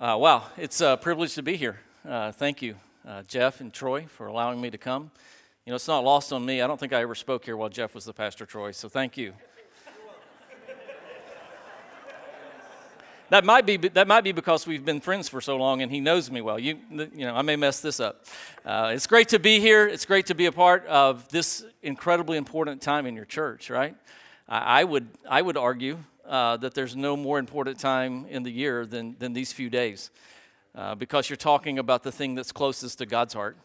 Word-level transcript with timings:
Uh, 0.00 0.16
wow, 0.16 0.44
it's 0.56 0.80
a 0.80 0.96
privilege 0.98 1.34
to 1.34 1.42
be 1.42 1.56
here. 1.56 1.78
Uh, 2.08 2.32
thank 2.32 2.62
you, 2.62 2.74
uh, 3.06 3.22
Jeff 3.28 3.60
and 3.60 3.70
Troy, 3.70 4.06
for 4.06 4.28
allowing 4.28 4.58
me 4.58 4.70
to 4.70 4.78
come. 4.78 5.10
You 5.66 5.72
know, 5.72 5.76
it's 5.76 5.88
not 5.88 6.04
lost 6.04 6.32
on 6.32 6.42
me. 6.42 6.62
I 6.62 6.66
don't 6.66 6.80
think 6.80 6.94
I 6.94 7.02
ever 7.02 7.14
spoke 7.14 7.44
here 7.44 7.54
while 7.54 7.68
Jeff 7.68 7.94
was 7.94 8.06
the 8.06 8.14
pastor, 8.14 8.46
Troy, 8.46 8.70
so 8.70 8.88
thank 8.88 9.18
you. 9.18 9.34
that 13.28 13.44
might 13.44 13.66
be 13.66 13.76
that 13.76 14.08
might 14.08 14.24
be 14.24 14.32
because 14.32 14.66
we've 14.66 14.86
been 14.86 15.02
friends 15.02 15.28
for 15.28 15.42
so 15.42 15.58
long 15.58 15.82
and 15.82 15.92
he 15.92 16.00
knows 16.00 16.30
me 16.30 16.40
well. 16.40 16.58
You 16.58 16.78
you 16.90 17.26
know 17.26 17.34
I 17.34 17.42
may 17.42 17.56
mess 17.56 17.80
this 17.80 18.00
up. 18.00 18.24
Uh, 18.64 18.92
it's 18.94 19.06
great 19.06 19.28
to 19.28 19.38
be 19.38 19.60
here. 19.60 19.86
It's 19.86 20.06
great 20.06 20.24
to 20.26 20.34
be 20.34 20.46
a 20.46 20.52
part 20.52 20.86
of 20.86 21.28
this 21.28 21.62
incredibly 21.82 22.38
important 22.38 22.80
time 22.80 23.04
in 23.04 23.14
your 23.14 23.26
church. 23.26 23.68
Right? 23.68 23.94
I, 24.48 24.80
I 24.80 24.84
would 24.84 25.08
I 25.28 25.42
would 25.42 25.58
argue 25.58 25.98
uh, 26.30 26.56
that 26.56 26.74
there's 26.74 26.94
no 26.94 27.16
more 27.16 27.38
important 27.40 27.78
time 27.78 28.24
in 28.30 28.44
the 28.44 28.50
year 28.52 28.86
than, 28.86 29.16
than 29.18 29.32
these 29.32 29.52
few 29.52 29.68
days 29.68 30.10
uh, 30.76 30.94
because 30.94 31.28
you're 31.28 31.36
talking 31.36 31.78
about 31.78 32.04
the 32.04 32.12
thing 32.12 32.36
that's 32.36 32.52
closest 32.52 32.98
to 32.98 33.06
God's 33.06 33.34
heart. 33.34 33.58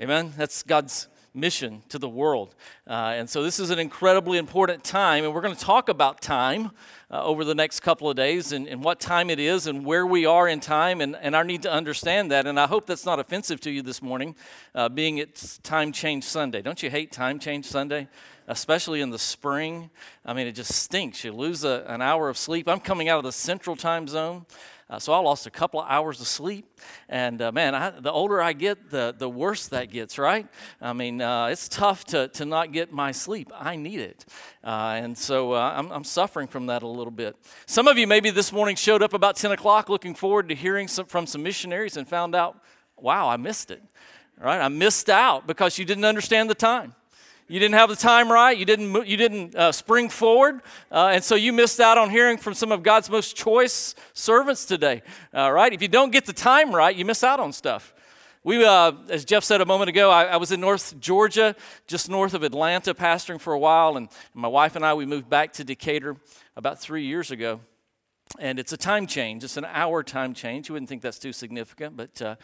Amen? 0.00 0.32
That's 0.36 0.64
God's 0.64 1.06
mission 1.34 1.82
to 1.88 1.98
the 1.98 2.08
world. 2.08 2.54
Uh, 2.86 3.14
and 3.14 3.30
so 3.30 3.42
this 3.44 3.60
is 3.60 3.70
an 3.70 3.78
incredibly 3.78 4.38
important 4.38 4.82
time, 4.82 5.24
and 5.24 5.32
we're 5.32 5.40
going 5.40 5.54
to 5.54 5.64
talk 5.64 5.88
about 5.88 6.20
time 6.20 6.72
uh, 7.10 7.22
over 7.22 7.44
the 7.44 7.54
next 7.54 7.80
couple 7.80 8.10
of 8.10 8.16
days 8.16 8.52
and, 8.52 8.66
and, 8.66 8.82
what 8.82 9.00
time 9.00 9.30
it 9.30 9.38
is 9.38 9.66
and 9.66 9.86
where 9.86 10.04
we 10.04 10.26
are 10.26 10.48
in 10.48 10.60
time 10.60 11.00
and, 11.00 11.16
and 11.16 11.34
our 11.34 11.44
need 11.44 11.62
to 11.62 11.72
understand 11.72 12.30
that. 12.32 12.46
And 12.46 12.58
I 12.58 12.66
hope 12.66 12.86
that's 12.86 13.06
not 13.06 13.18
offensive 13.20 13.60
to 13.60 13.70
you 13.70 13.82
this 13.82 14.02
morning, 14.02 14.34
uh, 14.74 14.88
being 14.88 15.18
it's 15.18 15.58
Time 15.58 15.92
Change 15.92 16.24
Sunday. 16.24 16.60
Don't 16.60 16.82
you 16.82 16.90
hate 16.90 17.12
Time 17.12 17.38
Change 17.38 17.66
Sunday? 17.66 18.08
Especially 18.48 19.00
in 19.00 19.10
the 19.10 19.18
spring. 19.18 19.90
I 20.24 20.32
mean, 20.32 20.46
it 20.46 20.52
just 20.52 20.74
stinks. 20.74 21.24
You 21.24 21.32
lose 21.32 21.64
a, 21.64 21.84
an 21.88 22.02
hour 22.02 22.28
of 22.28 22.36
sleep. 22.36 22.68
I'm 22.68 22.80
coming 22.80 23.08
out 23.08 23.18
of 23.18 23.24
the 23.24 23.32
central 23.32 23.76
time 23.76 24.08
zone. 24.08 24.46
Uh, 24.92 24.98
so 24.98 25.10
I 25.14 25.18
lost 25.20 25.46
a 25.46 25.50
couple 25.50 25.80
of 25.80 25.86
hours 25.88 26.20
of 26.20 26.26
sleep, 26.26 26.66
and 27.08 27.40
uh, 27.40 27.50
man, 27.50 27.74
I, 27.74 27.98
the 27.98 28.12
older 28.12 28.42
I 28.42 28.52
get, 28.52 28.90
the 28.90 29.14
the 29.16 29.26
worse 29.26 29.68
that 29.68 29.90
gets. 29.90 30.18
Right? 30.18 30.46
I 30.82 30.92
mean, 30.92 31.22
uh, 31.22 31.46
it's 31.46 31.66
tough 31.66 32.04
to 32.06 32.28
to 32.28 32.44
not 32.44 32.72
get 32.72 32.92
my 32.92 33.10
sleep. 33.10 33.50
I 33.54 33.76
need 33.76 34.00
it, 34.00 34.26
uh, 34.62 34.98
and 35.02 35.16
so 35.16 35.52
uh, 35.54 35.72
I'm, 35.74 35.90
I'm 35.90 36.04
suffering 36.04 36.46
from 36.46 36.66
that 36.66 36.82
a 36.82 36.86
little 36.86 37.10
bit. 37.10 37.36
Some 37.64 37.88
of 37.88 37.96
you 37.96 38.06
maybe 38.06 38.28
this 38.28 38.52
morning 38.52 38.76
showed 38.76 39.02
up 39.02 39.14
about 39.14 39.36
10 39.36 39.52
o'clock, 39.52 39.88
looking 39.88 40.14
forward 40.14 40.50
to 40.50 40.54
hearing 40.54 40.88
some, 40.88 41.06
from 41.06 41.26
some 41.26 41.42
missionaries, 41.42 41.96
and 41.96 42.06
found 42.06 42.34
out, 42.34 42.62
wow, 42.98 43.30
I 43.30 43.38
missed 43.38 43.70
it. 43.70 43.82
Right? 44.38 44.60
I 44.60 44.68
missed 44.68 45.08
out 45.08 45.46
because 45.46 45.78
you 45.78 45.86
didn't 45.86 46.04
understand 46.04 46.50
the 46.50 46.54
time. 46.54 46.94
You 47.52 47.60
didn't 47.60 47.74
have 47.74 47.90
the 47.90 47.96
time 47.96 48.32
right. 48.32 48.56
You 48.56 48.64
didn't, 48.64 49.06
you 49.06 49.18
didn't 49.18 49.54
uh, 49.54 49.72
spring 49.72 50.08
forward. 50.08 50.62
Uh, 50.90 51.10
and 51.12 51.22
so 51.22 51.34
you 51.34 51.52
missed 51.52 51.80
out 51.80 51.98
on 51.98 52.08
hearing 52.08 52.38
from 52.38 52.54
some 52.54 52.72
of 52.72 52.82
God's 52.82 53.10
most 53.10 53.36
choice 53.36 53.94
servants 54.14 54.64
today. 54.64 55.02
Uh, 55.36 55.52
right? 55.52 55.70
If 55.70 55.82
you 55.82 55.88
don't 55.88 56.10
get 56.10 56.24
the 56.24 56.32
time 56.32 56.74
right, 56.74 56.96
you 56.96 57.04
miss 57.04 57.22
out 57.22 57.40
on 57.40 57.52
stuff. 57.52 57.92
We, 58.42 58.64
uh, 58.64 58.92
as 59.10 59.26
Jeff 59.26 59.44
said 59.44 59.60
a 59.60 59.66
moment 59.66 59.90
ago, 59.90 60.10
I, 60.10 60.24
I, 60.24 60.36
was 60.38 60.50
in 60.50 60.62
North 60.62 60.98
Georgia, 60.98 61.54
just 61.86 62.08
north 62.08 62.32
of 62.32 62.42
Atlanta, 62.42 62.94
pastoring 62.94 63.38
for 63.38 63.52
a 63.52 63.58
while. 63.58 63.98
And 63.98 64.08
my 64.32 64.48
wife 64.48 64.74
and 64.74 64.82
I, 64.82 64.94
we 64.94 65.04
moved 65.04 65.28
back 65.28 65.52
to 65.54 65.64
Decatur 65.64 66.16
about 66.56 66.80
three 66.80 67.04
years 67.04 67.30
ago. 67.30 67.60
And 68.38 68.58
it's 68.58 68.72
a 68.72 68.76
time 68.76 69.06
change. 69.06 69.44
It's 69.44 69.56
an 69.56 69.66
hour 69.66 70.02
time 70.02 70.32
change. 70.32 70.68
You 70.68 70.74
wouldn't 70.74 70.88
think 70.88 71.02
that's 71.02 71.18
too 71.18 71.32
significant, 71.32 71.96
but 71.96 72.22
uh, 72.22 72.36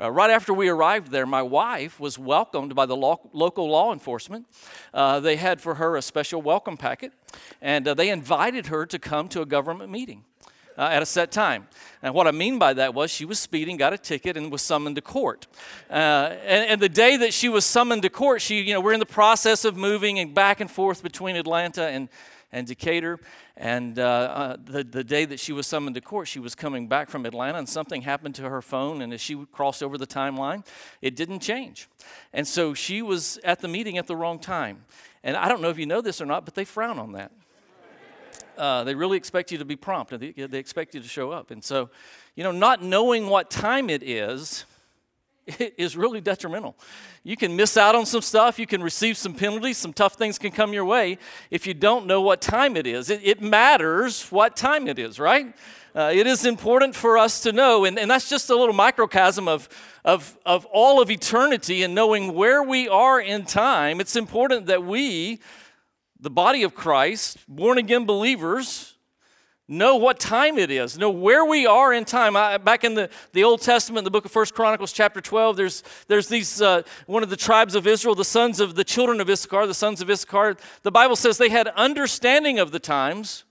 uh, 0.00 0.10
right 0.10 0.30
after 0.30 0.52
we 0.54 0.68
arrived 0.68 1.10
there, 1.10 1.26
my 1.26 1.42
wife 1.42 2.00
was 2.00 2.18
welcomed 2.18 2.74
by 2.74 2.86
the 2.86 2.96
lo- 2.96 3.30
local 3.32 3.68
law 3.68 3.92
enforcement. 3.92 4.46
Uh, 4.92 5.20
they 5.20 5.36
had 5.36 5.60
for 5.60 5.74
her 5.76 5.96
a 5.96 6.02
special 6.02 6.40
welcome 6.40 6.76
packet, 6.76 7.12
and 7.60 7.86
uh, 7.86 7.94
they 7.94 8.10
invited 8.10 8.66
her 8.66 8.86
to 8.86 8.98
come 8.98 9.28
to 9.28 9.42
a 9.42 9.46
government 9.46 9.90
meeting. 9.90 10.24
Uh, 10.78 10.84
at 10.84 11.02
a 11.02 11.06
set 11.06 11.30
time. 11.30 11.66
And 12.00 12.14
what 12.14 12.26
I 12.26 12.30
mean 12.30 12.58
by 12.58 12.72
that 12.72 12.94
was 12.94 13.10
she 13.10 13.26
was 13.26 13.38
speeding, 13.38 13.76
got 13.76 13.92
a 13.92 13.98
ticket, 13.98 14.38
and 14.38 14.50
was 14.50 14.62
summoned 14.62 14.96
to 14.96 15.02
court. 15.02 15.46
Uh, 15.90 15.92
and, 15.92 16.70
and, 16.70 16.80
the 16.80 16.88
day 16.88 17.18
that 17.18 17.34
she 17.34 17.50
was 17.50 17.66
summoned 17.66 18.00
to 18.02 18.08
court, 18.08 18.40
she, 18.40 18.62
you 18.62 18.72
know, 18.72 18.80
we're 18.80 18.94
in 18.94 19.00
the 19.00 19.04
process 19.04 19.66
of 19.66 19.76
moving 19.76 20.18
and 20.18 20.32
back 20.32 20.58
and 20.58 20.70
forth 20.70 21.02
between 21.02 21.36
Atlanta 21.36 21.82
and, 21.88 22.08
and 22.52 22.66
Decatur. 22.66 23.18
And 23.56 23.98
uh, 23.98 24.02
uh, 24.02 24.56
the, 24.62 24.84
the 24.84 25.04
day 25.04 25.24
that 25.24 25.40
she 25.40 25.52
was 25.52 25.66
summoned 25.66 25.94
to 25.94 26.00
court, 26.00 26.28
she 26.28 26.40
was 26.40 26.54
coming 26.54 26.88
back 26.88 27.10
from 27.10 27.26
Atlanta, 27.26 27.58
and 27.58 27.68
something 27.68 28.02
happened 28.02 28.34
to 28.36 28.48
her 28.48 28.62
phone. 28.62 29.02
And 29.02 29.12
as 29.12 29.20
she 29.20 29.44
crossed 29.52 29.82
over 29.82 29.98
the 29.98 30.06
timeline, 30.06 30.66
it 31.02 31.16
didn't 31.16 31.40
change. 31.40 31.88
And 32.32 32.46
so 32.46 32.74
she 32.74 33.02
was 33.02 33.38
at 33.44 33.60
the 33.60 33.68
meeting 33.68 33.98
at 33.98 34.06
the 34.06 34.16
wrong 34.16 34.38
time. 34.38 34.84
And 35.22 35.36
I 35.36 35.48
don't 35.48 35.60
know 35.60 35.68
if 35.68 35.78
you 35.78 35.86
know 35.86 36.00
this 36.00 36.20
or 36.20 36.26
not, 36.26 36.44
but 36.44 36.54
they 36.54 36.64
frown 36.64 36.98
on 36.98 37.12
that. 37.12 37.32
Uh, 38.56 38.84
they 38.84 38.94
really 38.94 39.16
expect 39.16 39.50
you 39.50 39.58
to 39.58 39.64
be 39.64 39.76
prompt, 39.76 40.18
they, 40.18 40.32
they 40.32 40.58
expect 40.58 40.94
you 40.94 41.00
to 41.00 41.08
show 41.08 41.30
up. 41.30 41.50
And 41.50 41.64
so, 41.64 41.88
you 42.34 42.44
know, 42.44 42.52
not 42.52 42.82
knowing 42.82 43.28
what 43.28 43.50
time 43.50 43.88
it 43.88 44.02
is 44.02 44.66
is 45.76 45.96
really 45.96 46.20
detrimental. 46.20 46.76
You 47.22 47.36
can 47.36 47.56
miss 47.56 47.76
out 47.76 47.94
on 47.94 48.06
some 48.06 48.22
stuff, 48.22 48.58
you 48.58 48.66
can 48.66 48.82
receive 48.82 49.16
some 49.16 49.34
penalties, 49.34 49.78
some 49.78 49.92
tough 49.92 50.14
things 50.14 50.38
can 50.38 50.50
come 50.50 50.72
your 50.72 50.84
way 50.84 51.18
if 51.50 51.66
you 51.66 51.74
don't 51.74 52.06
know 52.06 52.20
what 52.20 52.40
time 52.40 52.76
it 52.76 52.86
is. 52.86 53.10
It, 53.10 53.20
it 53.22 53.40
matters 53.40 54.30
what 54.30 54.56
time 54.56 54.86
it 54.88 54.98
is, 54.98 55.18
right? 55.18 55.54
Uh, 55.94 56.12
it 56.14 56.26
is 56.26 56.46
important 56.46 56.94
for 56.94 57.18
us 57.18 57.40
to 57.40 57.52
know, 57.52 57.84
and, 57.84 57.98
and 57.98 58.08
that's 58.10 58.28
just 58.28 58.48
a 58.48 58.56
little 58.56 58.74
microcosm 58.74 59.48
of, 59.48 59.68
of, 60.04 60.38
of 60.46 60.64
all 60.66 61.02
of 61.02 61.10
eternity 61.10 61.82
and 61.82 61.94
knowing 61.94 62.32
where 62.34 62.62
we 62.62 62.88
are 62.88 63.20
in 63.20 63.44
time. 63.44 64.00
It's 64.00 64.14
important 64.14 64.66
that 64.66 64.84
we, 64.84 65.40
the 66.20 66.30
body 66.30 66.62
of 66.62 66.76
Christ, 66.76 67.38
born 67.48 67.76
again 67.76 68.04
believers, 68.04 68.94
know 69.70 69.94
what 69.94 70.18
time 70.18 70.58
it 70.58 70.70
is, 70.70 70.98
know 70.98 71.10
where 71.10 71.44
we 71.44 71.64
are 71.64 71.94
in 71.94 72.04
time. 72.04 72.36
I, 72.36 72.58
back 72.58 72.82
in 72.82 72.94
the, 72.94 73.08
the 73.32 73.44
Old 73.44 73.62
Testament, 73.62 74.04
the 74.04 74.10
book 74.10 74.24
of 74.24 74.32
First 74.32 74.52
Chronicles, 74.52 74.92
chapter 74.92 75.20
12, 75.20 75.56
there's, 75.56 75.84
there's 76.08 76.26
these, 76.26 76.60
uh, 76.60 76.82
one 77.06 77.22
of 77.22 77.30
the 77.30 77.36
tribes 77.36 77.76
of 77.76 77.86
Israel, 77.86 78.16
the 78.16 78.24
sons 78.24 78.58
of 78.58 78.74
the 78.74 78.82
children 78.82 79.20
of 79.20 79.30
Issachar, 79.30 79.68
the 79.68 79.74
sons 79.74 80.02
of 80.02 80.10
Issachar. 80.10 80.56
The 80.82 80.90
Bible 80.90 81.14
says 81.14 81.38
they 81.38 81.50
had 81.50 81.68
understanding 81.68 82.58
of 82.58 82.72
the 82.72 82.80
times, 82.80 83.44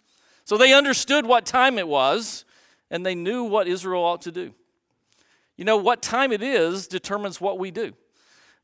so 0.43 0.57
they 0.57 0.73
understood 0.73 1.25
what 1.25 1.45
time 1.45 1.79
it 1.79 1.87
was, 1.87 2.43
and 2.91 3.05
they 3.05 3.15
knew 3.15 3.45
what 3.45 3.67
Israel 3.67 4.03
ought 4.03 4.21
to 4.23 4.31
do. 4.31 4.53
You 5.55 5.63
know, 5.63 5.77
what 5.77 6.01
time 6.01 6.33
it 6.33 6.43
is 6.43 6.87
determines 6.87 7.39
what 7.39 7.57
we 7.57 7.71
do. 7.71 7.93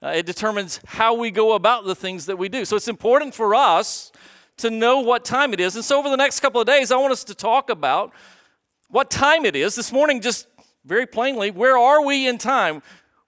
Uh, 0.04 0.10
it 0.10 0.26
determines 0.26 0.82
how 0.86 1.14
we 1.14 1.32
go 1.32 1.54
about 1.54 1.86
the 1.86 1.96
things 1.96 2.26
that 2.26 2.38
we 2.38 2.50
do. 2.50 2.66
So 2.66 2.76
it's 2.76 2.90
important 2.90 3.34
for 3.34 3.56
us 3.56 4.12
to 4.58 4.70
know 4.70 5.00
what 5.00 5.26
time 5.26 5.54
it 5.54 5.60
is. 5.60 5.76
And 5.76 5.84
so, 5.84 6.00
over 6.00 6.10
the 6.10 6.18
next 6.18 6.40
couple 6.40 6.62
of 6.62 6.68
days, 6.68 6.92
I 6.92 6.98
want 6.98 7.12
us 7.12 7.24
to 7.26 7.36
talk 7.36 7.70
about 7.70 8.14
what 8.90 9.10
time 9.10 9.46
it 9.46 9.56
is. 9.56 9.76
This 9.76 9.92
morning, 9.92 10.22
just 10.22 10.48
very 10.86 11.06
plainly, 11.06 11.52
where 11.52 11.78
are 11.78 12.04
we 12.06 12.28
in 12.28 12.38
time? 12.38 12.82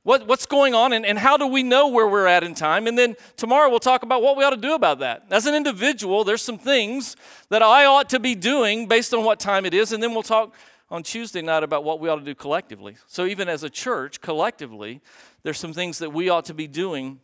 What, 0.04 0.26
what's 0.26 0.46
going 0.46 0.74
on, 0.74 0.94
and, 0.94 1.06
and 1.06 1.20
how 1.20 1.36
do 1.36 1.46
we 1.46 1.64
know 1.64 1.90
where 1.90 2.08
we're 2.08 2.28
at 2.28 2.42
in 2.42 2.54
time? 2.54 2.88
And 2.88 2.98
then 2.98 3.18
tomorrow, 3.36 3.70
we'll 3.70 3.80
talk 3.80 4.04
about 4.04 4.22
what 4.22 4.38
we 4.38 4.44
ought 4.46 4.52
to 4.52 4.58
do 4.58 4.74
about 4.74 5.00
that. 5.00 5.26
As 5.30 5.46
an 5.48 5.54
individual, 5.54 6.24
there's 6.24 6.42
some 6.42 6.58
things 6.58 7.18
that 7.50 7.62
I 7.62 7.84
ought 7.84 8.10
to 8.12 8.20
be 8.20 8.34
doing 8.34 8.88
based 8.88 9.14
on 9.14 9.26
what 9.26 9.38
time 9.38 9.66
it 9.66 9.74
is. 9.74 9.92
And 9.92 10.02
then 10.02 10.14
we'll 10.14 10.24
talk 10.24 10.54
on 10.90 11.04
Tuesday 11.04 11.42
night 11.42 11.64
about 11.64 11.84
what 11.84 12.00
we 12.00 12.08
ought 12.08 12.20
to 12.20 12.24
do 12.24 12.36
collectively. 12.36 12.96
So, 13.06 13.26
even 13.26 13.50
as 13.50 13.64
a 13.64 13.70
church, 13.70 14.22
collectively, 14.22 15.02
there's 15.44 15.60
some 15.60 15.74
things 15.74 16.00
that 16.00 16.14
we 16.14 16.30
ought 16.30 16.46
to 16.46 16.54
be 16.54 16.68
doing 16.68 17.20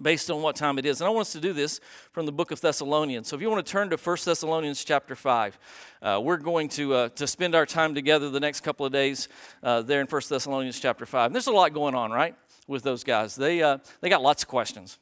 based 0.00 0.30
on 0.30 0.42
what 0.42 0.56
time 0.56 0.78
it 0.78 0.86
is. 0.86 1.00
And 1.00 1.08
I 1.08 1.10
want 1.10 1.22
us 1.22 1.32
to 1.32 1.40
do 1.40 1.52
this 1.52 1.80
from 2.12 2.26
the 2.26 2.32
book 2.32 2.50
of 2.50 2.60
Thessalonians. 2.60 3.28
So 3.28 3.36
if 3.36 3.42
you 3.42 3.50
want 3.50 3.64
to 3.64 3.70
turn 3.70 3.90
to 3.90 3.96
1 3.96 4.16
Thessalonians 4.24 4.84
chapter 4.84 5.14
5, 5.14 5.58
uh, 6.02 6.20
we're 6.22 6.36
going 6.36 6.68
to, 6.70 6.94
uh, 6.94 7.08
to 7.10 7.26
spend 7.26 7.54
our 7.54 7.66
time 7.66 7.94
together 7.94 8.30
the 8.30 8.40
next 8.40 8.60
couple 8.60 8.86
of 8.86 8.92
days 8.92 9.28
uh, 9.62 9.82
there 9.82 10.00
in 10.00 10.06
1 10.06 10.22
Thessalonians 10.28 10.78
chapter 10.80 11.06
5. 11.06 11.26
And 11.26 11.34
there's 11.34 11.46
a 11.46 11.52
lot 11.52 11.72
going 11.72 11.94
on, 11.94 12.10
right, 12.10 12.34
with 12.66 12.82
those 12.82 13.04
guys. 13.04 13.34
They, 13.34 13.62
uh, 13.62 13.78
they 14.00 14.08
got 14.08 14.22
lots 14.22 14.42
of 14.42 14.48
questions. 14.48 14.98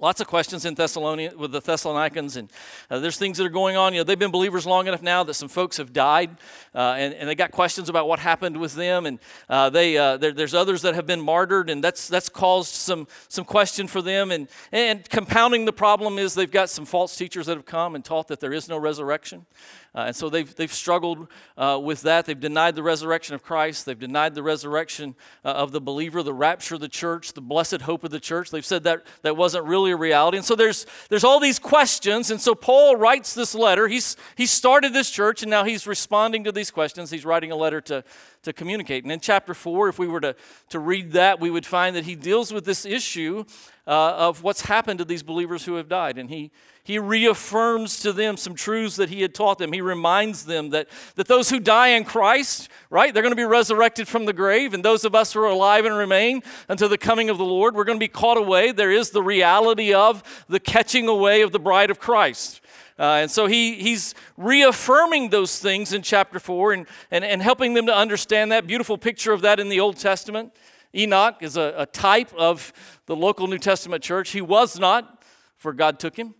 Lots 0.00 0.20
of 0.20 0.28
questions 0.28 0.64
in 0.64 0.74
Thessalonians 0.74 1.34
with 1.34 1.50
the 1.50 1.60
Thessalonians, 1.60 2.36
and 2.36 2.52
uh, 2.88 3.00
there's 3.00 3.18
things 3.18 3.36
that 3.38 3.44
are 3.44 3.50
going 3.50 3.76
on. 3.76 3.92
You 3.92 4.00
know, 4.00 4.04
they've 4.04 4.16
been 4.16 4.30
believers 4.30 4.64
long 4.64 4.86
enough 4.86 5.02
now 5.02 5.24
that 5.24 5.34
some 5.34 5.48
folks 5.48 5.78
have 5.78 5.92
died, 5.92 6.30
uh, 6.72 6.94
and, 6.96 7.14
and 7.14 7.28
they 7.28 7.34
got 7.34 7.50
questions 7.50 7.88
about 7.88 8.06
what 8.06 8.20
happened 8.20 8.56
with 8.58 8.74
them. 8.74 9.06
And 9.06 9.18
uh, 9.48 9.70
they 9.70 9.98
uh, 9.98 10.16
there, 10.16 10.30
there's 10.30 10.54
others 10.54 10.82
that 10.82 10.94
have 10.94 11.04
been 11.04 11.20
martyred, 11.20 11.68
and 11.68 11.82
that's 11.82 12.06
that's 12.06 12.28
caused 12.28 12.74
some 12.74 13.08
some 13.26 13.44
question 13.44 13.88
for 13.88 14.00
them. 14.00 14.30
And 14.30 14.46
and 14.70 15.08
compounding 15.10 15.64
the 15.64 15.72
problem 15.72 16.16
is 16.16 16.32
they've 16.32 16.48
got 16.48 16.70
some 16.70 16.84
false 16.84 17.16
teachers 17.16 17.46
that 17.46 17.56
have 17.56 17.66
come 17.66 17.96
and 17.96 18.04
taught 18.04 18.28
that 18.28 18.38
there 18.38 18.52
is 18.52 18.68
no 18.68 18.78
resurrection. 18.78 19.46
Uh, 19.94 20.04
and 20.08 20.16
so 20.16 20.28
they've, 20.28 20.54
they've 20.54 20.72
struggled 20.72 21.28
uh, 21.56 21.80
with 21.82 22.02
that. 22.02 22.26
They've 22.26 22.38
denied 22.38 22.76
the 22.76 22.82
resurrection 22.82 23.34
of 23.34 23.42
Christ. 23.42 23.86
They've 23.86 23.98
denied 23.98 24.34
the 24.34 24.42
resurrection 24.42 25.14
uh, 25.44 25.48
of 25.48 25.72
the 25.72 25.80
believer, 25.80 26.22
the 26.22 26.34
rapture 26.34 26.74
of 26.74 26.80
the 26.80 26.88
church, 26.88 27.32
the 27.32 27.40
blessed 27.40 27.80
hope 27.80 28.04
of 28.04 28.10
the 28.10 28.20
church. 28.20 28.50
They've 28.50 28.64
said 28.64 28.84
that 28.84 29.04
that 29.22 29.36
wasn't 29.36 29.64
really 29.64 29.90
a 29.90 29.96
reality. 29.96 30.36
And 30.36 30.44
so 30.44 30.54
there's, 30.54 30.86
there's 31.08 31.24
all 31.24 31.40
these 31.40 31.58
questions. 31.58 32.30
And 32.30 32.40
so 32.40 32.54
Paul 32.54 32.96
writes 32.96 33.34
this 33.34 33.54
letter. 33.54 33.88
He's, 33.88 34.16
he 34.36 34.46
started 34.46 34.92
this 34.92 35.10
church, 35.10 35.42
and 35.42 35.50
now 35.50 35.64
he's 35.64 35.86
responding 35.86 36.44
to 36.44 36.52
these 36.52 36.70
questions. 36.70 37.10
He's 37.10 37.24
writing 37.24 37.50
a 37.50 37.56
letter 37.56 37.80
to, 37.82 38.04
to 38.42 38.52
communicate. 38.52 39.04
And 39.04 39.12
in 39.12 39.20
chapter 39.20 39.54
4, 39.54 39.88
if 39.88 39.98
we 39.98 40.08
were 40.08 40.20
to, 40.20 40.36
to 40.70 40.78
read 40.78 41.12
that, 41.12 41.40
we 41.40 41.50
would 41.50 41.66
find 41.66 41.96
that 41.96 42.04
he 42.04 42.14
deals 42.14 42.52
with 42.52 42.64
this 42.64 42.84
issue 42.84 43.44
uh, 43.86 44.14
of 44.16 44.42
what's 44.42 44.62
happened 44.62 44.98
to 44.98 45.04
these 45.04 45.22
believers 45.22 45.64
who 45.64 45.74
have 45.74 45.88
died. 45.88 46.18
And 46.18 46.28
he, 46.28 46.50
he 46.84 46.98
reaffirms 46.98 48.00
to 48.00 48.12
them 48.12 48.36
some 48.36 48.54
truths 48.54 48.96
that 48.96 49.08
he 49.08 49.22
had 49.22 49.34
taught 49.34 49.58
them. 49.58 49.72
He 49.72 49.80
reminds 49.80 50.44
them 50.44 50.70
that, 50.70 50.88
that 51.16 51.26
those 51.26 51.50
who 51.50 51.58
die 51.58 51.88
in 51.88 52.04
Christ, 52.04 52.68
right, 52.90 53.12
they're 53.12 53.22
going 53.22 53.32
to 53.32 53.36
be 53.36 53.44
resurrected 53.44 54.06
from 54.06 54.26
the 54.26 54.32
grave. 54.32 54.74
And 54.74 54.84
those 54.84 55.04
of 55.04 55.14
us 55.14 55.32
who 55.32 55.40
are 55.40 55.46
alive 55.46 55.84
and 55.84 55.96
remain 55.96 56.42
until 56.68 56.88
the 56.88 56.98
coming 56.98 57.30
of 57.30 57.38
the 57.38 57.44
Lord, 57.44 57.74
we're 57.74 57.84
going 57.84 57.98
to 57.98 58.04
be 58.04 58.08
caught 58.08 58.38
away. 58.38 58.72
There 58.72 58.92
is 58.92 59.10
the 59.10 59.22
reality 59.22 59.92
of 59.92 60.44
the 60.48 60.60
catching 60.60 61.08
away 61.08 61.42
of 61.42 61.52
the 61.52 61.58
bride 61.58 61.90
of 61.90 61.98
Christ. 61.98 62.60
Uh, 62.98 63.20
and 63.22 63.30
so 63.30 63.46
he, 63.46 63.74
he's 63.74 64.14
reaffirming 64.36 65.30
those 65.30 65.58
things 65.58 65.92
in 65.92 66.02
chapter 66.02 66.40
4 66.40 66.72
and, 66.72 66.86
and, 67.10 67.24
and 67.24 67.40
helping 67.40 67.74
them 67.74 67.86
to 67.86 67.94
understand 67.94 68.50
that. 68.50 68.66
Beautiful 68.66 68.98
picture 68.98 69.32
of 69.32 69.42
that 69.42 69.60
in 69.60 69.68
the 69.68 69.78
Old 69.78 69.96
Testament. 69.96 70.52
Enoch 70.94 71.36
is 71.40 71.56
a, 71.56 71.74
a 71.76 71.86
type 71.86 72.32
of 72.36 72.72
the 73.06 73.14
local 73.14 73.46
New 73.46 73.58
Testament 73.58 74.02
church. 74.02 74.30
He 74.30 74.40
was 74.40 74.78
not, 74.78 75.22
for 75.56 75.72
God 75.72 76.00
took 76.00 76.16
him. 76.16 76.34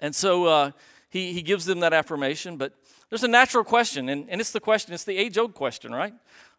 And 0.00 0.14
so 0.14 0.46
uh, 0.46 0.70
he, 1.08 1.32
he 1.32 1.42
gives 1.42 1.64
them 1.64 1.80
that 1.80 1.92
affirmation. 1.92 2.56
But 2.58 2.74
there's 3.08 3.22
a 3.24 3.28
natural 3.28 3.64
question, 3.64 4.08
and, 4.08 4.28
and 4.28 4.40
it's 4.40 4.52
the 4.52 4.60
question, 4.60 4.92
it's 4.94 5.04
the 5.04 5.16
age 5.16 5.38
old 5.38 5.54
question, 5.54 5.92
right? 5.92 6.14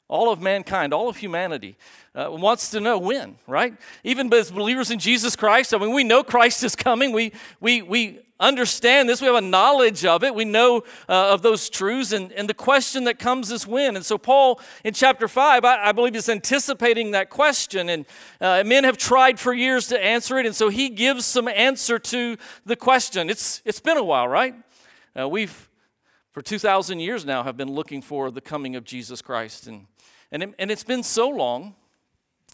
All 0.08 0.32
of 0.32 0.42
mankind, 0.42 0.94
all 0.94 1.10
of 1.10 1.18
humanity 1.18 1.78
uh, 2.14 2.28
wants 2.30 2.70
to 2.72 2.80
know 2.80 3.00
when, 3.00 3.38
right? 3.48 3.76
Even 4.04 4.32
as 4.34 4.52
believers 4.52 4.92
in 4.92 5.00
Jesus 5.00 5.36
Christ, 5.36 5.74
I 5.74 5.78
mean, 5.78 5.94
we 5.94 6.04
know 6.04 6.24
Christ 6.24 6.64
is 6.64 6.76
coming. 6.76 7.12
We, 7.12 7.32
we, 7.60 7.82
we 7.82 8.20
understand 8.48 9.10
this. 9.10 9.22
We 9.22 9.28
have 9.28 9.36
a 9.36 9.42
knowledge 9.42 10.06
of 10.06 10.24
it. 10.24 10.36
We 10.36 10.46
know 10.46 10.84
uh, 11.10 11.34
of 11.34 11.42
those 11.42 11.70
truths. 11.70 12.12
And, 12.12 12.32
and 12.34 12.48
the 12.48 12.54
question 12.54 13.06
that 13.06 13.20
comes 13.20 13.52
is 13.52 13.66
when. 13.66 13.96
And 13.96 14.06
so, 14.06 14.18
Paul 14.18 14.60
in 14.84 14.94
chapter 14.94 15.28
5, 15.28 15.66
I, 15.66 15.90
I 15.90 15.92
believe, 15.92 16.16
is 16.16 16.30
anticipating 16.30 17.12
that 17.12 17.30
question. 17.30 17.90
And 17.90 18.06
uh, 18.40 18.64
men 18.66 18.84
have 18.84 18.98
tried 18.98 19.40
for 19.40 19.54
years 19.54 19.88
to 19.88 20.04
answer 20.04 20.38
it. 20.38 20.46
And 20.46 20.56
so, 20.56 20.70
he 20.70 20.90
gives 20.90 21.26
some 21.26 21.48
answer 21.48 21.98
to 22.00 22.38
the 22.66 22.76
question. 22.76 23.30
It's, 23.30 23.62
it's 23.66 23.80
been 23.80 23.98
a 23.98 24.04
while, 24.04 24.28
right? 24.28 24.56
Uh, 25.20 25.28
we've, 25.28 25.70
for 26.32 26.42
2,000 26.42 27.00
years 27.00 27.26
now, 27.26 27.44
have 27.44 27.58
been 27.58 27.72
looking 27.72 28.02
for 28.02 28.32
the 28.32 28.42
coming 28.42 28.76
of 28.76 28.84
Jesus 28.84 29.22
Christ. 29.22 29.68
And, 29.68 29.88
and, 30.32 30.44
it, 30.44 30.54
and 30.60 30.72
it's 30.72 30.84
been 30.84 31.04
so 31.04 31.30
long 31.30 31.76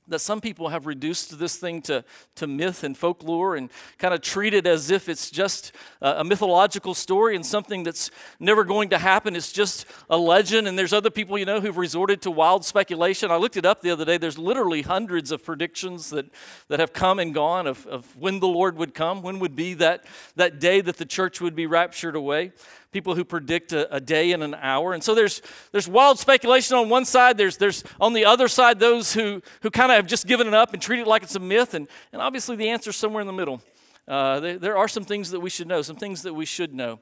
that 0.09 0.19
some 0.19 0.41
people 0.41 0.69
have 0.69 0.85
reduced 0.85 1.39
this 1.39 1.57
thing 1.57 1.81
to, 1.83 2.03
to 2.35 2.47
myth 2.47 2.83
and 2.83 2.97
folklore 2.97 3.55
and 3.55 3.69
kind 3.97 4.13
of 4.13 4.21
treat 4.21 4.53
it 4.53 4.67
as 4.67 4.91
if 4.91 5.07
it's 5.07 5.29
just 5.31 5.71
a, 6.01 6.19
a, 6.19 6.23
mythological 6.23 6.93
story 6.93 7.35
and 7.35 7.45
something 7.45 7.83
that's 7.83 8.11
never 8.39 8.63
going 8.63 8.89
to 8.89 8.97
happen. 8.97 9.35
It's 9.35 9.51
just 9.51 9.85
a 10.09 10.17
legend. 10.17 10.67
And 10.67 10.77
there's 10.77 10.93
other 10.93 11.09
people, 11.09 11.37
you 11.37 11.45
know, 11.45 11.61
who've 11.61 11.77
resorted 11.77 12.21
to 12.23 12.31
wild 12.31 12.65
speculation. 12.65 13.31
I 13.31 13.37
looked 13.37 13.57
it 13.57 13.65
up 13.65 13.81
the 13.81 13.91
other 13.91 14.05
day. 14.05 14.17
There's 14.17 14.37
literally 14.37 14.81
hundreds 14.81 15.31
of 15.31 15.43
predictions 15.43 16.09
that, 16.09 16.25
that 16.67 16.79
have 16.79 16.93
come 16.93 17.19
and 17.19 17.33
gone 17.33 17.67
of, 17.67 17.85
of 17.87 18.15
when 18.15 18.39
the 18.39 18.47
Lord 18.47 18.77
would 18.77 18.93
come, 18.93 19.21
when 19.21 19.39
would 19.39 19.55
be 19.55 19.73
that, 19.75 20.05
that 20.35 20.59
day 20.59 20.81
that 20.81 20.97
the 20.97 21.05
church 21.05 21.41
would 21.41 21.55
be 21.55 21.65
raptured 21.65 22.15
away 22.15 22.51
people 22.91 23.15
who 23.15 23.23
predict 23.23 23.71
a, 23.71 23.93
a, 23.93 23.99
day 23.99 24.31
and 24.31 24.41
an 24.41 24.55
hour. 24.55 24.93
And 24.93 25.03
so 25.03 25.13
there's, 25.13 25.41
there's 25.71 25.87
wild 25.87 26.17
speculation 26.17 26.75
on 26.75 26.89
one 26.89 27.05
side. 27.05 27.37
There's, 27.37 27.57
there's 27.57 27.83
on 27.99 28.13
the 28.13 28.25
other 28.25 28.47
side 28.47 28.79
those 28.79 29.13
who, 29.13 29.41
who 29.61 29.69
kind 29.69 29.91
of 29.91 29.97
have 29.97 30.07
just 30.07 30.25
given 30.25 30.47
it 30.47 30.53
up 30.53 30.73
and 30.73 30.81
treat 30.81 30.99
it 30.99 31.07
like 31.07 31.21
it's 31.23 31.35
a 31.35 31.39
myth. 31.39 31.73
And, 31.73 31.87
and 32.11 32.21
obviously 32.21 32.55
the 32.55 32.69
answer 32.69 32.89
is 32.89 32.95
somewhere 32.95 33.21
in 33.21 33.27
the 33.27 33.33
middle. 33.33 33.61
Uh, 34.07 34.39
there, 34.39 34.57
there, 34.57 34.77
are 34.77 34.87
some 34.87 35.03
things 35.03 35.29
that 35.29 35.39
we 35.39 35.51
should 35.51 35.67
know, 35.67 35.83
some 35.83 35.95
things 35.95 36.23
that 36.23 36.33
we 36.33 36.45
should 36.45 36.73
know. 36.73 36.99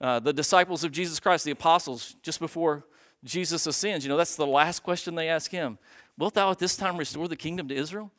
Uh, 0.00 0.18
the 0.18 0.32
disciples 0.32 0.82
of 0.82 0.92
Jesus 0.92 1.20
Christ, 1.20 1.44
the 1.44 1.50
apostles, 1.50 2.16
just 2.22 2.40
before 2.40 2.84
Jesus 3.22 3.66
ascends, 3.66 4.04
you 4.04 4.08
know, 4.08 4.16
that's 4.16 4.36
the 4.36 4.46
last 4.46 4.82
question 4.82 5.14
they 5.14 5.28
ask 5.28 5.50
him. 5.50 5.76
Wilt 6.16 6.34
thou 6.34 6.50
at 6.50 6.58
this 6.58 6.76
time 6.76 6.96
restore 6.96 7.28
the 7.28 7.36
kingdom 7.36 7.68
to 7.68 7.74
Israel? 7.74 8.10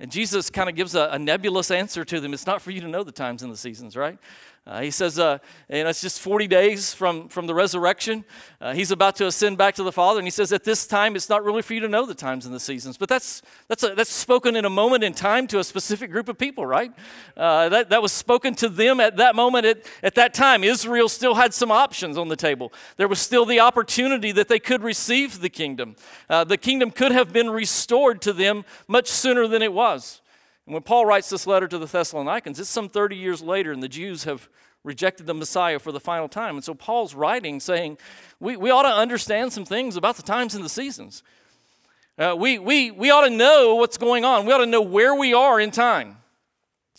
And 0.00 0.10
Jesus 0.10 0.48
kind 0.48 0.68
of 0.68 0.74
gives 0.74 0.94
a, 0.94 1.10
a, 1.12 1.18
nebulous 1.18 1.70
answer 1.70 2.06
to 2.06 2.20
them. 2.20 2.32
It's 2.32 2.46
not 2.46 2.62
for 2.62 2.70
you 2.70 2.80
to 2.80 2.88
know 2.88 3.04
the 3.04 3.12
times 3.12 3.42
and 3.42 3.52
the 3.52 3.56
seasons, 3.56 3.96
right? 3.98 4.18
Uh, 4.70 4.82
he 4.82 4.90
says, 4.92 5.18
uh, 5.18 5.36
and 5.68 5.88
it's 5.88 6.00
just 6.00 6.20
40 6.20 6.46
days 6.46 6.94
from, 6.94 7.28
from 7.28 7.48
the 7.48 7.54
resurrection. 7.54 8.24
Uh, 8.60 8.72
he's 8.72 8.92
about 8.92 9.16
to 9.16 9.26
ascend 9.26 9.58
back 9.58 9.74
to 9.74 9.82
the 9.82 9.90
Father, 9.90 10.20
and 10.20 10.28
he 10.28 10.30
says, 10.30 10.52
at 10.52 10.62
this 10.62 10.86
time, 10.86 11.16
it's 11.16 11.28
not 11.28 11.42
really 11.42 11.60
for 11.60 11.74
you 11.74 11.80
to 11.80 11.88
know 11.88 12.06
the 12.06 12.14
times 12.14 12.46
and 12.46 12.54
the 12.54 12.60
seasons. 12.60 12.96
But 12.96 13.08
that's, 13.08 13.42
that's, 13.66 13.82
a, 13.82 13.96
that's 13.96 14.12
spoken 14.12 14.54
in 14.54 14.64
a 14.64 14.70
moment 14.70 15.02
in 15.02 15.12
time 15.12 15.48
to 15.48 15.58
a 15.58 15.64
specific 15.64 16.12
group 16.12 16.28
of 16.28 16.38
people, 16.38 16.64
right? 16.64 16.92
Uh, 17.36 17.68
that, 17.68 17.90
that 17.90 18.00
was 18.00 18.12
spoken 18.12 18.54
to 18.54 18.68
them 18.68 19.00
at 19.00 19.16
that 19.16 19.34
moment, 19.34 19.66
at, 19.66 19.84
at 20.04 20.14
that 20.14 20.34
time. 20.34 20.62
Israel 20.62 21.08
still 21.08 21.34
had 21.34 21.52
some 21.52 21.72
options 21.72 22.16
on 22.16 22.28
the 22.28 22.36
table. 22.36 22.72
There 22.96 23.08
was 23.08 23.18
still 23.18 23.44
the 23.44 23.58
opportunity 23.58 24.30
that 24.30 24.46
they 24.46 24.60
could 24.60 24.84
receive 24.84 25.40
the 25.40 25.50
kingdom. 25.50 25.96
Uh, 26.28 26.44
the 26.44 26.56
kingdom 26.56 26.92
could 26.92 27.10
have 27.10 27.32
been 27.32 27.50
restored 27.50 28.22
to 28.22 28.32
them 28.32 28.64
much 28.86 29.08
sooner 29.08 29.48
than 29.48 29.62
it 29.62 29.72
was. 29.72 30.20
And 30.66 30.74
when 30.74 30.82
Paul 30.82 31.06
writes 31.06 31.30
this 31.30 31.46
letter 31.46 31.66
to 31.68 31.78
the 31.78 31.86
Thessalonians, 31.86 32.60
it's 32.60 32.68
some 32.68 32.88
30 32.88 33.16
years 33.16 33.42
later, 33.42 33.72
and 33.72 33.82
the 33.82 33.88
Jews 33.88 34.24
have 34.24 34.48
rejected 34.84 35.26
the 35.26 35.34
Messiah 35.34 35.78
for 35.78 35.92
the 35.92 36.00
final 36.00 36.28
time. 36.28 36.56
And 36.56 36.64
so 36.64 36.74
Paul's 36.74 37.14
writing 37.14 37.60
saying, 37.60 37.98
we, 38.38 38.56
we 38.56 38.70
ought 38.70 38.82
to 38.82 38.88
understand 38.88 39.52
some 39.52 39.64
things 39.64 39.96
about 39.96 40.16
the 40.16 40.22
times 40.22 40.54
and 40.54 40.64
the 40.64 40.70
seasons. 40.70 41.22
Uh, 42.18 42.34
we, 42.36 42.58
we, 42.58 42.90
we 42.90 43.10
ought 43.10 43.24
to 43.24 43.30
know 43.30 43.74
what's 43.76 43.98
going 43.98 44.24
on. 44.24 44.46
We 44.46 44.52
ought 44.52 44.58
to 44.58 44.66
know 44.66 44.82
where 44.82 45.14
we 45.14 45.34
are 45.34 45.60
in 45.60 45.70
time. 45.70 46.16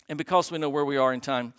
And 0.08 0.18
because 0.18 0.50
we 0.50 0.58
know 0.58 0.68
where 0.68 0.84
we 0.84 0.96
are 0.96 1.12
in 1.12 1.20
time, 1.20 1.54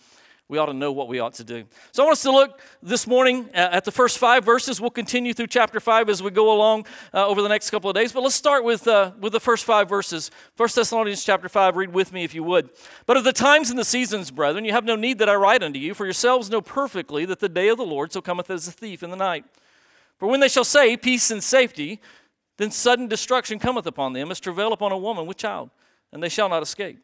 we 0.48 0.58
ought 0.58 0.66
to 0.66 0.74
know 0.74 0.92
what 0.92 1.08
we 1.08 1.20
ought 1.20 1.32
to 1.34 1.44
do. 1.44 1.64
So 1.92 2.02
I 2.02 2.06
want 2.06 2.18
us 2.18 2.22
to 2.22 2.30
look 2.30 2.60
this 2.82 3.06
morning 3.06 3.48
at 3.54 3.84
the 3.84 3.90
first 3.90 4.18
five 4.18 4.44
verses. 4.44 4.78
We'll 4.78 4.90
continue 4.90 5.32
through 5.32 5.46
chapter 5.46 5.80
five 5.80 6.10
as 6.10 6.22
we 6.22 6.30
go 6.30 6.52
along 6.52 6.84
uh, 7.14 7.26
over 7.26 7.40
the 7.40 7.48
next 7.48 7.70
couple 7.70 7.88
of 7.88 7.96
days. 7.96 8.12
But 8.12 8.22
let's 8.22 8.34
start 8.34 8.62
with, 8.62 8.86
uh, 8.86 9.12
with 9.18 9.32
the 9.32 9.40
first 9.40 9.64
five 9.64 9.88
verses. 9.88 10.30
First 10.54 10.76
Thessalonians 10.76 11.24
chapter 11.24 11.48
five, 11.48 11.76
read 11.76 11.94
with 11.94 12.12
me 12.12 12.24
if 12.24 12.34
you 12.34 12.44
would. 12.44 12.68
But 13.06 13.16
of 13.16 13.24
the 13.24 13.32
times 13.32 13.70
and 13.70 13.78
the 13.78 13.86
seasons, 13.86 14.30
brethren, 14.30 14.66
you 14.66 14.72
have 14.72 14.84
no 14.84 14.96
need 14.96 15.18
that 15.18 15.30
I 15.30 15.34
write 15.34 15.62
unto 15.62 15.78
you, 15.78 15.94
for 15.94 16.04
yourselves 16.04 16.50
know 16.50 16.60
perfectly 16.60 17.24
that 17.24 17.40
the 17.40 17.48
day 17.48 17.68
of 17.68 17.78
the 17.78 17.86
Lord 17.86 18.12
so 18.12 18.20
cometh 18.20 18.50
as 18.50 18.68
a 18.68 18.72
thief 18.72 19.02
in 19.02 19.08
the 19.08 19.16
night. 19.16 19.46
For 20.18 20.28
when 20.28 20.40
they 20.40 20.48
shall 20.48 20.64
say, 20.64 20.96
Peace 20.98 21.30
and 21.30 21.42
safety, 21.42 22.00
then 22.58 22.70
sudden 22.70 23.08
destruction 23.08 23.58
cometh 23.58 23.86
upon 23.86 24.12
them 24.12 24.30
as 24.30 24.40
travail 24.40 24.74
upon 24.74 24.92
a 24.92 24.98
woman 24.98 25.24
with 25.24 25.38
child, 25.38 25.70
and 26.12 26.22
they 26.22 26.28
shall 26.28 26.50
not 26.50 26.62
escape. 26.62 26.98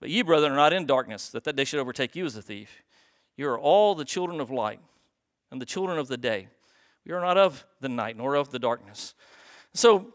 But 0.00 0.10
ye, 0.10 0.22
brethren, 0.22 0.52
are 0.52 0.56
not 0.56 0.72
in 0.72 0.86
darkness, 0.86 1.28
that 1.30 1.44
that 1.44 1.56
day 1.56 1.64
should 1.64 1.80
overtake 1.80 2.14
you 2.14 2.24
as 2.26 2.36
a 2.36 2.42
thief. 2.42 2.82
You 3.36 3.48
are 3.48 3.58
all 3.58 3.94
the 3.94 4.04
children 4.04 4.40
of 4.40 4.50
light 4.50 4.80
and 5.50 5.60
the 5.60 5.66
children 5.66 5.98
of 5.98 6.08
the 6.08 6.16
day. 6.16 6.48
We 7.04 7.12
are 7.12 7.20
not 7.20 7.38
of 7.38 7.64
the 7.80 7.88
night 7.88 8.16
nor 8.16 8.34
of 8.34 8.50
the 8.50 8.58
darkness. 8.58 9.14
So, 9.72 10.12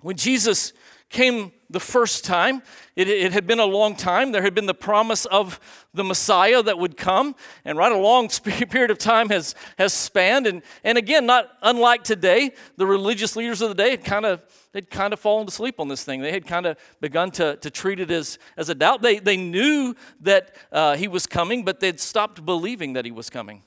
when 0.00 0.16
Jesus 0.16 0.72
came 1.12 1.52
the 1.70 1.80
first 1.80 2.24
time, 2.24 2.62
it, 2.96 3.08
it, 3.08 3.32
had 3.32 3.46
been 3.46 3.58
a 3.58 3.64
long 3.64 3.96
time. 3.96 4.32
There 4.32 4.42
had 4.42 4.54
been 4.54 4.66
the 4.66 4.74
promise 4.74 5.24
of 5.26 5.58
the 5.94 6.04
Messiah 6.04 6.62
that 6.62 6.78
would 6.78 6.96
come, 6.96 7.34
and 7.64 7.78
right 7.78 7.90
a 7.90 7.96
long 7.96 8.28
period 8.44 8.90
of 8.90 8.98
time 8.98 9.30
has, 9.30 9.54
has 9.78 9.92
spanned. 9.92 10.46
And, 10.46 10.62
and 10.84 10.98
again, 10.98 11.24
not 11.24 11.50
unlike 11.62 12.04
today, 12.04 12.52
the 12.76 12.86
religious 12.86 13.36
leaders 13.36 13.62
of 13.62 13.70
the 13.70 13.74
day 13.74 13.90
had 13.90 14.04
kind 14.04 14.26
of 14.26 14.42
they'd 14.72 14.90
kind 14.90 15.12
of 15.12 15.20
fallen 15.20 15.46
to 15.46 15.52
sleep 15.52 15.78
on 15.80 15.88
this 15.88 16.02
thing. 16.04 16.20
They 16.22 16.32
had 16.32 16.46
kind 16.46 16.66
of 16.66 16.78
begun 17.00 17.30
to, 17.32 17.56
to 17.56 17.70
treat 17.70 18.00
it 18.00 18.10
as, 18.10 18.38
as 18.56 18.68
a 18.68 18.74
doubt. 18.74 19.02
They, 19.02 19.18
they 19.18 19.36
knew 19.36 19.94
that 20.20 20.54
uh, 20.70 20.96
he 20.96 21.08
was 21.08 21.26
coming, 21.26 21.62
but 21.64 21.80
they'd 21.80 22.00
stopped 22.00 22.44
believing 22.44 22.94
that 22.94 23.04
he 23.04 23.10
was 23.10 23.28
coming. 23.28 23.62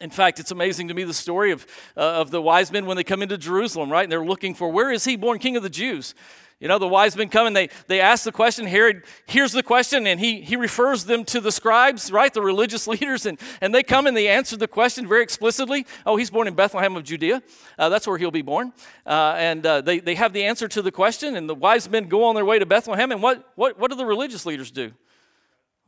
In 0.00 0.10
fact, 0.10 0.40
it's 0.40 0.50
amazing 0.50 0.88
to 0.88 0.94
me 0.94 1.04
the 1.04 1.12
story 1.12 1.50
of, 1.50 1.66
uh, 1.96 2.00
of 2.00 2.30
the 2.30 2.40
wise 2.40 2.72
men 2.72 2.86
when 2.86 2.96
they 2.96 3.04
come 3.04 3.22
into 3.22 3.36
Jerusalem, 3.36 3.92
right? 3.92 4.02
And 4.02 4.10
they're 4.10 4.24
looking 4.24 4.54
for 4.54 4.70
where 4.70 4.90
is 4.90 5.04
he 5.04 5.16
born 5.16 5.38
king 5.38 5.56
of 5.56 5.62
the 5.62 5.70
Jews? 5.70 6.14
You 6.60 6.68
know, 6.68 6.78
the 6.78 6.86
wise 6.86 7.16
men 7.16 7.30
come 7.30 7.46
and 7.46 7.56
they, 7.56 7.70
they 7.86 8.00
ask 8.00 8.24
the 8.24 8.32
question. 8.32 8.66
Herod 8.66 9.04
hears 9.24 9.52
the 9.52 9.62
question 9.62 10.06
and 10.06 10.20
he, 10.20 10.42
he 10.42 10.56
refers 10.56 11.04
them 11.04 11.24
to 11.24 11.40
the 11.40 11.50
scribes, 11.50 12.12
right? 12.12 12.32
The 12.32 12.42
religious 12.42 12.86
leaders. 12.86 13.24
And, 13.24 13.40
and 13.62 13.74
they 13.74 13.82
come 13.82 14.06
and 14.06 14.14
they 14.14 14.28
answer 14.28 14.58
the 14.58 14.68
question 14.68 15.08
very 15.08 15.22
explicitly. 15.22 15.86
Oh, 16.04 16.16
he's 16.16 16.28
born 16.28 16.46
in 16.46 16.54
Bethlehem 16.54 16.96
of 16.96 17.04
Judea. 17.04 17.42
Uh, 17.78 17.88
that's 17.88 18.06
where 18.06 18.18
he'll 18.18 18.30
be 18.30 18.42
born. 18.42 18.74
Uh, 19.06 19.34
and 19.38 19.64
uh, 19.64 19.80
they, 19.80 20.00
they 20.00 20.14
have 20.16 20.34
the 20.34 20.44
answer 20.44 20.68
to 20.68 20.82
the 20.82 20.92
question. 20.92 21.34
And 21.34 21.48
the 21.48 21.54
wise 21.54 21.88
men 21.88 22.08
go 22.08 22.24
on 22.24 22.34
their 22.34 22.44
way 22.44 22.58
to 22.58 22.66
Bethlehem. 22.66 23.10
And 23.10 23.22
what, 23.22 23.52
what, 23.54 23.78
what 23.78 23.90
do 23.90 23.96
the 23.96 24.06
religious 24.06 24.44
leaders 24.44 24.70
do? 24.70 24.92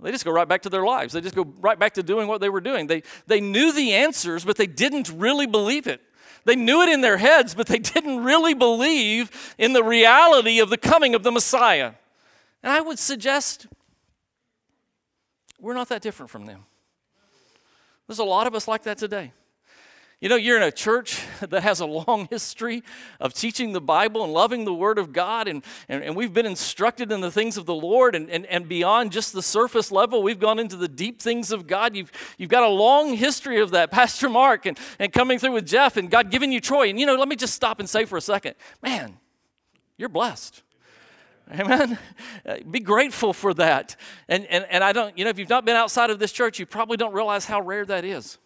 They 0.00 0.10
just 0.10 0.24
go 0.24 0.32
right 0.32 0.48
back 0.48 0.62
to 0.62 0.68
their 0.68 0.84
lives. 0.84 1.12
They 1.12 1.20
just 1.20 1.36
go 1.36 1.44
right 1.60 1.78
back 1.78 1.94
to 1.94 2.02
doing 2.02 2.26
what 2.26 2.40
they 2.40 2.48
were 2.48 2.60
doing. 2.60 2.86
They, 2.86 3.02
they 3.26 3.40
knew 3.40 3.72
the 3.72 3.92
answers, 3.92 4.44
but 4.44 4.56
they 4.56 4.66
didn't 4.66 5.10
really 5.10 5.46
believe 5.46 5.86
it. 5.86 6.00
They 6.44 6.56
knew 6.56 6.82
it 6.82 6.88
in 6.88 7.00
their 7.00 7.18
heads, 7.18 7.54
but 7.54 7.66
they 7.66 7.78
didn't 7.78 8.24
really 8.24 8.54
believe 8.54 9.54
in 9.58 9.72
the 9.72 9.84
reality 9.84 10.58
of 10.58 10.70
the 10.70 10.76
coming 10.76 11.14
of 11.14 11.22
the 11.22 11.32
Messiah. 11.32 11.92
And 12.62 12.72
I 12.72 12.80
would 12.80 12.98
suggest 12.98 13.66
we're 15.60 15.74
not 15.74 15.88
that 15.90 16.02
different 16.02 16.30
from 16.30 16.46
them. 16.46 16.64
There's 18.06 18.18
a 18.18 18.24
lot 18.24 18.46
of 18.46 18.54
us 18.54 18.66
like 18.66 18.82
that 18.82 18.98
today. 18.98 19.32
You 20.22 20.28
know, 20.28 20.36
you're 20.36 20.56
in 20.56 20.62
a 20.62 20.70
church 20.70 21.20
that 21.40 21.64
has 21.64 21.80
a 21.80 21.84
long 21.84 22.28
history 22.30 22.84
of 23.18 23.34
teaching 23.34 23.72
the 23.72 23.80
Bible 23.80 24.22
and 24.22 24.32
loving 24.32 24.64
the 24.64 24.72
Word 24.72 24.96
of 24.96 25.12
God, 25.12 25.48
and, 25.48 25.64
and, 25.88 26.04
and 26.04 26.14
we've 26.14 26.32
been 26.32 26.46
instructed 26.46 27.10
in 27.10 27.20
the 27.20 27.30
things 27.32 27.56
of 27.56 27.66
the 27.66 27.74
Lord, 27.74 28.14
and, 28.14 28.30
and, 28.30 28.46
and 28.46 28.68
beyond 28.68 29.10
just 29.10 29.32
the 29.32 29.42
surface 29.42 29.90
level, 29.90 30.22
we've 30.22 30.38
gone 30.38 30.60
into 30.60 30.76
the 30.76 30.86
deep 30.86 31.20
things 31.20 31.50
of 31.50 31.66
God. 31.66 31.96
You've, 31.96 32.12
you've 32.38 32.50
got 32.50 32.62
a 32.62 32.68
long 32.68 33.14
history 33.14 33.58
of 33.58 33.72
that, 33.72 33.90
Pastor 33.90 34.28
Mark, 34.28 34.64
and, 34.64 34.78
and 35.00 35.12
coming 35.12 35.40
through 35.40 35.54
with 35.54 35.66
Jeff, 35.66 35.96
and 35.96 36.08
God 36.08 36.30
giving 36.30 36.52
you 36.52 36.60
Troy. 36.60 36.88
And 36.88 37.00
you 37.00 37.06
know, 37.06 37.16
let 37.16 37.26
me 37.26 37.34
just 37.34 37.54
stop 37.54 37.80
and 37.80 37.90
say 37.90 38.04
for 38.04 38.16
a 38.16 38.22
second 38.22 38.54
man, 38.80 39.18
you're 39.96 40.08
blessed. 40.08 40.62
Amen. 41.50 41.98
Uh, 42.46 42.58
be 42.70 42.78
grateful 42.78 43.32
for 43.32 43.52
that. 43.54 43.96
And, 44.28 44.46
and, 44.46 44.64
and 44.70 44.84
I 44.84 44.92
don't, 44.92 45.18
you 45.18 45.24
know, 45.24 45.30
if 45.30 45.38
you've 45.40 45.48
not 45.48 45.64
been 45.64 45.74
outside 45.74 46.10
of 46.10 46.20
this 46.20 46.30
church, 46.30 46.60
you 46.60 46.64
probably 46.64 46.96
don't 46.96 47.12
realize 47.12 47.44
how 47.44 47.60
rare 47.60 47.84
that 47.86 48.04
is. 48.04 48.38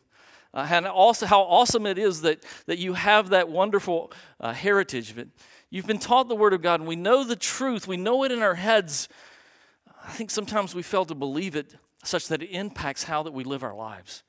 Uh, 0.56 0.66
and 0.70 0.86
also 0.86 1.26
how 1.26 1.42
awesome 1.42 1.84
it 1.84 1.98
is 1.98 2.22
that, 2.22 2.42
that 2.64 2.78
you 2.78 2.94
have 2.94 3.28
that 3.28 3.50
wonderful 3.50 4.10
uh, 4.40 4.54
heritage. 4.54 5.14
But 5.14 5.28
you've 5.68 5.86
been 5.86 5.98
taught 5.98 6.28
the 6.28 6.34
Word 6.34 6.54
of 6.54 6.62
God, 6.62 6.80
and 6.80 6.88
we 6.88 6.96
know 6.96 7.24
the 7.24 7.36
truth. 7.36 7.86
We 7.86 7.98
know 7.98 8.24
it 8.24 8.32
in 8.32 8.40
our 8.40 8.54
heads. 8.54 9.10
I 10.02 10.12
think 10.12 10.30
sometimes 10.30 10.74
we 10.74 10.82
fail 10.82 11.04
to 11.04 11.14
believe 11.14 11.56
it 11.56 11.74
such 12.04 12.28
that 12.28 12.42
it 12.42 12.46
impacts 12.46 13.04
how 13.04 13.22
that 13.24 13.34
we 13.34 13.44
live 13.44 13.62
our 13.62 13.74
lives. 13.74 14.22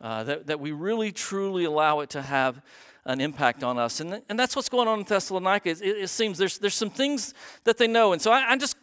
Uh, 0.00 0.24
that, 0.24 0.46
that 0.46 0.58
we 0.58 0.72
really 0.72 1.12
truly 1.12 1.64
allow 1.64 2.00
it 2.00 2.08
to 2.10 2.22
have 2.22 2.62
an 3.04 3.20
impact 3.20 3.62
on 3.62 3.78
us. 3.78 4.00
And, 4.00 4.22
and 4.30 4.38
that's 4.38 4.56
what's 4.56 4.70
going 4.70 4.88
on 4.88 5.00
in 5.00 5.04
Thessalonica. 5.04 5.68
It, 5.68 5.82
it 5.82 6.08
seems 6.08 6.38
there's, 6.38 6.56
there's 6.56 6.74
some 6.74 6.88
things 6.90 7.34
that 7.64 7.76
they 7.76 7.88
know. 7.88 8.14
And 8.14 8.22
so 8.22 8.32
I, 8.32 8.52
I 8.52 8.56
just, 8.56 8.76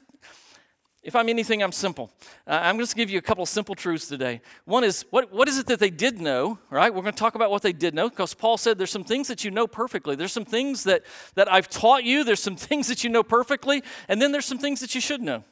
if 1.05 1.15
I'm 1.15 1.29
anything, 1.29 1.61
I'm 1.61 1.71
simple. 1.71 2.11
Uh, 2.47 2.59
I'm 2.63 2.79
just 2.79 2.95
going 2.95 3.05
to 3.05 3.05
give 3.05 3.13
you 3.13 3.19
a 3.19 3.21
couple 3.21 3.43
of 3.43 3.49
simple 3.49 3.75
truths 3.75 4.07
today. 4.07 4.41
One 4.65 4.83
is, 4.83 5.05
what, 5.11 5.31
what 5.31 5.47
is 5.47 5.59
it 5.59 5.67
that 5.67 5.79
they 5.79 5.91
did 5.91 6.19
know, 6.19 6.57
right? 6.71 6.91
We're 6.91 7.03
going 7.03 7.13
to 7.13 7.19
talk 7.19 7.35
about 7.35 7.51
what 7.51 7.61
they 7.61 7.73
did 7.73 7.93
know 7.93 8.09
because 8.09 8.33
Paul 8.33 8.57
said 8.57 8.79
there's 8.79 8.89
some 8.89 9.03
things 9.03 9.27
that 9.27 9.45
you 9.45 9.51
know 9.51 9.67
perfectly. 9.67 10.15
There's 10.15 10.31
some 10.31 10.45
things 10.45 10.83
that, 10.85 11.03
that 11.35 11.51
I've 11.51 11.69
taught 11.69 12.03
you. 12.03 12.23
There's 12.23 12.41
some 12.41 12.55
things 12.55 12.87
that 12.87 13.03
you 13.03 13.11
know 13.11 13.21
perfectly. 13.21 13.83
And 14.09 14.19
then 14.19 14.31
there's 14.31 14.45
some 14.45 14.57
things 14.57 14.79
that 14.79 14.95
you 14.95 15.01
should 15.01 15.21
know. 15.21 15.43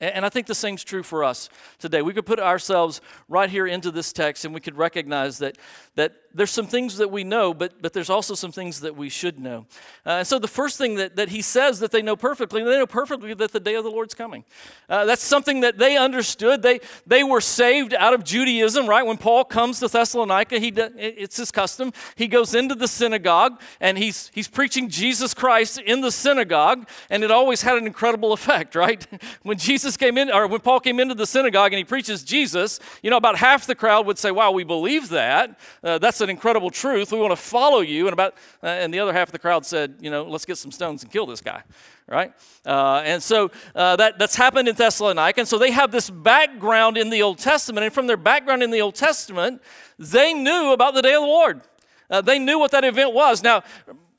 And 0.00 0.26
I 0.26 0.28
think 0.28 0.48
the 0.48 0.54
same's 0.54 0.84
true 0.84 1.04
for 1.04 1.24
us 1.24 1.48
today. 1.78 2.02
We 2.02 2.12
could 2.12 2.26
put 2.26 2.40
ourselves 2.40 3.00
right 3.28 3.48
here 3.48 3.66
into 3.66 3.90
this 3.90 4.12
text 4.12 4.44
and 4.44 4.52
we 4.52 4.60
could 4.60 4.76
recognize 4.76 5.38
that, 5.38 5.56
that 5.94 6.12
there's 6.34 6.50
some 6.50 6.66
things 6.66 6.96
that 6.98 7.10
we 7.10 7.24
know, 7.24 7.54
but, 7.54 7.80
but 7.80 7.92
there's 7.92 8.10
also 8.10 8.34
some 8.34 8.52
things 8.52 8.80
that 8.80 8.96
we 8.96 9.08
should 9.08 9.38
know. 9.38 9.66
Uh, 10.06 10.10
and 10.10 10.26
so 10.26 10.38
the 10.38 10.48
first 10.48 10.78
thing 10.78 10.96
that, 10.96 11.16
that 11.16 11.28
he 11.28 11.42
says 11.42 11.80
that 11.80 11.90
they 11.90 12.02
know 12.02 12.16
perfectly, 12.16 12.62
they 12.62 12.78
know 12.78 12.86
perfectly 12.86 13.34
that 13.34 13.52
the 13.52 13.60
day 13.60 13.74
of 13.74 13.84
the 13.84 13.90
Lord's 13.90 14.14
coming. 14.14 14.44
Uh, 14.88 15.04
that's 15.04 15.22
something 15.22 15.60
that 15.60 15.78
they 15.78 15.96
understood. 15.96 16.62
They, 16.62 16.80
they 17.06 17.22
were 17.22 17.40
saved 17.40 17.94
out 17.94 18.14
of 18.14 18.24
Judaism, 18.24 18.86
right? 18.86 19.04
When 19.04 19.18
Paul 19.18 19.44
comes 19.44 19.80
to 19.80 19.88
Thessalonica, 19.88 20.58
he, 20.58 20.68
it's 20.76 21.36
his 21.36 21.50
custom. 21.50 21.92
He 22.16 22.28
goes 22.28 22.54
into 22.54 22.74
the 22.74 22.88
synagogue 22.88 23.60
and 23.80 23.98
he's, 23.98 24.30
he's 24.34 24.48
preaching 24.48 24.88
Jesus 24.88 25.34
Christ 25.34 25.78
in 25.78 26.00
the 26.00 26.10
synagogue, 26.10 26.88
and 27.10 27.22
it 27.22 27.30
always 27.30 27.62
had 27.62 27.76
an 27.76 27.86
incredible 27.86 28.32
effect, 28.32 28.74
right? 28.74 29.06
When 29.42 29.58
Jesus 29.58 29.96
came 29.96 30.16
in, 30.16 30.30
or 30.30 30.46
when 30.46 30.60
Paul 30.60 30.80
came 30.80 30.98
into 30.98 31.14
the 31.14 31.26
synagogue 31.26 31.72
and 31.72 31.78
he 31.78 31.84
preaches 31.84 32.24
Jesus, 32.24 32.80
you 33.02 33.10
know, 33.10 33.16
about 33.16 33.36
half 33.36 33.66
the 33.66 33.74
crowd 33.74 34.06
would 34.06 34.18
say, 34.18 34.30
Wow, 34.30 34.52
we 34.52 34.64
believe 34.64 35.10
that. 35.10 35.58
Uh, 35.82 35.98
that's 35.98 36.20
an 36.22 36.30
incredible 36.30 36.70
truth. 36.70 37.12
We 37.12 37.18
want 37.18 37.32
to 37.32 37.36
follow 37.36 37.80
you. 37.80 38.06
And 38.06 38.12
about 38.12 38.34
uh, 38.62 38.66
and 38.66 38.94
the 38.94 39.00
other 39.00 39.12
half 39.12 39.28
of 39.28 39.32
the 39.32 39.38
crowd 39.38 39.66
said, 39.66 39.96
you 40.00 40.10
know, 40.10 40.24
let's 40.24 40.44
get 40.44 40.56
some 40.56 40.72
stones 40.72 41.02
and 41.02 41.12
kill 41.12 41.26
this 41.26 41.40
guy, 41.40 41.62
right? 42.08 42.32
Uh, 42.64 43.02
and 43.04 43.22
so 43.22 43.50
uh, 43.74 43.96
that 43.96 44.18
that's 44.18 44.36
happened 44.36 44.68
in 44.68 44.74
Thessalonica. 44.74 45.40
And 45.40 45.48
so 45.48 45.58
they 45.58 45.70
have 45.72 45.90
this 45.90 46.08
background 46.08 46.96
in 46.96 47.10
the 47.10 47.22
Old 47.22 47.38
Testament, 47.38 47.84
and 47.84 47.92
from 47.92 48.06
their 48.06 48.16
background 48.16 48.62
in 48.62 48.70
the 48.70 48.80
Old 48.80 48.94
Testament, 48.94 49.60
they 49.98 50.32
knew 50.32 50.72
about 50.72 50.94
the 50.94 51.02
day 51.02 51.14
of 51.14 51.22
the 51.22 51.26
Lord. 51.26 51.60
Uh, 52.08 52.20
they 52.20 52.38
knew 52.38 52.58
what 52.58 52.70
that 52.70 52.84
event 52.84 53.12
was. 53.14 53.42
Now, 53.42 53.62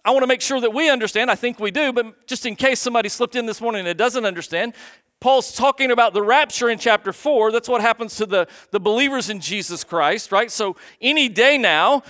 I 0.05 0.11
want 0.11 0.23
to 0.23 0.27
make 0.27 0.41
sure 0.41 0.59
that 0.59 0.73
we 0.73 0.89
understand. 0.89 1.31
I 1.31 1.35
think 1.35 1.59
we 1.59 1.71
do, 1.71 1.93
but 1.93 2.27
just 2.27 2.45
in 2.45 2.55
case 2.57 2.79
somebody 2.81 3.07
slipped 3.07 3.37
in 3.37 3.45
this 3.45 3.61
morning 3.61 3.87
and 3.87 3.97
doesn't 3.97 4.25
understand, 4.25 4.73
Paul's 5.23 5.53
talking 5.53 5.89
about 5.89 6.13
the 6.13 6.21
rapture 6.21 6.69
in 6.69 6.77
chapter 6.77 7.13
4. 7.13 7.53
That's 7.53 7.69
what 7.69 7.79
happens 7.79 8.17
to 8.17 8.25
the, 8.25 8.45
the 8.71 8.79
believers 8.81 9.29
in 9.29 9.39
Jesus 9.39 9.81
Christ, 9.85 10.33
right? 10.33 10.51
So 10.51 10.75
any 10.99 11.29
day 11.29 11.57
now, 11.57 12.03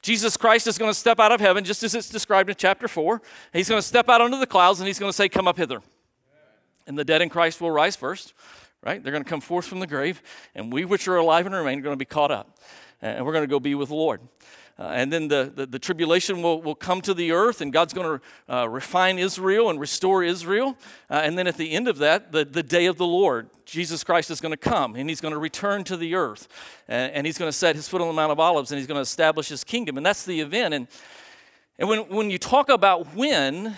Jesus 0.00 0.38
Christ 0.38 0.66
is 0.66 0.78
going 0.78 0.90
to 0.90 0.98
step 0.98 1.20
out 1.20 1.32
of 1.32 1.40
heaven, 1.42 1.64
just 1.64 1.82
as 1.82 1.94
it's 1.94 2.08
described 2.08 2.48
in 2.48 2.56
chapter 2.56 2.88
4. 2.88 3.20
He's 3.52 3.68
going 3.68 3.82
to 3.82 3.86
step 3.86 4.08
out 4.08 4.22
under 4.22 4.38
the 4.38 4.46
clouds 4.46 4.80
and 4.80 4.86
he's 4.86 4.98
going 4.98 5.10
to 5.10 5.14
say, 5.14 5.28
Come 5.28 5.46
up 5.46 5.58
hither. 5.58 5.82
And 6.86 6.98
the 6.98 7.04
dead 7.04 7.20
in 7.20 7.28
Christ 7.28 7.60
will 7.60 7.70
rise 7.70 7.94
first, 7.94 8.32
right? 8.82 9.02
They're 9.02 9.12
going 9.12 9.24
to 9.24 9.28
come 9.28 9.42
forth 9.42 9.66
from 9.66 9.80
the 9.80 9.86
grave, 9.86 10.22
and 10.54 10.72
we 10.72 10.86
which 10.86 11.06
are 11.08 11.16
alive 11.16 11.44
and 11.44 11.54
remain 11.54 11.80
are 11.80 11.82
going 11.82 11.92
to 11.92 11.98
be 11.98 12.06
caught 12.06 12.30
up. 12.30 12.58
And 13.02 13.26
we're 13.26 13.32
going 13.32 13.44
to 13.44 13.48
go 13.48 13.60
be 13.60 13.74
with 13.74 13.90
the 13.90 13.96
Lord. 13.96 14.22
Uh, 14.78 14.90
and 14.92 15.10
then 15.10 15.28
the, 15.28 15.50
the, 15.54 15.64
the, 15.64 15.78
tribulation 15.78 16.42
will, 16.42 16.60
will 16.60 16.74
come 16.74 17.00
to 17.00 17.14
the 17.14 17.32
earth, 17.32 17.62
and 17.62 17.72
God's 17.72 17.94
going 17.94 18.20
to 18.20 18.54
uh, 18.54 18.68
refine 18.68 19.18
Israel 19.18 19.70
and 19.70 19.80
restore 19.80 20.22
Israel. 20.22 20.76
Uh, 21.08 21.22
and 21.24 21.38
then 21.38 21.46
at 21.46 21.56
the 21.56 21.72
end 21.72 21.88
of 21.88 21.96
that, 21.98 22.30
the, 22.30 22.44
the 22.44 22.62
day 22.62 22.84
of 22.84 22.98
the 22.98 23.06
Lord, 23.06 23.48
Jesus 23.64 24.04
Christ 24.04 24.30
is 24.30 24.38
going 24.38 24.52
to 24.52 24.58
come, 24.58 24.94
and 24.94 25.08
he's 25.08 25.22
going 25.22 25.32
to 25.32 25.38
return 25.38 25.82
to 25.84 25.96
the 25.96 26.14
earth. 26.14 26.46
And, 26.88 27.10
and 27.12 27.26
he's 27.26 27.38
going 27.38 27.48
to 27.48 27.56
set 27.56 27.74
his 27.74 27.88
foot 27.88 28.02
on 28.02 28.06
the 28.06 28.12
Mount 28.12 28.32
of 28.32 28.38
Olives, 28.38 28.70
and 28.70 28.78
he's 28.78 28.86
going 28.86 28.98
to 28.98 29.02
establish 29.02 29.48
his 29.48 29.64
kingdom. 29.64 29.96
And 29.96 30.04
that's 30.04 30.26
the 30.26 30.42
event. 30.42 30.74
And, 30.74 30.88
and 31.78 31.88
when, 31.88 32.00
when 32.08 32.30
you 32.30 32.38
talk 32.38 32.68
about 32.68 33.14
when, 33.14 33.76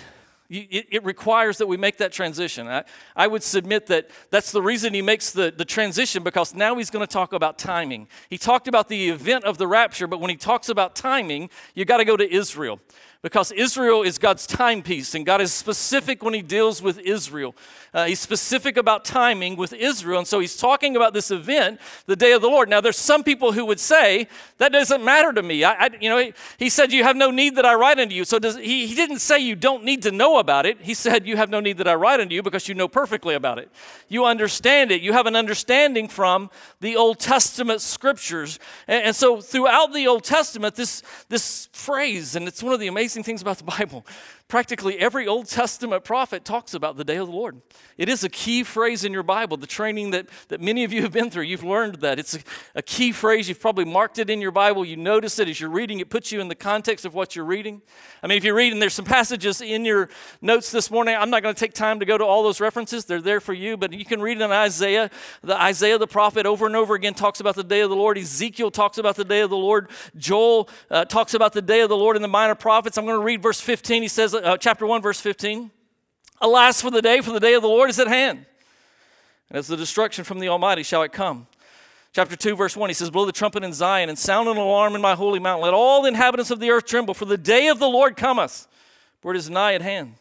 it, 0.50 0.86
it, 0.90 1.04
requires 1.04 1.58
that 1.58 1.66
we 1.66 1.76
make 1.76 1.98
that 1.98 2.10
transition. 2.10 2.68
I, 2.68 2.84
I, 3.14 3.26
would 3.26 3.42
submit 3.42 3.86
that 3.88 4.08
that's 4.30 4.50
the 4.50 4.62
reason 4.62 4.94
he 4.94 5.02
makes 5.02 5.30
the, 5.30 5.52
the 5.54 5.64
transition 5.64 6.22
because 6.22 6.54
now 6.54 6.76
he's 6.76 6.90
going 6.90 7.06
to 7.06 7.12
talk 7.12 7.34
about 7.34 7.58
timing. 7.58 8.08
He 8.30 8.38
talked 8.38 8.66
about 8.66 8.88
the 8.88 9.10
event 9.10 9.44
of 9.44 9.58
the 9.58 9.66
rapture, 9.66 10.06
but 10.06 10.20
when 10.20 10.30
he 10.30 10.36
talks 10.36 10.70
about 10.70 10.96
timing, 10.96 11.50
you 11.74 11.84
got 11.84 11.98
to 11.98 12.04
go 12.04 12.16
to 12.16 12.32
Israel 12.32 12.80
because 13.20 13.50
Israel 13.50 14.02
is 14.02 14.16
God's 14.16 14.46
timepiece, 14.46 15.14
and 15.14 15.26
God 15.26 15.40
is 15.40 15.52
specific 15.52 16.22
when 16.22 16.34
He 16.34 16.42
deals 16.42 16.80
with 16.80 17.00
Israel. 17.00 17.54
Uh, 17.92 18.04
he's 18.04 18.20
specific 18.20 18.76
about 18.76 19.04
timing 19.04 19.56
with 19.56 19.72
Israel, 19.72 20.18
and 20.18 20.28
so 20.28 20.38
He's 20.38 20.56
talking 20.56 20.94
about 20.94 21.14
this 21.14 21.32
event, 21.32 21.80
the 22.06 22.14
day 22.14 22.32
of 22.32 22.42
the 22.42 22.48
Lord. 22.48 22.68
Now, 22.68 22.80
there's 22.80 22.96
some 22.96 23.24
people 23.24 23.52
who 23.52 23.64
would 23.64 23.80
say 23.80 24.28
that 24.58 24.70
doesn't 24.70 25.04
matter 25.04 25.32
to 25.32 25.42
me. 25.42 25.64
I, 25.64 25.72
I 25.72 25.90
you 26.00 26.08
know, 26.08 26.18
he, 26.18 26.32
he, 26.58 26.68
said, 26.68 26.92
"You 26.92 27.02
have 27.02 27.16
no 27.16 27.32
need 27.32 27.56
that 27.56 27.66
I 27.66 27.74
write 27.74 27.98
unto 27.98 28.14
you." 28.14 28.24
So 28.24 28.38
does, 28.38 28.56
he, 28.56 28.86
he 28.86 28.94
didn't 28.94 29.18
say 29.18 29.40
you 29.40 29.56
don't 29.56 29.82
need 29.82 30.02
to 30.02 30.12
know 30.12 30.38
about 30.38 30.64
it. 30.64 30.80
He 30.80 30.94
said, 30.94 31.26
"You 31.26 31.36
have 31.36 31.50
no 31.50 31.58
need 31.58 31.78
that 31.78 31.88
I 31.88 31.94
write 31.96 32.20
unto 32.20 32.36
you 32.36 32.42
because 32.42 32.68
you 32.68 32.74
know 32.76 32.86
perfectly 32.86 33.34
about 33.34 33.58
it. 33.58 33.68
You 34.08 34.26
understand 34.26 34.92
it. 34.92 35.02
You 35.02 35.12
have 35.12 35.26
an 35.26 35.34
understanding 35.34 36.06
from 36.06 36.50
the 36.80 36.94
Old 36.94 37.18
Testament 37.18 37.80
scriptures." 37.80 38.60
And, 38.86 39.06
and 39.06 39.16
so, 39.16 39.40
throughout 39.40 39.92
the 39.92 40.06
Old 40.06 40.22
Testament, 40.22 40.76
this 40.76 41.02
this 41.28 41.68
phrase, 41.72 42.36
and 42.36 42.46
it's 42.46 42.62
one 42.62 42.72
of 42.72 42.78
the 42.78 42.86
amazing 42.86 43.07
amazing 43.08 43.22
things 43.22 43.40
about 43.40 43.56
the 43.56 43.64
Bible. 43.64 44.04
Practically 44.48 44.98
every 44.98 45.26
Old 45.26 45.46
Testament 45.46 46.04
prophet 46.04 46.42
talks 46.42 46.72
about 46.72 46.96
the 46.96 47.04
day 47.04 47.16
of 47.16 47.26
the 47.26 47.34
Lord. 47.34 47.60
It 47.98 48.08
is 48.08 48.24
a 48.24 48.30
key 48.30 48.64
phrase 48.64 49.04
in 49.04 49.12
your 49.12 49.22
Bible, 49.22 49.58
the 49.58 49.66
training 49.66 50.12
that, 50.12 50.26
that 50.48 50.62
many 50.62 50.84
of 50.84 50.92
you 50.92 51.02
have 51.02 51.12
been 51.12 51.28
through. 51.28 51.42
You've 51.42 51.64
learned 51.64 51.96
that. 51.96 52.18
It's 52.18 52.34
a, 52.34 52.38
a 52.76 52.80
key 52.80 53.12
phrase. 53.12 53.50
You've 53.50 53.60
probably 53.60 53.84
marked 53.84 54.18
it 54.18 54.30
in 54.30 54.40
your 54.40 54.50
Bible. 54.50 54.86
You 54.86 54.96
notice 54.96 55.38
it 55.38 55.50
as 55.50 55.60
you're 55.60 55.68
reading, 55.68 56.00
it 56.00 56.08
puts 56.08 56.32
you 56.32 56.40
in 56.40 56.48
the 56.48 56.54
context 56.54 57.04
of 57.04 57.12
what 57.12 57.36
you're 57.36 57.44
reading. 57.44 57.82
I 58.22 58.26
mean, 58.26 58.38
if 58.38 58.44
you're 58.44 58.54
reading, 58.54 58.78
there's 58.78 58.94
some 58.94 59.04
passages 59.04 59.60
in 59.60 59.84
your 59.84 60.08
notes 60.40 60.70
this 60.70 60.90
morning. 60.90 61.14
I'm 61.14 61.28
not 61.28 61.42
going 61.42 61.54
to 61.54 61.58
take 61.60 61.74
time 61.74 62.00
to 62.00 62.06
go 62.06 62.16
to 62.16 62.24
all 62.24 62.42
those 62.42 62.58
references, 62.58 63.04
they're 63.04 63.20
there 63.20 63.40
for 63.40 63.52
you, 63.52 63.76
but 63.76 63.92
you 63.92 64.06
can 64.06 64.22
read 64.22 64.40
in 64.40 64.50
Isaiah. 64.50 65.10
The 65.42 65.60
Isaiah 65.60 65.98
the 65.98 66.06
prophet 66.06 66.46
over 66.46 66.64
and 66.64 66.74
over 66.74 66.94
again 66.94 67.12
talks 67.12 67.40
about 67.40 67.54
the 67.54 67.64
day 67.64 67.80
of 67.80 67.90
the 67.90 67.96
Lord. 67.96 68.16
Ezekiel 68.16 68.70
talks 68.70 68.96
about 68.96 69.16
the 69.16 69.26
day 69.26 69.40
of 69.40 69.50
the 69.50 69.58
Lord. 69.58 69.90
Joel 70.16 70.70
uh, 70.90 71.04
talks 71.04 71.34
about 71.34 71.52
the 71.52 71.60
day 71.60 71.82
of 71.82 71.90
the 71.90 71.96
Lord 71.98 72.16
in 72.16 72.22
the 72.22 72.28
minor 72.28 72.54
prophets. 72.54 72.96
I'm 72.96 73.04
going 73.04 73.20
to 73.20 73.24
read 73.24 73.42
verse 73.42 73.60
15. 73.60 74.00
He 74.00 74.08
says, 74.08 74.37
uh, 74.44 74.56
chapter 74.56 74.86
1, 74.86 75.02
verse 75.02 75.20
15. 75.20 75.70
Alas 76.40 76.80
for 76.80 76.90
the 76.90 77.02
day, 77.02 77.20
for 77.20 77.32
the 77.32 77.40
day 77.40 77.54
of 77.54 77.62
the 77.62 77.68
Lord 77.68 77.90
is 77.90 77.98
at 77.98 78.06
hand. 78.06 78.46
And 79.48 79.58
as 79.58 79.66
the 79.66 79.76
destruction 79.76 80.24
from 80.24 80.38
the 80.38 80.48
Almighty 80.48 80.82
shall 80.82 81.02
it 81.02 81.12
come. 81.12 81.46
Chapter 82.12 82.36
2, 82.36 82.56
verse 82.56 82.76
1, 82.76 82.90
he 82.90 82.94
says, 82.94 83.10
Blow 83.10 83.26
the 83.26 83.32
trumpet 83.32 83.62
in 83.62 83.72
Zion 83.72 84.08
and 84.08 84.18
sound 84.18 84.48
an 84.48 84.56
alarm 84.56 84.94
in 84.94 85.00
my 85.00 85.14
holy 85.14 85.38
mountain. 85.38 85.64
Let 85.64 85.74
all 85.74 86.02
the 86.02 86.08
inhabitants 86.08 86.50
of 86.50 86.60
the 86.60 86.70
earth 86.70 86.86
tremble, 86.86 87.14
for 87.14 87.26
the 87.26 87.36
day 87.36 87.68
of 87.68 87.78
the 87.78 87.88
Lord 87.88 88.16
cometh, 88.16 88.66
for 89.20 89.32
it 89.32 89.36
is 89.36 89.50
nigh 89.50 89.74
at 89.74 89.82
hand. 89.82 90.14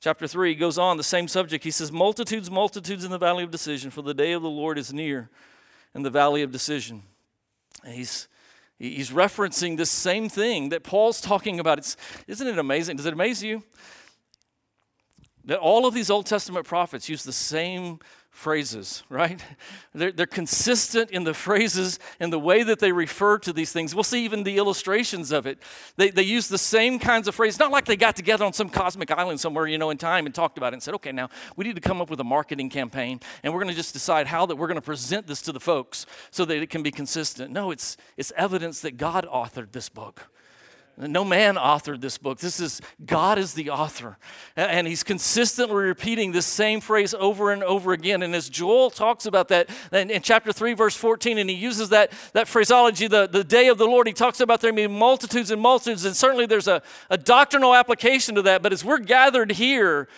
Chapter 0.00 0.26
3 0.26 0.50
he 0.50 0.54
goes 0.54 0.78
on, 0.78 0.96
the 0.96 1.04
same 1.04 1.28
subject. 1.28 1.64
He 1.64 1.70
says, 1.70 1.92
Multitudes, 1.92 2.50
multitudes 2.50 3.04
in 3.04 3.10
the 3.10 3.18
valley 3.18 3.44
of 3.44 3.50
decision, 3.50 3.90
for 3.90 4.02
the 4.02 4.14
day 4.14 4.32
of 4.32 4.42
the 4.42 4.50
Lord 4.50 4.76
is 4.76 4.92
near 4.92 5.30
in 5.94 6.02
the 6.02 6.10
valley 6.10 6.42
of 6.42 6.50
decision. 6.50 7.02
And 7.84 7.94
he's 7.94 8.28
He's 8.82 9.12
referencing 9.12 9.76
this 9.76 9.90
same 9.90 10.28
thing 10.28 10.70
that 10.70 10.82
Paul's 10.82 11.20
talking 11.20 11.60
about. 11.60 11.78
It's, 11.78 11.96
isn't 12.26 12.48
it 12.48 12.58
amazing? 12.58 12.96
Does 12.96 13.06
it 13.06 13.12
amaze 13.12 13.40
you? 13.40 13.62
That 15.44 15.60
all 15.60 15.86
of 15.86 15.94
these 15.94 16.10
Old 16.10 16.26
Testament 16.26 16.66
prophets 16.66 17.08
use 17.08 17.22
the 17.22 17.32
same 17.32 18.00
phrases, 18.32 19.04
right? 19.10 19.44
They're, 19.94 20.10
they're 20.10 20.26
consistent 20.26 21.10
in 21.10 21.24
the 21.24 21.34
phrases 21.34 21.98
and 22.18 22.32
the 22.32 22.38
way 22.38 22.62
that 22.62 22.78
they 22.78 22.92
refer 22.92 23.38
to 23.40 23.52
these 23.52 23.72
things. 23.72 23.94
We'll 23.94 24.04
see 24.04 24.24
even 24.24 24.42
the 24.42 24.56
illustrations 24.56 25.32
of 25.32 25.46
it. 25.46 25.58
They, 25.96 26.08
they 26.08 26.22
use 26.22 26.48
the 26.48 26.56
same 26.56 26.98
kinds 26.98 27.28
of 27.28 27.34
phrases. 27.34 27.60
Not 27.60 27.70
like 27.70 27.84
they 27.84 27.94
got 27.94 28.16
together 28.16 28.46
on 28.46 28.54
some 28.54 28.70
cosmic 28.70 29.10
island 29.10 29.38
somewhere, 29.38 29.66
you 29.66 29.76
know, 29.76 29.90
in 29.90 29.98
time 29.98 30.24
and 30.24 30.34
talked 30.34 30.56
about 30.56 30.72
it 30.72 30.76
and 30.76 30.82
said, 30.82 30.94
okay, 30.94 31.12
now 31.12 31.28
we 31.56 31.66
need 31.66 31.74
to 31.74 31.82
come 31.82 32.00
up 32.00 32.08
with 32.08 32.20
a 32.20 32.24
marketing 32.24 32.70
campaign 32.70 33.20
and 33.42 33.52
we're 33.52 33.60
going 33.60 33.68
to 33.68 33.76
just 33.76 33.92
decide 33.92 34.26
how 34.26 34.46
that 34.46 34.56
we're 34.56 34.66
going 34.66 34.76
to 34.76 34.80
present 34.80 35.26
this 35.26 35.42
to 35.42 35.52
the 35.52 35.60
folks 35.60 36.06
so 36.30 36.46
that 36.46 36.56
it 36.56 36.70
can 36.70 36.82
be 36.82 36.90
consistent. 36.90 37.52
No, 37.52 37.70
it's, 37.70 37.98
it's 38.16 38.32
evidence 38.34 38.80
that 38.80 38.96
God 38.96 39.26
authored 39.30 39.72
this 39.72 39.90
book. 39.90 40.30
No 40.98 41.24
man 41.24 41.54
authored 41.54 42.02
this 42.02 42.18
book. 42.18 42.38
This 42.38 42.60
is 42.60 42.80
God 43.04 43.38
is 43.38 43.54
the 43.54 43.70
author. 43.70 44.18
And 44.56 44.86
he's 44.86 45.02
consistently 45.02 45.74
repeating 45.84 46.32
this 46.32 46.44
same 46.44 46.82
phrase 46.82 47.14
over 47.14 47.50
and 47.50 47.64
over 47.64 47.92
again. 47.92 48.22
And 48.22 48.34
as 48.34 48.50
Joel 48.50 48.90
talks 48.90 49.24
about 49.24 49.48
that 49.48 49.70
in 49.90 50.20
chapter 50.20 50.52
3, 50.52 50.74
verse 50.74 50.94
14, 50.94 51.38
and 51.38 51.48
he 51.48 51.56
uses 51.56 51.88
that, 51.88 52.12
that 52.34 52.46
phraseology, 52.46 53.06
the, 53.06 53.26
the 53.26 53.42
day 53.42 53.68
of 53.68 53.78
the 53.78 53.86
Lord, 53.86 54.06
he 54.06 54.12
talks 54.12 54.40
about 54.40 54.60
there 54.60 54.72
being 54.72 54.96
multitudes 54.96 55.50
and 55.50 55.62
multitudes. 55.62 56.04
And 56.04 56.14
certainly 56.14 56.44
there's 56.44 56.68
a, 56.68 56.82
a 57.08 57.16
doctrinal 57.16 57.74
application 57.74 58.34
to 58.34 58.42
that. 58.42 58.62
But 58.62 58.72
as 58.74 58.84
we're 58.84 58.98
gathered 58.98 59.52
here, 59.52 60.08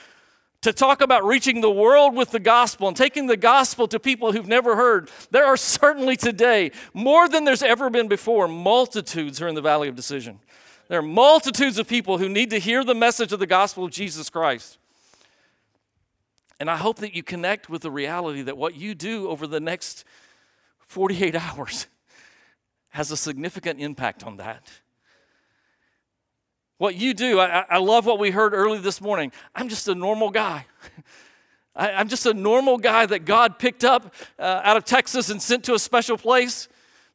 to 0.62 0.72
talk 0.72 1.02
about 1.02 1.24
reaching 1.24 1.60
the 1.60 1.70
world 1.70 2.16
with 2.16 2.30
the 2.30 2.40
gospel 2.40 2.88
and 2.88 2.96
taking 2.96 3.26
the 3.26 3.36
gospel 3.36 3.86
to 3.86 4.00
people 4.00 4.32
who've 4.32 4.48
never 4.48 4.76
heard, 4.76 5.10
there 5.30 5.44
are 5.44 5.58
certainly 5.58 6.16
today, 6.16 6.70
more 6.94 7.28
than 7.28 7.44
there's 7.44 7.62
ever 7.62 7.90
been 7.90 8.08
before, 8.08 8.48
multitudes 8.48 9.42
are 9.42 9.48
in 9.48 9.54
the 9.54 9.60
valley 9.60 9.88
of 9.88 9.94
decision. 9.94 10.40
There 10.88 10.98
are 10.98 11.02
multitudes 11.02 11.78
of 11.78 11.88
people 11.88 12.18
who 12.18 12.28
need 12.28 12.50
to 12.50 12.58
hear 12.58 12.84
the 12.84 12.94
message 12.94 13.32
of 13.32 13.38
the 13.38 13.46
gospel 13.46 13.84
of 13.84 13.90
Jesus 13.90 14.28
Christ. 14.28 14.78
And 16.60 16.70
I 16.70 16.76
hope 16.76 16.98
that 16.98 17.14
you 17.14 17.22
connect 17.22 17.68
with 17.68 17.82
the 17.82 17.90
reality 17.90 18.42
that 18.42 18.56
what 18.56 18.74
you 18.74 18.94
do 18.94 19.28
over 19.28 19.46
the 19.46 19.60
next 19.60 20.04
48 20.80 21.34
hours 21.56 21.86
has 22.90 23.10
a 23.10 23.16
significant 23.16 23.80
impact 23.80 24.24
on 24.24 24.36
that. 24.36 24.70
What 26.78 26.96
you 26.96 27.14
do, 27.14 27.40
I, 27.40 27.64
I 27.68 27.78
love 27.78 28.04
what 28.04 28.18
we 28.18 28.30
heard 28.30 28.52
early 28.52 28.78
this 28.78 29.00
morning. 29.00 29.32
I'm 29.54 29.68
just 29.68 29.88
a 29.88 29.94
normal 29.94 30.30
guy. 30.30 30.66
I, 31.76 32.00
am 32.00 32.08
just 32.08 32.26
a 32.26 32.34
normal 32.34 32.78
guy 32.78 33.06
that 33.06 33.24
God 33.24 33.58
picked 33.58 33.84
up 33.84 34.14
uh, 34.38 34.60
out 34.62 34.76
of 34.76 34.84
Texas 34.84 35.30
and 35.30 35.40
sent 35.40 35.64
to 35.64 35.74
a 35.74 35.78
special 35.78 36.16
place 36.16 36.68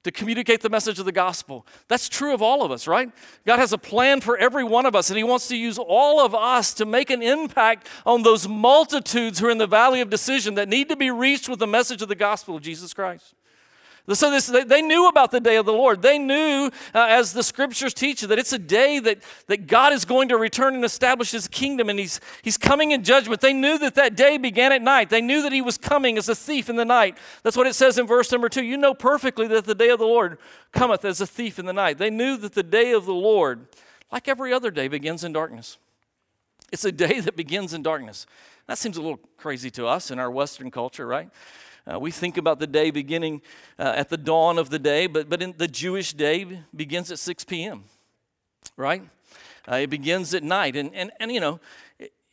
to 0.03 0.11
communicate 0.11 0.61
the 0.61 0.69
message 0.69 0.99
of 0.99 1.05
the 1.05 1.11
gospel. 1.11 1.65
That's 1.87 2.07
true 2.07 2.33
of 2.33 2.41
all 2.41 2.63
of 2.63 2.71
us, 2.71 2.87
right? 2.87 3.11
God 3.45 3.59
has 3.59 3.73
a 3.73 3.77
plan 3.77 4.21
for 4.21 4.37
every 4.37 4.63
one 4.63 4.85
of 4.85 4.95
us, 4.95 5.09
and 5.09 5.17
He 5.17 5.23
wants 5.23 5.47
to 5.49 5.57
use 5.57 5.77
all 5.77 6.19
of 6.19 6.33
us 6.33 6.73
to 6.75 6.85
make 6.85 7.09
an 7.09 7.21
impact 7.21 7.87
on 8.05 8.23
those 8.23 8.47
multitudes 8.47 9.39
who 9.39 9.47
are 9.47 9.51
in 9.51 9.57
the 9.57 9.67
valley 9.67 10.01
of 10.01 10.09
decision 10.09 10.55
that 10.55 10.69
need 10.69 10.89
to 10.89 10.95
be 10.95 11.11
reached 11.11 11.49
with 11.49 11.59
the 11.59 11.67
message 11.67 12.01
of 12.01 12.07
the 12.07 12.15
gospel 12.15 12.55
of 12.55 12.61
Jesus 12.61 12.93
Christ. 12.93 13.35
So 14.11 14.31
this, 14.31 14.47
they 14.47 14.81
knew 14.81 15.07
about 15.07 15.29
the 15.29 15.39
day 15.39 15.57
of 15.57 15.67
the 15.67 15.73
Lord. 15.73 16.01
They 16.01 16.17
knew, 16.17 16.71
uh, 16.95 17.05
as 17.09 17.31
the 17.33 17.43
scriptures 17.43 17.93
teach, 17.93 18.21
that 18.21 18.39
it's 18.39 18.53
a 18.53 18.57
day 18.57 18.99
that, 18.99 19.21
that 19.47 19.67
God 19.67 19.93
is 19.93 20.03
going 20.03 20.29
to 20.29 20.37
return 20.37 20.73
and 20.73 20.83
establish 20.83 21.31
his 21.31 21.47
kingdom 21.47 21.89
and 21.89 21.99
he's, 21.99 22.19
he's 22.41 22.57
coming 22.57 22.91
in 22.91 23.03
judgment. 23.03 23.41
They 23.41 23.53
knew 23.53 23.77
that 23.77 23.95
that 23.95 24.15
day 24.15 24.37
began 24.37 24.71
at 24.71 24.81
night. 24.81 25.09
They 25.09 25.21
knew 25.21 25.43
that 25.43 25.51
he 25.51 25.61
was 25.61 25.77
coming 25.77 26.17
as 26.17 26.27
a 26.27 26.35
thief 26.35 26.69
in 26.69 26.75
the 26.75 26.85
night. 26.85 27.17
That's 27.43 27.55
what 27.55 27.67
it 27.67 27.75
says 27.75 27.99
in 27.99 28.07
verse 28.07 28.31
number 28.31 28.49
two. 28.49 28.63
You 28.63 28.77
know 28.77 28.95
perfectly 28.95 29.47
that 29.47 29.65
the 29.65 29.75
day 29.75 29.89
of 29.89 29.99
the 29.99 30.05
Lord 30.05 30.39
cometh 30.71 31.05
as 31.05 31.21
a 31.21 31.27
thief 31.27 31.59
in 31.59 31.67
the 31.67 31.73
night. 31.73 31.99
They 31.99 32.09
knew 32.09 32.35
that 32.37 32.53
the 32.53 32.63
day 32.63 32.93
of 32.93 33.05
the 33.05 33.13
Lord, 33.13 33.67
like 34.11 34.27
every 34.27 34.51
other 34.53 34.71
day, 34.71 34.87
begins 34.87 35.23
in 35.23 35.33
darkness. 35.33 35.77
It's 36.71 36.85
a 36.85 36.91
day 36.91 37.19
that 37.19 37.35
begins 37.35 37.73
in 37.73 37.83
darkness. 37.83 38.25
That 38.67 38.77
seems 38.77 38.97
a 38.97 39.01
little 39.01 39.19
crazy 39.37 39.71
to 39.71 39.87
us 39.87 40.11
in 40.11 40.19
our 40.19 40.29
Western 40.29 40.69
culture, 40.71 41.07
right? 41.07 41.29
Uh, 41.91 41.97
we 41.97 42.11
think 42.11 42.37
about 42.37 42.59
the 42.59 42.67
day 42.67 42.91
beginning 42.91 43.41
uh, 43.79 43.93
at 43.95 44.09
the 44.09 44.17
dawn 44.17 44.59
of 44.59 44.69
the 44.69 44.77
day, 44.77 45.07
but, 45.07 45.27
but 45.27 45.41
in 45.41 45.55
the 45.57 45.67
Jewish 45.67 46.13
day 46.13 46.61
begins 46.75 47.11
at 47.11 47.17
6 47.17 47.45
p.m., 47.45 47.85
right? 48.77 49.01
Uh, 49.67 49.75
it 49.75 49.89
begins 49.89 50.33
at 50.33 50.43
night. 50.43 50.75
And, 50.75 50.93
and, 50.93 51.11
and, 51.19 51.31
you 51.31 51.39
know, 51.39 51.59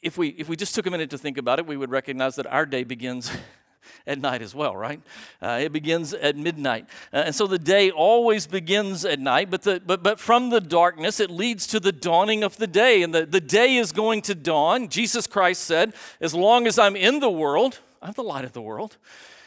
if 0.03 0.19
we, 0.19 0.29
if 0.29 0.49
we 0.49 0.57
just 0.57 0.75
took 0.75 0.87
a 0.87 0.91
minute 0.91 1.09
to 1.11 1.19
think 1.19 1.39
about 1.39 1.59
it, 1.59 1.67
we 1.67 1.77
would 1.77 1.91
recognize 1.91 2.37
that 2.37 2.47
our 2.47 2.67
day 2.67 2.85
begins 2.85 3.31
at 4.07 4.19
night 4.19 4.43
as 4.43 4.55
well, 4.55 4.77
right? 4.77 5.01
Uh, 5.41 5.61
it 5.63 5.73
begins 5.73 6.13
at 6.13 6.37
midnight. 6.37 6.87
Uh, 7.11 7.25
and 7.27 7.35
so 7.35 7.47
the 7.47 7.59
day 7.59 7.91
always 7.91 8.47
begins 8.47 9.07
at 9.07 9.21
night, 9.21 9.51
but, 9.51 9.63
the, 9.63 9.81
but, 9.85 10.03
but 10.03 10.21
from 10.21 10.51
the 10.51 10.61
darkness, 10.61 11.19
it 11.19 11.31
leads 11.31 11.67
to 11.69 11.81
the 11.81 11.93
dawning 11.93 12.45
of 12.45 12.59
the 12.59 12.67
day. 12.67 13.03
And 13.03 13.15
the, 13.15 13.25
the 13.25 13.41
day 13.41 13.77
is 13.77 13.93
going 13.93 14.21
to 14.23 14.35
dawn. 14.35 14.89
Jesus 14.89 15.27
Christ 15.27 15.63
said, 15.63 15.95
As 16.21 16.35
long 16.35 16.67
as 16.67 16.79
I'm 16.79 16.95
in 16.95 17.21
the 17.21 17.31
world, 17.31 17.81
I'm 18.03 18.13
the 18.13 18.23
light 18.23 18.45
of 18.45 18.53
the 18.53 18.63
world. 18.63 18.99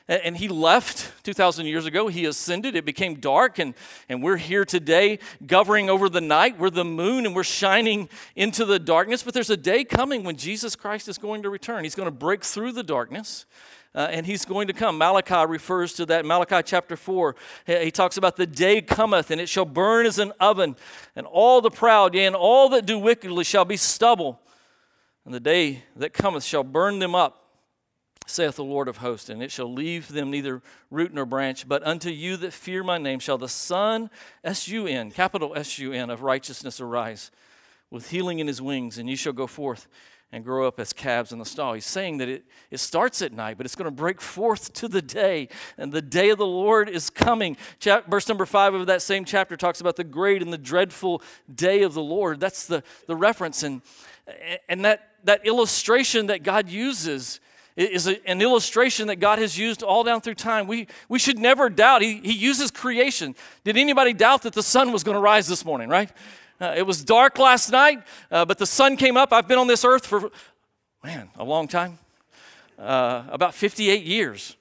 And 0.10 0.36
he 0.36 0.48
left 0.48 1.24
2,000 1.24 1.68
years 1.68 1.86
ago. 1.86 2.08
He 2.08 2.25
ascended. 2.25 2.75
It 2.75 2.84
became 2.84 3.20
dark, 3.20 3.60
and, 3.60 3.75
and 4.10 4.24
we're 4.24 4.38
here 4.38 4.66
today 4.66 5.20
governing 5.46 5.88
over 5.88 6.10
the 6.10 6.20
night. 6.20 6.58
We're 6.58 6.72
the 6.72 6.84
moon, 6.84 7.28
and 7.28 7.36
we're 7.36 7.44
shining 7.44 8.10
into 8.36 8.66
the 8.66 8.80
darkness. 8.80 9.22
But 9.22 9.36
there's 9.36 9.51
a 9.51 9.58
day 9.58 9.84
coming 9.84 10.24
when 10.24 10.36
Jesus 10.36 10.75
Christ 10.75 11.08
is 11.10 11.20
going 11.20 11.44
to 11.44 11.51
return. 11.51 11.84
He's 11.84 11.94
going 11.94 12.08
to 12.08 12.12
break 12.12 12.44
through 12.44 12.72
the 12.72 12.82
darkness. 12.82 13.46
Uh, 13.94 14.08
and 14.10 14.25
he's 14.25 14.46
going 14.46 14.66
to 14.66 14.74
come. 14.74 14.98
Malachi 14.98 15.46
refers 15.48 15.94
to 15.94 16.08
that. 16.08 16.25
Malachi 16.25 16.63
chapter 16.66 16.96
4, 16.96 17.36
he 17.68 17.92
talks 17.92 18.18
about 18.18 18.36
the 18.36 18.48
day 18.48 18.82
cometh, 18.82 19.30
and 19.30 19.39
it 19.39 19.48
shall 19.48 19.66
burn 19.66 20.08
as 20.08 20.18
an 20.18 20.34
oven, 20.39 20.75
and 21.16 21.28
all 21.28 21.62
the 21.62 21.70
proud, 21.70 22.16
yea, 22.16 22.25
and 22.25 22.36
all 22.36 22.70
that 22.70 22.88
do 22.88 22.98
wickedly 22.98 23.44
shall 23.44 23.66
be 23.66 23.78
stubble. 23.78 24.42
And 25.24 25.36
the 25.36 25.39
day 25.39 25.84
that 25.96 26.13
cometh 26.13 26.44
shall 26.44 26.63
burn 26.63 26.98
them 26.98 27.14
up 27.14 27.39
saith 28.29 28.55
the 28.55 28.63
Lord 28.63 28.87
of 28.87 28.98
hosts, 28.98 29.29
and 29.29 29.42
it 29.42 29.51
shall 29.51 29.72
leave 29.72 30.09
them 30.09 30.31
neither 30.31 30.61
root 30.89 31.13
nor 31.13 31.25
branch. 31.25 31.68
But 31.68 31.85
unto 31.85 32.09
you 32.09 32.37
that 32.37 32.53
fear 32.53 32.83
my 32.83 32.98
name 32.98 33.20
shall 33.20 33.37
the 33.37 33.50
Son, 33.50 34.09
S 34.44 34.68
U 34.68 34.87
N, 34.87 35.11
capital 35.11 35.53
S 35.55 35.79
U 35.79 35.92
N, 35.92 36.09
of 36.09 36.22
righteousness 36.22 36.79
arise, 36.79 37.31
with 37.89 38.09
healing 38.11 38.39
in 38.39 38.48
his 38.48 38.61
wings, 38.61 38.98
and 38.98 39.09
ye 39.09 39.15
shall 39.15 39.33
go 39.33 39.48
forth 39.48 39.87
and 40.31 40.44
grow 40.46 40.68
up 40.68 40.79
as 40.79 40.94
calves 40.94 41.31
in 41.31 41.39
the 41.39 41.46
stall. 41.46 41.74
He's 41.74 41.87
saying 41.87 42.20
that 42.20 42.29
it, 42.29 42.46
it 42.70 42.79
starts 42.79 43.24
at 43.24 43.33
night, 43.33 43.57
but 43.57 43.65
it's 43.65 43.75
going 43.75 43.85
to 43.85 43.92
break 43.92 44.22
forth 44.22 44.72
to 44.74 44.87
the 44.87 45.01
day, 45.01 45.50
and 45.75 45.92
the 45.92 46.03
day 46.03 46.29
of 46.29 46.37
the 46.37 46.46
Lord 46.46 46.87
is 46.87 47.09
coming. 47.09 47.57
Chap- 47.79 48.07
verse 48.07 48.27
number 48.27 48.46
five 48.46 48.75
of 48.75 48.85
that 48.85 49.01
same 49.01 49.25
chapter 49.25 49.57
talks 49.57 49.81
about 49.81 49.96
the 49.96 50.03
great 50.03 50.44
and 50.44 50.53
the 50.53 50.57
dreadful 50.59 51.24
day 51.53 51.81
of 51.81 51.96
the 51.96 52.03
Lord. 52.03 52.39
That's 52.39 52.68
the, 52.68 52.83
the 53.07 53.15
reference, 53.15 53.63
and, 53.63 53.81
and 54.68 54.85
that, 54.85 55.13
that 55.24 55.48
illustration 55.48 56.27
that 56.27 56.44
God 56.44 56.70
uses 56.70 57.39
is 57.79 58.07
an 58.07 58.42
illustration 58.42 59.07
that 59.07 59.18
God 59.18 59.39
has 59.39 59.57
used 59.57 59.83
all 59.83 60.03
down 60.03 60.20
through 60.20 60.35
time. 60.35 60.68
We, 60.68 60.87
we 61.07 61.18
should 61.18 61.39
never 61.39 61.70
doubt. 61.70 62.01
He, 62.01 62.18
he 62.18 62.33
uses 62.33 62.72
creation. 62.72 63.35
Did 63.63 63.77
anybody 63.77 64.11
doubt 64.13 64.42
that 64.42 64.53
the 64.53 64.63
sun 64.63 64.92
was 64.92 65.03
going 65.03 65.15
to 65.15 65.22
rise 65.22 65.48
this 65.48 65.63
morning, 65.63 65.87
right? 65.87 66.11
Uh, 66.59 66.74
it 66.75 66.85
was 66.85 67.03
dark 67.03 67.39
last 67.39 67.72
night, 67.72 68.03
uh, 68.31 68.44
but 68.44 68.57
the 68.57 68.65
sun 68.65 68.98
came 68.98 69.15
up. 69.15 69.31
I've 69.31 69.48
been 69.48 69.57
on 69.57 69.68
this 69.68 69.85
earth 69.85 70.05
for, 70.05 70.29
man, 71.03 71.29
a 71.37 71.44
long 71.46 71.70
time, 71.70 72.00
uh, 72.77 73.24
about 73.29 73.53
58 73.53 74.03
years. 74.03 74.57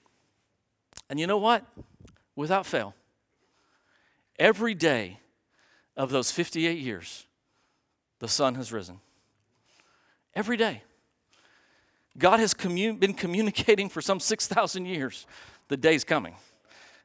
And 1.10 1.18
you 1.18 1.26
know 1.26 1.38
what? 1.38 1.64
Without 2.36 2.66
fail, 2.66 2.94
every 4.38 4.74
day 4.74 5.18
of 5.96 6.10
those 6.10 6.30
58 6.30 6.78
years, 6.78 7.26
the 8.20 8.28
sun 8.28 8.54
has 8.54 8.72
risen. 8.72 9.00
Every 10.36 10.56
day. 10.56 10.82
God 12.18 12.40
has 12.40 12.54
been 12.54 13.14
communicating 13.14 13.88
for 13.88 14.02
some 14.02 14.20
6,000 14.20 14.86
years. 14.86 15.26
The 15.68 15.76
day's 15.76 16.04
coming. 16.04 16.34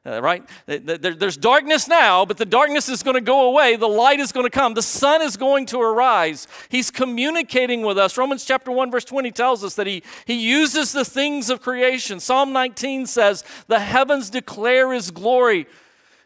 Uh, 0.06 0.20
right? 0.20 0.46
There's 0.66 1.38
darkness 1.38 1.88
now, 1.88 2.26
but 2.26 2.36
the 2.36 2.44
darkness 2.44 2.90
is 2.90 3.02
going 3.02 3.14
to 3.14 3.22
go 3.22 3.48
away. 3.48 3.76
The 3.76 3.88
light 3.88 4.20
is 4.20 4.32
going 4.32 4.44
to 4.44 4.50
come. 4.50 4.74
The 4.74 4.82
sun 4.82 5.22
is 5.22 5.38
going 5.38 5.64
to 5.66 5.80
arise. 5.80 6.46
He's 6.68 6.90
communicating 6.90 7.80
with 7.80 7.96
us. 7.96 8.18
Romans 8.18 8.44
chapter 8.44 8.70
1, 8.70 8.90
verse 8.90 9.06
20 9.06 9.30
tells 9.30 9.64
us 9.64 9.76
that 9.76 9.86
he, 9.86 10.02
he 10.26 10.34
uses 10.34 10.92
the 10.92 11.06
things 11.06 11.48
of 11.48 11.62
creation. 11.62 12.20
Psalm 12.20 12.52
19 12.52 13.06
says, 13.06 13.44
The 13.66 13.80
heavens 13.80 14.28
declare 14.28 14.92
his 14.92 15.10
glory, 15.10 15.66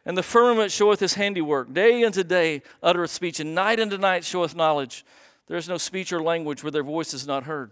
and 0.04 0.18
the 0.18 0.24
firmament 0.24 0.72
showeth 0.72 0.98
his 0.98 1.14
handiwork. 1.14 1.72
Day 1.72 2.02
unto 2.02 2.24
day 2.24 2.62
uttereth 2.82 3.12
speech, 3.12 3.38
and 3.38 3.54
night 3.54 3.78
unto 3.78 3.96
night 3.96 4.24
showeth 4.24 4.56
knowledge. 4.56 5.04
There 5.46 5.56
is 5.56 5.68
no 5.68 5.78
speech 5.78 6.12
or 6.12 6.20
language 6.20 6.64
where 6.64 6.72
their 6.72 6.82
voice 6.82 7.14
is 7.14 7.28
not 7.28 7.44
heard. 7.44 7.70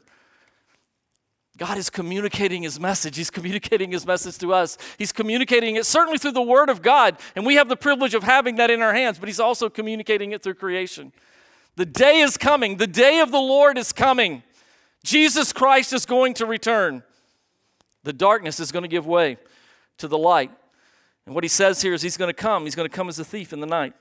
God 1.56 1.78
is 1.78 1.88
communicating 1.88 2.62
his 2.62 2.78
message. 2.78 3.16
He's 3.16 3.30
communicating 3.30 3.90
his 3.90 4.06
message 4.06 4.36
to 4.38 4.52
us. 4.52 4.76
He's 4.98 5.12
communicating 5.12 5.76
it 5.76 5.86
certainly 5.86 6.18
through 6.18 6.32
the 6.32 6.42
word 6.42 6.68
of 6.68 6.82
God, 6.82 7.16
and 7.34 7.46
we 7.46 7.54
have 7.54 7.68
the 7.68 7.76
privilege 7.76 8.14
of 8.14 8.22
having 8.22 8.56
that 8.56 8.70
in 8.70 8.82
our 8.82 8.92
hands, 8.92 9.18
but 9.18 9.28
he's 9.28 9.40
also 9.40 9.70
communicating 9.70 10.32
it 10.32 10.42
through 10.42 10.54
creation. 10.54 11.12
The 11.76 11.86
day 11.86 12.20
is 12.20 12.36
coming. 12.36 12.76
The 12.76 12.86
day 12.86 13.20
of 13.20 13.30
the 13.30 13.38
Lord 13.38 13.78
is 13.78 13.92
coming. 13.92 14.42
Jesus 15.02 15.52
Christ 15.52 15.92
is 15.92 16.04
going 16.04 16.34
to 16.34 16.46
return. 16.46 17.02
The 18.02 18.12
darkness 18.12 18.60
is 18.60 18.72
going 18.72 18.82
to 18.82 18.88
give 18.88 19.06
way 19.06 19.38
to 19.98 20.08
the 20.08 20.18
light. 20.18 20.50
And 21.26 21.34
what 21.34 21.44
he 21.44 21.48
says 21.48 21.82
here 21.82 21.92
is 21.92 22.02
he's 22.02 22.16
going 22.16 22.28
to 22.28 22.34
come. 22.34 22.64
He's 22.64 22.74
going 22.74 22.88
to 22.88 22.94
come 22.94 23.08
as 23.08 23.18
a 23.18 23.24
thief 23.24 23.52
in 23.52 23.60
the 23.60 23.66
night. 23.66 23.94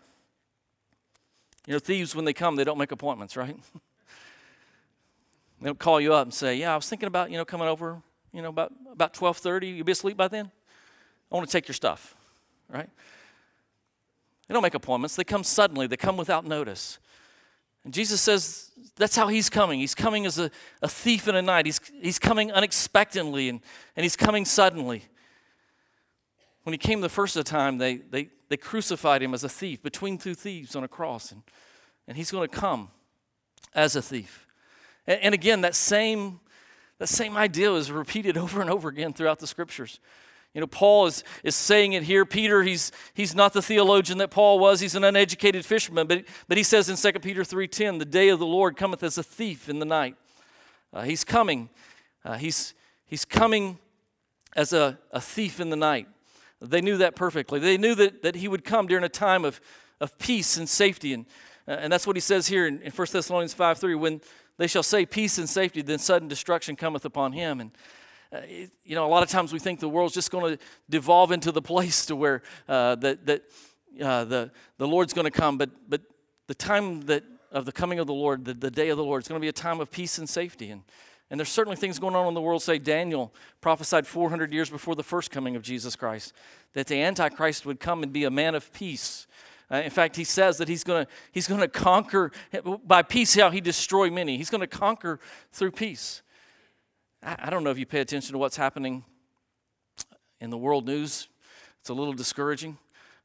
You 1.67 1.73
know, 1.73 1.79
thieves, 1.79 2.15
when 2.15 2.25
they 2.25 2.33
come, 2.33 2.55
they 2.55 2.63
don't 2.63 2.77
make 2.77 2.91
appointments, 2.91 3.35
right? 3.35 3.57
They'll 5.61 5.75
call 5.75 6.01
you 6.01 6.13
up 6.13 6.25
and 6.25 6.33
say, 6.33 6.55
"Yeah, 6.55 6.73
I 6.73 6.75
was 6.75 6.87
thinking 6.89 7.07
about 7.07 7.31
you 7.31 7.37
know 7.37 7.45
coming 7.45 7.67
over, 7.67 8.01
you 8.31 8.41
know 8.41 8.49
about 8.49 8.73
about 8.91 9.13
twelve 9.13 9.37
thirty. 9.37 9.67
You'll 9.67 9.85
be 9.85 9.91
asleep 9.91 10.17
by 10.17 10.27
then. 10.27 10.51
I 11.31 11.35
want 11.35 11.47
to 11.47 11.51
take 11.51 11.67
your 11.67 11.75
stuff, 11.75 12.15
right?" 12.69 12.89
They 14.47 14.53
don't 14.53 14.63
make 14.63 14.75
appointments. 14.75 15.15
They 15.15 15.23
come 15.23 15.43
suddenly. 15.43 15.87
They 15.87 15.97
come 15.97 16.17
without 16.17 16.45
notice. 16.45 16.99
And 17.83 17.93
Jesus 17.93 18.21
says 18.21 18.71
that's 18.95 19.15
how 19.15 19.27
he's 19.27 19.49
coming. 19.49 19.79
He's 19.79 19.95
coming 19.95 20.25
as 20.25 20.39
a, 20.39 20.49
a 20.81 20.87
thief 20.87 21.27
in 21.27 21.35
a 21.35 21.41
night. 21.41 21.65
He's, 21.65 21.79
he's 22.01 22.19
coming 22.19 22.51
unexpectedly 22.51 23.49
and, 23.49 23.61
and 23.95 24.03
he's 24.03 24.15
coming 24.15 24.45
suddenly. 24.45 25.03
When 26.63 26.73
he 26.73 26.77
came 26.77 27.01
the 27.01 27.09
first 27.09 27.43
time, 27.45 27.77
they, 27.77 27.97
they, 27.97 28.29
they 28.49 28.57
crucified 28.57 29.21
him 29.21 29.33
as 29.33 29.43
a 29.43 29.49
thief, 29.49 29.83
between 29.83 30.17
two 30.17 30.33
thieves 30.33 30.75
on 30.75 30.83
a 30.83 30.87
cross. 30.87 31.31
And, 31.31 31.43
and 32.07 32.17
he's 32.17 32.31
going 32.31 32.47
to 32.49 32.55
come 32.55 32.89
as 33.73 33.95
a 33.95 34.01
thief. 34.01 34.44
And, 35.07 35.33
again, 35.33 35.61
that 35.61 35.75
same, 35.75 36.39
that 36.99 37.09
same 37.09 37.37
idea 37.37 37.73
is 37.73 37.91
repeated 37.91 38.37
over 38.37 38.61
and 38.61 38.69
over 38.69 38.89
again 38.89 39.13
throughout 39.13 39.39
the 39.39 39.47
scriptures. 39.47 39.99
You 40.55 40.61
know, 40.61 40.67
Paul 40.67 41.07
is, 41.07 41.23
is 41.43 41.53
saying 41.53 41.93
it 41.93 42.03
here. 42.03 42.25
Peter, 42.25 42.63
he's, 42.63 42.93
he's 43.13 43.35
not 43.35 43.51
the 43.51 43.61
theologian 43.61 44.19
that 44.19 44.31
Paul 44.31 44.57
was. 44.57 44.79
He's 44.79 44.95
an 44.95 45.03
uneducated 45.03 45.65
fisherman. 45.65 46.07
But, 46.07 46.23
but 46.47 46.55
he 46.57 46.63
says 46.63 46.89
in 46.89 46.95
2 46.95 47.19
Peter 47.19 47.41
3.10, 47.41 47.99
the 47.99 48.05
day 48.05 48.29
of 48.29 48.39
the 48.39 48.45
Lord 48.45 48.77
cometh 48.77 49.03
as 49.03 49.17
a 49.17 49.23
thief 49.23 49.67
in 49.67 49.79
the 49.79 49.85
night. 49.85 50.15
Uh, 50.93 51.01
he's 51.01 51.25
coming. 51.25 51.69
Uh, 52.23 52.37
he's, 52.37 52.73
he's 53.05 53.25
coming 53.25 53.79
as 54.55 54.71
a, 54.71 54.97
a 55.11 55.19
thief 55.19 55.59
in 55.59 55.69
the 55.69 55.75
night. 55.75 56.07
They 56.61 56.79
knew 56.79 56.97
that 56.97 57.17
perfectly. 57.17 57.59
They 57.59 57.77
knew 57.77 57.93
that, 57.95 58.23
that 58.23 58.35
he 58.35 58.47
would 58.47 58.63
come 58.63 58.87
during 58.87 59.03
a 59.03 59.09
time 59.09 59.43
of, 59.43 59.59
of 59.99 60.17
peace 60.17 60.55
and 60.55 60.69
safety. 60.69 61.13
And, 61.13 61.25
uh, 61.67 61.71
and 61.71 61.91
that's 61.91 62.07
what 62.07 62.15
he 62.15 62.21
says 62.21 62.47
here 62.47 62.65
in, 62.65 62.81
in 62.81 62.93
1 62.93 63.07
Thessalonians 63.11 63.53
5 63.53 63.77
3 63.77 63.95
when 63.95 64.21
they 64.57 64.67
shall 64.67 64.83
say 64.83 65.05
peace 65.05 65.37
and 65.37 65.49
safety, 65.49 65.81
then 65.81 65.99
sudden 65.99 66.27
destruction 66.27 66.75
cometh 66.75 67.05
upon 67.05 67.33
him. 67.33 67.59
And 67.59 67.71
uh, 68.31 68.41
you 68.83 68.95
know, 68.95 69.05
a 69.05 69.09
lot 69.09 69.23
of 69.23 69.29
times 69.29 69.53
we 69.53 69.59
think 69.59 69.79
the 69.79 69.89
world's 69.89 70.13
just 70.13 70.31
going 70.31 70.57
to 70.57 70.63
devolve 70.89 71.31
into 71.31 71.51
the 71.51 71.61
place 71.73 72.05
to 72.07 72.15
where 72.15 72.41
uh, 72.67 72.95
that, 72.95 73.25
that 73.25 73.43
uh, 74.01 74.25
the, 74.25 74.51
the 74.77 74.87
Lord's 74.87 75.13
going 75.13 75.25
to 75.25 75.31
come, 75.31 75.57
but, 75.57 75.69
but 75.87 76.01
the 76.47 76.55
time 76.55 77.01
that 77.01 77.23
of 77.51 77.65
the 77.65 77.71
coming 77.71 77.99
of 77.99 78.07
the 78.07 78.13
Lord, 78.13 78.43
the, 78.43 78.53
the 78.53 78.69
day 78.69 78.89
of 78.89 78.97
the 78.97 79.03
Lord, 79.03 79.21
it's 79.21 79.29
going 79.29 79.39
to 79.39 79.43
be 79.43 79.47
a 79.47 79.53
time 79.53 79.79
of 79.79 79.89
peace 79.89 80.17
and 80.17 80.27
safety. 80.27 80.71
And, 80.71 80.83
and 81.29 81.39
there's 81.39 81.49
certainly 81.49 81.77
things 81.77 81.99
going 81.99 82.15
on 82.15 82.27
in 82.27 82.33
the 82.33 82.41
world. 82.41 82.61
Say, 82.61 82.77
Daniel 82.77 83.33
prophesied 83.61 84.05
400 84.05 84.51
years 84.51 84.69
before 84.69 84.93
the 84.93 85.03
first 85.03 85.31
coming 85.31 85.55
of 85.55 85.61
Jesus 85.61 85.95
Christ 85.95 86.33
that 86.73 86.87
the 86.87 87.01
Antichrist 87.01 87.65
would 87.65 87.79
come 87.79 88.03
and 88.03 88.11
be 88.11 88.25
a 88.25 88.29
man 88.29 88.55
of 88.55 88.71
peace. 88.73 89.25
Uh, 89.71 89.77
in 89.77 89.89
fact, 89.89 90.15
he 90.15 90.23
says 90.23 90.57
that 90.57 90.67
he's 90.67 90.83
going 90.83 91.07
he's 91.31 91.47
to 91.47 91.67
conquer 91.67 92.31
by 92.85 93.01
peace, 93.01 93.35
how 93.35 93.49
he 93.49 93.61
destroy 93.61 94.09
many. 94.09 94.37
He's 94.37 94.49
going 94.49 94.61
to 94.61 94.67
conquer 94.67 95.19
through 95.51 95.71
peace. 95.71 96.21
I, 97.23 97.35
I 97.39 97.49
don't 97.49 97.63
know 97.63 97.71
if 97.71 97.79
you 97.79 97.85
pay 97.85 98.01
attention 98.01 98.33
to 98.33 98.37
what's 98.37 98.57
happening 98.57 99.03
in 100.39 100.49
the 100.49 100.57
world 100.57 100.85
news, 100.85 101.27
it's 101.79 101.89
a 101.89 101.93
little 101.93 102.13
discouraging. 102.13 102.77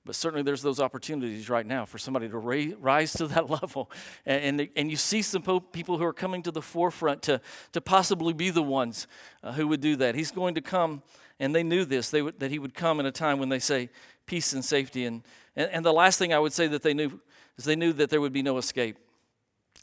But 0.07 0.15
certainly, 0.15 0.43
there's 0.43 0.63
those 0.63 0.81
opportunities 0.81 1.51
right 1.51 1.67
now 1.67 1.85
for 1.85 1.99
somebody 1.99 2.27
to 2.29 2.39
ra- 2.39 2.75
rise 2.79 3.13
to 3.15 3.27
that 3.29 3.51
level. 3.63 3.91
And, 4.25 4.61
and, 4.61 4.69
and, 4.75 4.91
you 4.91 4.97
see 4.97 5.21
some 5.21 5.43
po- 5.43 5.61
people 5.61 5.99
who 5.99 6.05
are 6.05 6.15
coming 6.15 6.43
to 6.45 6.51
the 6.51 6.63
forefront 6.63 7.21
to, 7.23 7.43
to 7.73 7.83
possibly 7.83 8.33
be 8.33 8.49
the 8.49 8.63
ones 8.63 9.07
uh, 9.43 9.53
who 9.53 9.69
would 9.69 9.83
do 9.83 9.97
that. 9.97 10.15
He's 10.15 10.31
going 10.31 10.55
to 10.55 10.63
come, 10.63 11.03
and 11.39 11.55
they 11.55 11.63
knew 11.63 11.85
this, 11.85 12.09
they 12.09 12.23
that 12.23 12.51
he 12.51 12.59
would 12.59 12.73
come 12.73 12.99
in 12.99 13.05
a 13.05 13.13
time 13.13 13.39
when 13.39 13.51
they 13.51 13.59
say 13.59 13.91
peace 14.27 14.53
and 14.53 14.65
safety. 14.65 15.07
And, 15.07 15.23
and, 15.57 15.71
and 15.71 15.85
the 15.85 15.93
last 15.93 16.19
thing 16.19 16.33
I 16.33 16.39
would 16.39 16.53
say 16.53 16.67
that 16.69 16.83
they 16.83 16.95
knew 16.95 17.21
is 17.57 17.65
they 17.65 17.77
knew 17.77 17.93
that 17.95 18.11
there 18.11 18.21
would 18.21 18.33
be 18.33 18.43
no 18.43 18.59
escape. 18.59 18.97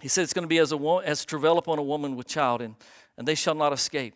He 0.01 0.07
said 0.07 0.23
it's 0.23 0.33
going 0.33 0.43
to 0.43 0.49
be 0.49 0.59
as, 0.59 0.71
a, 0.71 1.01
as 1.05 1.25
travail 1.25 1.57
upon 1.57 1.79
a 1.79 1.83
woman 1.83 2.15
with 2.15 2.27
child, 2.27 2.61
and, 2.61 2.75
and 3.17 3.27
they 3.27 3.35
shall 3.35 3.55
not 3.55 3.73
escape. 3.73 4.13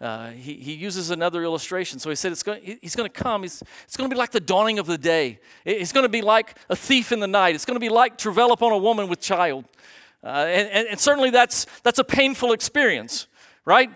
Uh, 0.00 0.30
he, 0.30 0.54
he 0.54 0.74
uses 0.74 1.10
another 1.10 1.42
illustration. 1.42 1.98
So 1.98 2.10
he 2.10 2.16
said 2.16 2.30
it's 2.30 2.42
going, 2.42 2.78
he's 2.82 2.94
going 2.94 3.10
to 3.10 3.22
come. 3.22 3.42
He's, 3.42 3.62
it's 3.84 3.96
going 3.96 4.10
to 4.10 4.14
be 4.14 4.18
like 4.18 4.30
the 4.30 4.40
dawning 4.40 4.78
of 4.78 4.86
the 4.86 4.98
day. 4.98 5.40
It's 5.64 5.92
going 5.92 6.04
to 6.04 6.10
be 6.10 6.20
like 6.20 6.56
a 6.68 6.76
thief 6.76 7.12
in 7.12 7.20
the 7.20 7.26
night. 7.26 7.54
It's 7.54 7.64
going 7.64 7.76
to 7.76 7.80
be 7.80 7.88
like 7.88 8.18
travail 8.18 8.52
upon 8.52 8.72
a 8.72 8.78
woman 8.78 9.08
with 9.08 9.20
child. 9.20 9.64
Uh, 10.22 10.46
and, 10.48 10.68
and, 10.70 10.88
and, 10.88 11.00
certainly 11.00 11.30
that's, 11.30 11.66
that's 11.82 11.98
a 11.98 12.04
painful 12.04 12.52
experience, 12.52 13.26
right? 13.64 13.90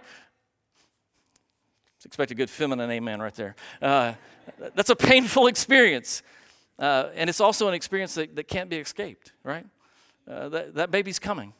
Expect 2.04 2.30
a 2.30 2.34
good 2.34 2.50
feminine 2.50 2.90
amen 2.90 3.20
right 3.20 3.34
there. 3.34 3.54
Uh, 3.82 4.14
that's 4.74 4.90
a 4.90 4.96
painful 4.96 5.46
experience. 5.48 6.22
Uh, 6.78 7.10
and 7.14 7.28
it's 7.28 7.40
also 7.40 7.68
an 7.68 7.74
experience 7.74 8.14
that, 8.14 8.34
that 8.36 8.48
can't 8.48 8.70
be 8.70 8.76
escaped, 8.76 9.32
right? 9.44 9.66
Uh, 10.28 10.48
that, 10.48 10.74
that 10.74 10.90
baby's 10.90 11.18
coming. 11.18 11.52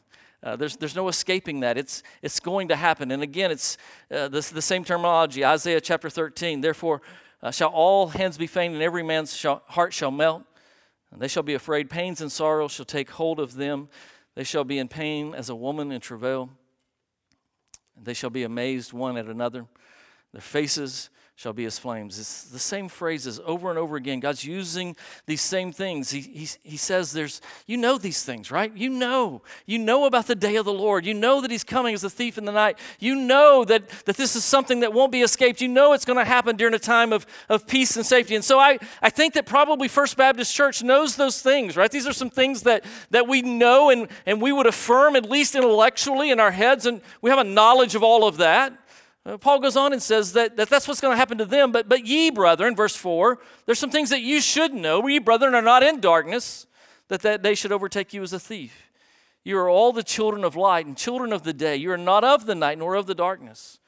Uh, 0.43 0.55
there's, 0.55 0.75
there's 0.77 0.95
no 0.95 1.07
escaping 1.07 1.59
that. 1.59 1.77
It's, 1.77 2.01
it's 2.23 2.39
going 2.39 2.69
to 2.69 2.75
happen. 2.75 3.11
And 3.11 3.21
again, 3.21 3.51
it's 3.51 3.77
uh, 4.09 4.27
this, 4.27 4.49
the 4.49 4.61
same 4.61 4.83
terminology 4.83 5.45
Isaiah 5.45 5.79
chapter 5.79 6.09
13. 6.09 6.61
Therefore, 6.61 7.01
uh, 7.43 7.51
shall 7.51 7.69
all 7.69 8.07
hands 8.07 8.37
be 8.37 8.47
faint, 8.47 8.73
and 8.73 8.81
every 8.81 9.03
man's 9.03 9.35
shall, 9.35 9.61
heart 9.67 9.93
shall 9.93 10.11
melt. 10.11 10.43
And 11.11 11.21
they 11.21 11.27
shall 11.27 11.43
be 11.43 11.53
afraid. 11.53 11.89
Pains 11.89 12.21
and 12.21 12.31
sorrow 12.31 12.67
shall 12.67 12.85
take 12.85 13.11
hold 13.11 13.39
of 13.39 13.55
them. 13.55 13.89
They 14.35 14.43
shall 14.43 14.63
be 14.63 14.79
in 14.79 14.87
pain 14.87 15.35
as 15.35 15.49
a 15.49 15.55
woman 15.55 15.91
in 15.91 16.01
travail. 16.01 16.49
And 17.95 18.05
they 18.05 18.13
shall 18.13 18.29
be 18.29 18.43
amazed 18.43 18.93
one 18.93 19.17
at 19.17 19.25
another. 19.25 19.67
Their 20.31 20.41
faces 20.41 21.09
shall 21.41 21.53
be 21.53 21.65
as 21.65 21.79
flames. 21.79 22.19
It's 22.19 22.43
the 22.43 22.59
same 22.59 22.87
phrases 22.87 23.39
over 23.43 23.71
and 23.71 23.79
over 23.79 23.95
again. 23.95 24.19
God's 24.19 24.45
using 24.45 24.95
these 25.25 25.41
same 25.41 25.71
things. 25.71 26.11
He, 26.11 26.21
he, 26.21 26.47
he 26.61 26.77
says, 26.77 27.13
There's, 27.13 27.41
you 27.65 27.77
know 27.77 27.97
these 27.97 28.23
things, 28.23 28.51
right? 28.51 28.71
You 28.77 28.89
know. 28.91 29.41
You 29.65 29.79
know 29.79 30.05
about 30.05 30.27
the 30.27 30.35
day 30.35 30.57
of 30.57 30.65
the 30.65 30.71
Lord. 30.71 31.03
You 31.03 31.15
know 31.15 31.41
that 31.41 31.49
He's 31.49 31.63
coming 31.63 31.95
as 31.95 32.03
a 32.03 32.11
thief 32.11 32.37
in 32.37 32.45
the 32.45 32.51
night. 32.51 32.77
You 32.99 33.15
know 33.15 33.65
that, 33.65 33.89
that 34.05 34.17
this 34.17 34.35
is 34.35 34.43
something 34.43 34.81
that 34.81 34.93
won't 34.93 35.11
be 35.11 35.23
escaped. 35.23 35.61
You 35.61 35.67
know 35.67 35.93
it's 35.93 36.05
going 36.05 36.19
to 36.19 36.25
happen 36.25 36.57
during 36.57 36.75
a 36.75 36.79
time 36.79 37.11
of, 37.11 37.25
of 37.49 37.65
peace 37.65 37.97
and 37.97 38.05
safety. 38.05 38.35
And 38.35 38.45
so 38.45 38.59
I, 38.59 38.77
I 39.01 39.09
think 39.09 39.33
that 39.33 39.47
probably 39.47 39.87
First 39.87 40.17
Baptist 40.17 40.53
Church 40.53 40.83
knows 40.83 41.15
those 41.15 41.41
things, 41.41 41.75
right? 41.75 41.89
These 41.89 42.05
are 42.05 42.13
some 42.13 42.29
things 42.29 42.61
that, 42.63 42.85
that 43.09 43.27
we 43.27 43.41
know 43.41 43.89
and, 43.89 44.09
and 44.27 44.43
we 44.43 44.51
would 44.51 44.67
affirm, 44.67 45.15
at 45.15 45.27
least 45.27 45.55
intellectually, 45.55 46.29
in 46.29 46.39
our 46.39 46.51
heads, 46.51 46.85
and 46.85 47.01
we 47.19 47.31
have 47.31 47.39
a 47.39 47.43
knowledge 47.43 47.95
of 47.95 48.03
all 48.03 48.27
of 48.27 48.37
that. 48.37 48.77
Uh, 49.25 49.37
Paul 49.37 49.59
goes 49.59 49.77
on 49.77 49.93
and 49.93 50.01
says 50.01 50.33
that, 50.33 50.57
that 50.57 50.69
that's 50.69 50.87
what's 50.87 51.01
going 51.01 51.13
to 51.13 51.17
happen 51.17 51.37
to 51.37 51.45
them. 51.45 51.71
But, 51.71 51.87
but 51.87 52.05
ye, 52.05 52.31
brethren, 52.31 52.75
verse 52.75 52.95
4, 52.95 53.37
there's 53.65 53.79
some 53.79 53.91
things 53.91 54.09
that 54.09 54.21
you 54.21 54.41
should 54.41 54.73
know. 54.73 55.07
Ye, 55.07 55.19
brethren, 55.19 55.53
are 55.53 55.61
not 55.61 55.83
in 55.83 55.99
darkness, 55.99 56.65
that 57.07 57.21
that 57.21 57.43
day 57.43 57.53
should 57.53 57.71
overtake 57.71 58.13
you 58.13 58.23
as 58.23 58.33
a 58.33 58.39
thief. 58.39 58.89
You 59.43 59.57
are 59.57 59.69
all 59.69 59.91
the 59.91 60.03
children 60.03 60.43
of 60.43 60.55
light 60.55 60.85
and 60.85 60.97
children 60.97 61.33
of 61.33 61.43
the 61.43 61.53
day. 61.53 61.75
You 61.75 61.91
are 61.91 61.97
not 61.97 62.23
of 62.23 62.45
the 62.45 62.55
night 62.55 62.77
nor 62.77 62.95
of 62.95 63.05
the 63.05 63.15
darkness. 63.15 63.79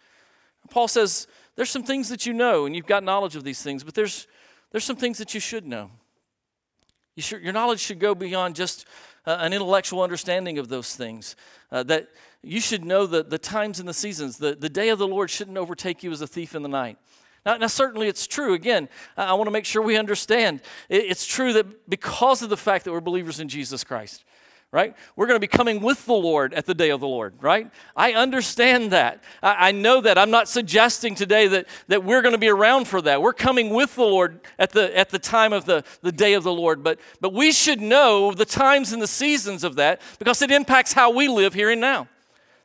Paul 0.69 0.87
says 0.87 1.27
there's 1.55 1.69
some 1.69 1.83
things 1.83 2.09
that 2.09 2.25
you 2.25 2.33
know, 2.33 2.65
and 2.65 2.75
you've 2.75 2.87
got 2.87 3.03
knowledge 3.03 3.35
of 3.35 3.43
these 3.43 3.61
things, 3.61 3.83
but 3.83 3.93
there's, 3.93 4.27
there's 4.71 4.83
some 4.83 4.95
things 4.95 5.17
that 5.19 5.33
you 5.33 5.39
should 5.39 5.65
know. 5.65 5.91
You 7.15 7.21
should, 7.21 7.41
your 7.43 7.53
knowledge 7.53 7.79
should 7.79 7.99
go 7.99 8.15
beyond 8.15 8.55
just 8.55 8.87
uh, 9.25 9.37
an 9.39 9.53
intellectual 9.53 10.01
understanding 10.01 10.57
of 10.57 10.67
those 10.67 10.95
things. 10.95 11.35
Uh, 11.71 11.83
that 11.83 12.09
you 12.41 12.59
should 12.59 12.83
know 12.83 13.05
the, 13.07 13.23
the 13.23 13.37
times 13.37 13.79
and 13.79 13.87
the 13.87 13.93
seasons. 13.93 14.37
The, 14.37 14.55
the 14.55 14.69
day 14.69 14.89
of 14.89 14.99
the 14.99 15.07
Lord 15.07 15.29
shouldn't 15.29 15.57
overtake 15.57 16.03
you 16.03 16.11
as 16.11 16.21
a 16.21 16.27
thief 16.27 16.55
in 16.55 16.61
the 16.61 16.69
night. 16.69 16.97
Now, 17.45 17.57
now 17.57 17.67
certainly 17.67 18.07
it's 18.07 18.27
true. 18.27 18.53
Again, 18.53 18.89
I, 19.17 19.25
I 19.25 19.33
want 19.33 19.47
to 19.47 19.51
make 19.51 19.65
sure 19.65 19.81
we 19.81 19.97
understand. 19.97 20.61
It, 20.89 21.05
it's 21.05 21.25
true 21.25 21.53
that 21.53 21.89
because 21.89 22.41
of 22.41 22.49
the 22.49 22.57
fact 22.57 22.85
that 22.85 22.91
we're 22.91 23.01
believers 23.01 23.39
in 23.39 23.47
Jesus 23.47 23.83
Christ, 23.83 24.23
right? 24.73 24.95
We're 25.15 25.27
going 25.27 25.35
to 25.35 25.39
be 25.39 25.45
coming 25.45 25.81
with 25.81 26.07
the 26.07 26.15
Lord 26.15 26.51
at 26.55 26.65
the 26.65 26.73
day 26.73 26.89
of 26.89 26.99
the 26.99 27.07
Lord, 27.07 27.35
right? 27.41 27.69
I 27.95 28.13
understand 28.13 28.89
that. 28.91 29.23
I, 29.43 29.67
I, 29.69 29.71
know 29.71 30.01
that. 30.01 30.17
I'm 30.17 30.31
not 30.31 30.49
suggesting 30.49 31.13
today 31.13 31.47
that, 31.47 31.67
that 31.89 32.03
we're 32.03 32.23
going 32.23 32.33
to 32.33 32.39
be 32.39 32.49
around 32.49 32.87
for 32.87 32.99
that. 33.03 33.21
We're 33.21 33.33
coming 33.33 33.69
with 33.69 33.93
the 33.93 34.01
Lord 34.01 34.41
at 34.57 34.71
the, 34.71 34.97
at 34.97 35.11
the 35.11 35.19
time 35.19 35.53
of 35.53 35.65
the, 35.65 35.83
the 36.01 36.11
day 36.11 36.33
of 36.33 36.41
the 36.41 36.51
Lord. 36.51 36.83
But, 36.83 36.99
but 37.21 37.33
we 37.33 37.51
should 37.51 37.81
know 37.81 38.33
the 38.33 38.45
times 38.45 38.91
and 38.91 38.99
the 38.99 39.07
seasons 39.07 39.63
of 39.63 39.75
that 39.75 40.01
because 40.17 40.41
it 40.41 40.49
impacts 40.49 40.93
how 40.93 41.11
we 41.11 41.27
live 41.27 41.53
here 41.53 41.69
and 41.69 41.79
now. 41.79 42.07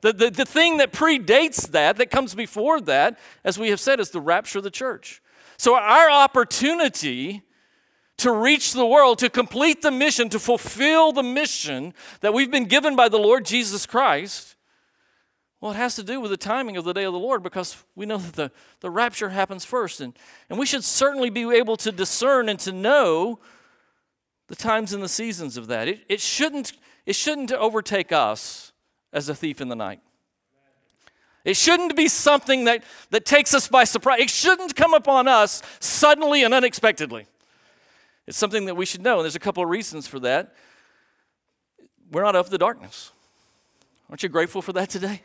The, 0.01 0.15
the, 0.15 0.31
the 0.31 0.47
thing 0.47 0.79
that 0.79 0.93
predates 0.93 1.71
that, 1.73 1.99
that 1.99 2.11
comes 2.11 2.35
before 2.35 2.81
that, 2.83 3.19
as 3.45 3.59
we 3.59 3.69
have 3.69 3.81
said, 3.81 4.01
is 4.01 4.11
the 4.11 4.21
rapture 4.21 4.59
of 4.59 4.65
the 4.65 4.71
church. 4.71 5.21
So 5.59 5.75
our 5.75 6.11
opportunity 6.11 7.43
to 8.19 8.33
reach 8.33 8.73
the 8.73 8.87
world, 8.87 9.19
to 9.19 9.31
complete 9.31 9.83
the 9.83 9.91
mission, 9.91 10.29
to 10.29 10.39
fulfill 10.39 11.13
the 11.13 11.23
mission 11.23 11.95
that 12.21 12.35
we've 12.35 12.51
been 12.51 12.67
given 12.67 12.95
by 12.95 13.09
the 13.09 13.19
Lord 13.19 13.45
Jesus 13.45 13.87
Christ, 13.87 14.57
well, 15.61 15.73
it 15.73 15.77
has 15.77 15.97
to 15.97 16.05
do 16.05 16.21
with 16.21 16.31
the 16.31 16.37
timing 16.37 16.77
of 16.77 16.85
the 16.85 16.93
day 16.93 17.05
of 17.05 17.13
the 17.13 17.19
Lord 17.19 17.43
because 17.43 17.83
we 17.97 18.07
know 18.07 18.19
that 18.19 18.35
the, 18.35 18.53
the 18.81 18.91
rapture 18.91 19.31
happens 19.31 19.65
first. 19.65 20.01
And, 20.01 20.17
and 20.49 20.59
we 20.59 20.67
should 20.67 20.85
certainly 20.85 21.31
be 21.31 21.51
able 21.51 21.77
to 21.79 21.91
discern 21.91 22.49
and 22.49 22.61
to 22.61 22.71
know 22.71 23.41
the 24.47 24.55
times 24.55 24.93
and 24.93 25.03
the 25.03 25.09
seasons 25.09 25.57
of 25.57 25.67
that. 25.67 25.89
It, 25.89 26.05
it, 26.09 26.21
shouldn't, 26.21 26.75
it 27.07 27.17
shouldn't 27.17 27.51
overtake 27.51 28.13
us 28.13 28.73
as 29.13 29.29
a 29.29 29.35
thief 29.35 29.61
in 29.61 29.69
the 29.69 29.77
night. 29.77 30.01
It 31.45 31.57
shouldn't 31.57 31.97
be 31.97 32.09
something 32.09 32.65
that, 32.65 32.85
that 33.11 33.25
takes 33.25 33.53
us 33.53 33.69
by 33.69 33.85
surprise. 33.85 34.21
It 34.21 34.31
shouldn't 34.31 34.77
come 34.77 34.95
upon 34.95 35.27
us 35.27 35.63
suddenly 35.81 36.45
and 36.45 36.55
unexpectedly. 36.55 37.27
It's 38.29 38.37
something 38.37 38.67
that 38.67 38.75
we 38.75 38.85
should 38.85 39.01
know, 39.01 39.17
and 39.17 39.25
there's 39.25 39.37
a 39.37 39.41
couple 39.41 39.63
of 39.63 39.71
reasons 39.71 40.07
for 40.07 40.21
that. 40.21 40.55
We're 42.13 42.23
not 42.23 42.37
of 42.37 42.51
the 42.51 42.59
darkness. 42.59 43.11
Aren't 44.11 44.23
you 44.23 44.29
grateful 44.29 44.61
for 44.61 44.75
that 44.75 44.91
today? 44.91 45.23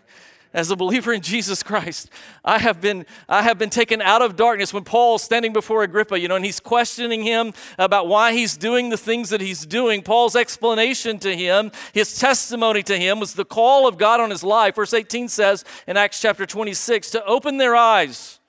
as 0.54 0.70
a 0.70 0.76
believer 0.76 1.12
in 1.12 1.22
Jesus 1.22 1.64
Christ. 1.64 2.12
I 2.46 2.60
have 2.60 2.80
been, 2.80 3.08
I 3.28 3.42
have 3.42 3.58
been 3.58 3.72
taken 3.72 4.04
out 4.04 4.22
of 4.22 4.36
darkness 4.36 4.72
when 4.72 4.84
Paul's 4.84 5.24
standing 5.24 5.52
before 5.52 5.82
Agrippa, 5.82 6.20
you 6.20 6.28
know, 6.28 6.36
and 6.36 6.46
he's 6.46 6.60
questioning 6.60 7.24
him 7.24 7.54
about 7.80 8.08
why 8.08 8.34
he's 8.34 8.56
doing 8.56 8.90
the 8.90 8.98
things 8.98 9.30
that 9.30 9.42
he's 9.42 9.66
doing. 9.66 10.04
Paul's 10.04 10.36
explanation 10.36 11.18
to 11.20 11.36
him, 11.36 11.72
his 11.92 12.20
testimony 12.20 12.84
to 12.84 13.00
him 13.00 13.20
was 13.20 13.34
the 13.34 13.46
call 13.46 13.88
of 13.88 13.98
God 13.98 14.22
on 14.22 14.30
his 14.30 14.44
life. 14.44 14.76
Verse 14.76 14.94
18 14.94 15.28
says 15.28 15.66
in 15.88 15.98
Acts 15.98 16.22
chapter 16.22 16.46
26 16.46 17.10
to 17.10 17.26
open 17.26 17.58
their 17.58 17.76
eyes. 17.76 18.40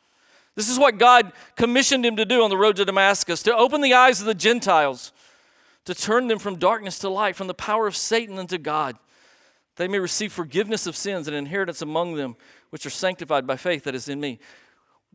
This 0.57 0.69
is 0.69 0.79
what 0.79 0.99
God 0.99 1.33
commissioned 1.57 2.07
him 2.07 2.17
to 2.17 2.25
do 2.25 2.43
on 2.43 2.51
the 2.51 2.57
road 2.57 2.77
to 2.77 2.85
Damascus 2.85 3.43
to 3.43 3.57
open 3.57 3.81
the 3.81 3.95
eyes 3.95 4.21
of 4.21 4.27
the 4.27 4.35
Gentiles, 4.35 5.13
to 5.85 5.95
turn 5.95 6.29
them 6.29 6.39
from 6.39 6.57
darkness 6.57 6.99
to 7.01 7.09
light, 7.09 7.37
from 7.37 7.49
the 7.49 7.55
power 7.55 7.87
of 7.87 7.97
Satan 7.97 8.39
unto 8.39 8.59
God 8.59 8.97
they 9.77 9.89
may 9.89 9.99
receive 9.99 10.33
forgiveness 10.33 10.87
of 10.87 10.97
sins 10.97 11.27
and 11.27 11.37
inheritance 11.37 11.83
among 11.83 12.15
them 12.15 12.37
which 12.71 12.87
are 12.87 12.91
sanctified 12.91 13.47
by 13.47 13.57
faith 13.57 13.85
that 13.85 13.95
is 13.95 14.09
in 14.09 14.21
me. 14.21 14.39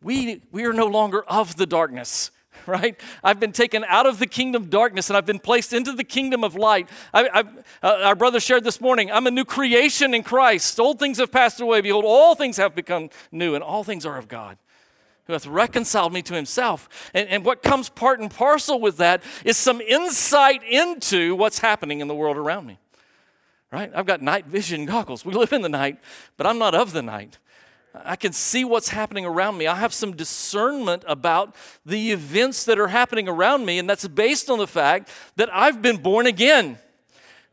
We, 0.02 0.42
we 0.50 0.64
are 0.64 0.72
no 0.72 0.86
longer 0.86 1.22
of 1.24 1.56
the 1.56 1.66
darkness, 1.66 2.30
right? 2.66 2.98
I've 3.22 3.40
been 3.40 3.52
taken 3.52 3.84
out 3.84 4.06
of 4.06 4.18
the 4.18 4.26
kingdom 4.26 4.62
of 4.62 4.70
darkness 4.70 5.08
and 5.08 5.16
I've 5.16 5.26
been 5.26 5.38
placed 5.38 5.72
into 5.72 5.92
the 5.92 6.04
kingdom 6.04 6.44
of 6.44 6.54
light. 6.54 6.88
I, 7.12 7.44
uh, 7.82 8.00
our 8.02 8.14
brother 8.14 8.40
shared 8.40 8.64
this 8.64 8.80
morning, 8.80 9.10
I'm 9.10 9.26
a 9.26 9.30
new 9.30 9.44
creation 9.44 10.14
in 10.14 10.22
Christ. 10.22 10.78
Old 10.78 10.98
things 10.98 11.18
have 11.18 11.32
passed 11.32 11.60
away. 11.60 11.80
Behold, 11.80 12.04
all 12.06 12.34
things 12.34 12.56
have 12.58 12.74
become 12.74 13.10
new, 13.32 13.54
and 13.54 13.64
all 13.64 13.84
things 13.84 14.04
are 14.04 14.16
of 14.16 14.28
God. 14.28 14.58
Who 15.30 15.34
hath 15.34 15.46
reconciled 15.46 16.12
me 16.12 16.22
to 16.22 16.34
himself. 16.34 16.88
And, 17.14 17.28
and 17.28 17.44
what 17.44 17.62
comes 17.62 17.88
part 17.88 18.18
and 18.18 18.28
parcel 18.28 18.80
with 18.80 18.96
that 18.96 19.22
is 19.44 19.56
some 19.56 19.80
insight 19.80 20.64
into 20.64 21.36
what's 21.36 21.60
happening 21.60 22.00
in 22.00 22.08
the 22.08 22.16
world 22.16 22.36
around 22.36 22.66
me. 22.66 22.80
Right? 23.70 23.92
I've 23.94 24.06
got 24.06 24.22
night 24.22 24.46
vision 24.46 24.86
goggles. 24.86 25.24
We 25.24 25.32
live 25.32 25.52
in 25.52 25.62
the 25.62 25.68
night, 25.68 25.98
but 26.36 26.48
I'm 26.48 26.58
not 26.58 26.74
of 26.74 26.90
the 26.90 27.00
night. 27.00 27.38
I 27.94 28.16
can 28.16 28.32
see 28.32 28.64
what's 28.64 28.88
happening 28.88 29.24
around 29.24 29.56
me. 29.56 29.68
I 29.68 29.76
have 29.76 29.94
some 29.94 30.16
discernment 30.16 31.04
about 31.06 31.54
the 31.86 32.10
events 32.10 32.64
that 32.64 32.80
are 32.80 32.88
happening 32.88 33.28
around 33.28 33.64
me, 33.64 33.78
and 33.78 33.88
that's 33.88 34.08
based 34.08 34.50
on 34.50 34.58
the 34.58 34.66
fact 34.66 35.10
that 35.36 35.48
I've 35.54 35.80
been 35.80 35.98
born 35.98 36.26
again. 36.26 36.76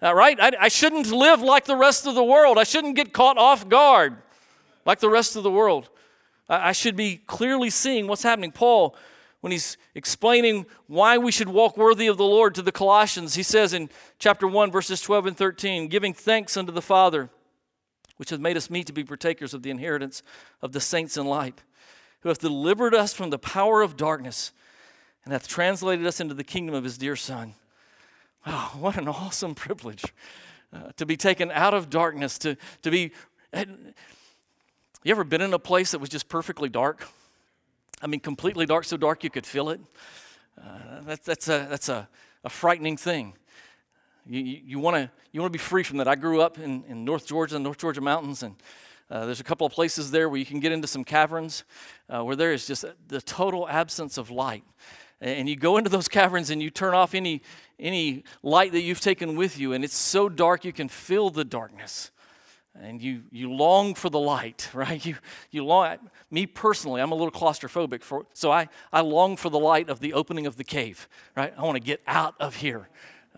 All 0.01 0.15
right? 0.15 0.39
I, 0.41 0.51
I 0.61 0.67
shouldn't 0.69 1.11
live 1.11 1.41
like 1.41 1.65
the 1.65 1.75
rest 1.75 2.07
of 2.07 2.15
the 2.15 2.23
world. 2.23 2.57
I 2.57 2.63
shouldn't 2.63 2.95
get 2.95 3.13
caught 3.13 3.37
off 3.37 3.69
guard 3.69 4.17
like 4.83 4.99
the 4.99 5.09
rest 5.09 5.35
of 5.35 5.43
the 5.43 5.51
world. 5.51 5.89
I, 6.49 6.71
should 6.71 6.95
be 6.95 7.17
clearly 7.17 7.69
seeing 7.69 8.07
what's 8.07 8.23
happening. 8.23 8.51
Paul, 8.51 8.95
when 9.41 9.51
he's 9.51 9.77
explaining 9.95 10.65
why 10.87 11.17
we 11.17 11.31
should 11.31 11.49
walk 11.49 11.77
worthy 11.77 12.07
of 12.07 12.17
the 12.17 12.25
Lord 12.25 12.55
to 12.55 12.61
the 12.61 12.71
Colossians, 12.71 13.35
he 13.35 13.43
says 13.43 13.73
in 13.73 13.89
chapter 14.19 14.47
1, 14.47 14.71
verses 14.71 15.01
12 15.01 15.27
and 15.27 15.37
13, 15.37 15.87
giving 15.87 16.13
thanks 16.13 16.57
unto 16.57 16.71
the 16.71 16.81
Father 16.81 17.29
which 18.17 18.31
hath 18.31 18.39
made 18.39 18.57
us 18.57 18.69
meet 18.69 18.87
to 18.87 18.93
be 18.93 19.03
partakers 19.03 19.53
of 19.53 19.63
the 19.63 19.69
inheritance 19.69 20.23
of 20.61 20.71
the 20.71 20.81
saints 20.81 21.17
in 21.17 21.25
light, 21.25 21.63
who 22.21 22.29
hath 22.29 22.39
delivered 22.39 22.93
us 22.93 23.13
from 23.13 23.29
the 23.29 23.39
power 23.39 23.81
of 23.81 23.95
darkness 23.95 24.51
and 25.23 25.31
hath 25.31 25.47
translated 25.47 26.05
us 26.05 26.19
into 26.19 26.33
the 26.33 26.43
kingdom 26.43 26.73
of 26.75 26.83
his 26.83 26.97
dear 26.97 27.15
Son. 27.15 27.53
Oh, 28.45 28.75
what 28.79 28.97
an 28.97 29.07
awesome 29.07 29.55
privilege 29.55 30.03
uh, 30.73 30.91
to 30.97 31.05
be 31.05 31.15
taken 31.15 31.51
out 31.51 31.73
of 31.73 31.89
darkness, 31.89 32.37
to, 32.39 32.57
to 32.81 32.91
be. 32.91 33.11
You 35.03 35.11
ever 35.11 35.23
been 35.23 35.41
in 35.41 35.53
a 35.53 35.59
place 35.59 35.91
that 35.91 35.99
was 35.99 36.09
just 36.09 36.27
perfectly 36.27 36.69
dark? 36.69 37.07
I 38.01 38.07
mean, 38.07 38.19
completely 38.19 38.65
dark, 38.65 38.83
so 38.83 38.97
dark 38.97 39.23
you 39.23 39.29
could 39.29 39.45
feel 39.45 39.69
it? 39.69 39.79
Uh, 40.59 41.01
that, 41.01 41.23
that's 41.23 41.47
a, 41.47 41.67
that's 41.69 41.87
a, 41.87 42.09
a 42.43 42.49
frightening 42.49 42.97
thing. 42.97 43.33
You, 44.25 44.41
you, 44.41 44.61
you 44.65 44.79
want 44.79 44.97
to 44.97 45.11
you 45.31 45.39
wanna 45.39 45.51
be 45.51 45.59
free 45.59 45.83
from 45.83 45.97
that. 45.97 46.07
I 46.07 46.15
grew 46.15 46.41
up 46.41 46.57
in, 46.57 46.83
in 46.87 47.05
North 47.05 47.27
Georgia, 47.27 47.53
the 47.53 47.59
North 47.59 47.77
Georgia 47.77 48.01
mountains, 48.01 48.41
and 48.41 48.55
uh, 49.11 49.25
there's 49.25 49.39
a 49.39 49.43
couple 49.43 49.67
of 49.67 49.71
places 49.71 50.09
there 50.09 50.29
where 50.29 50.39
you 50.39 50.45
can 50.45 50.59
get 50.59 50.71
into 50.71 50.87
some 50.87 51.03
caverns 51.03 51.63
uh, 52.09 52.23
where 52.23 52.35
there 52.35 52.51
is 52.51 52.65
just 52.65 52.83
the 53.07 53.21
total 53.21 53.69
absence 53.69 54.17
of 54.17 54.31
light. 54.31 54.63
And 55.21 55.47
you 55.47 55.55
go 55.55 55.77
into 55.77 55.89
those 55.89 56.07
caverns 56.07 56.49
and 56.49 56.61
you 56.61 56.69
turn 56.69 56.93
off 56.93 57.15
any, 57.15 57.41
any 57.79 58.23
light 58.43 58.71
that 58.71 58.81
you've 58.81 58.99
taken 58.99 59.35
with 59.35 59.59
you, 59.59 59.73
and 59.73 59.83
it's 59.83 59.95
so 59.95 60.27
dark 60.27 60.65
you 60.65 60.73
can 60.73 60.89
feel 60.89 61.29
the 61.29 61.45
darkness. 61.45 62.11
And 62.81 63.01
you, 63.01 63.23
you 63.31 63.51
long 63.51 63.95
for 63.95 64.09
the 64.09 64.19
light, 64.19 64.69
right? 64.73 65.03
You, 65.05 65.15
you 65.51 65.65
long, 65.65 65.97
me 66.29 66.45
personally, 66.45 67.01
I'm 67.01 67.11
a 67.11 67.15
little 67.15 67.31
claustrophobic, 67.31 68.03
for, 68.03 68.25
so 68.33 68.51
I, 68.51 68.69
I 68.93 69.01
long 69.01 69.37
for 69.37 69.49
the 69.49 69.59
light 69.59 69.89
of 69.89 69.99
the 69.99 70.13
opening 70.13 70.45
of 70.47 70.57
the 70.57 70.63
cave, 70.63 71.07
right? 71.35 71.53
I 71.57 71.63
want 71.63 71.75
to 71.75 71.83
get 71.83 72.01
out 72.07 72.35
of 72.39 72.57
here. 72.57 72.89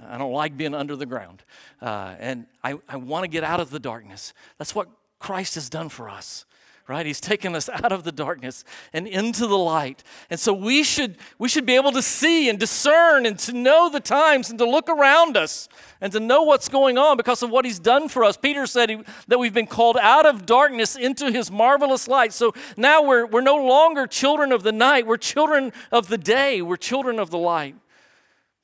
I 0.07 0.17
don't 0.17 0.31
like 0.31 0.55
being 0.55 0.73
under 0.73 0.95
the 0.95 1.05
ground. 1.05 1.43
Uh, 1.81 2.15
and 2.19 2.45
I, 2.63 2.75
I 2.87 2.97
want 2.97 3.23
to 3.23 3.27
get 3.27 3.43
out 3.43 3.59
of 3.59 3.69
the 3.69 3.79
darkness. 3.79 4.33
That's 4.57 4.73
what 4.73 4.87
Christ 5.19 5.55
has 5.55 5.69
done 5.69 5.89
for 5.89 6.09
us, 6.09 6.45
right? 6.89 7.05
He's 7.05 7.21
taken 7.21 7.55
us 7.55 7.69
out 7.69 7.91
of 7.91 8.03
the 8.03 8.11
darkness 8.11 8.63
and 8.91 9.07
into 9.07 9.45
the 9.45 9.57
light. 9.57 10.03
And 10.31 10.39
so 10.39 10.51
we 10.51 10.83
should, 10.83 11.17
we 11.37 11.47
should 11.47 11.65
be 11.67 11.75
able 11.75 11.91
to 11.91 12.01
see 12.01 12.49
and 12.49 12.57
discern 12.57 13.27
and 13.27 13.37
to 13.39 13.53
know 13.53 13.89
the 13.89 13.99
times 13.99 14.49
and 14.49 14.57
to 14.57 14.65
look 14.65 14.89
around 14.89 15.37
us 15.37 15.69
and 16.01 16.11
to 16.13 16.19
know 16.19 16.41
what's 16.41 16.67
going 16.67 16.97
on 16.97 17.15
because 17.15 17.43
of 17.43 17.51
what 17.51 17.63
He's 17.63 17.77
done 17.77 18.09
for 18.09 18.23
us. 18.23 18.37
Peter 18.37 18.65
said 18.65 18.89
he, 18.89 19.03
that 19.27 19.37
we've 19.37 19.53
been 19.53 19.67
called 19.67 19.97
out 19.97 20.25
of 20.25 20.47
darkness 20.47 20.95
into 20.95 21.31
His 21.31 21.51
marvelous 21.51 22.07
light. 22.07 22.33
So 22.33 22.53
now 22.75 23.03
we're, 23.03 23.27
we're 23.27 23.41
no 23.41 23.55
longer 23.55 24.07
children 24.07 24.51
of 24.51 24.63
the 24.63 24.71
night, 24.71 25.05
we're 25.05 25.17
children 25.17 25.71
of 25.91 26.07
the 26.07 26.17
day, 26.17 26.63
we're 26.63 26.75
children 26.75 27.19
of 27.19 27.29
the 27.29 27.37
light. 27.37 27.75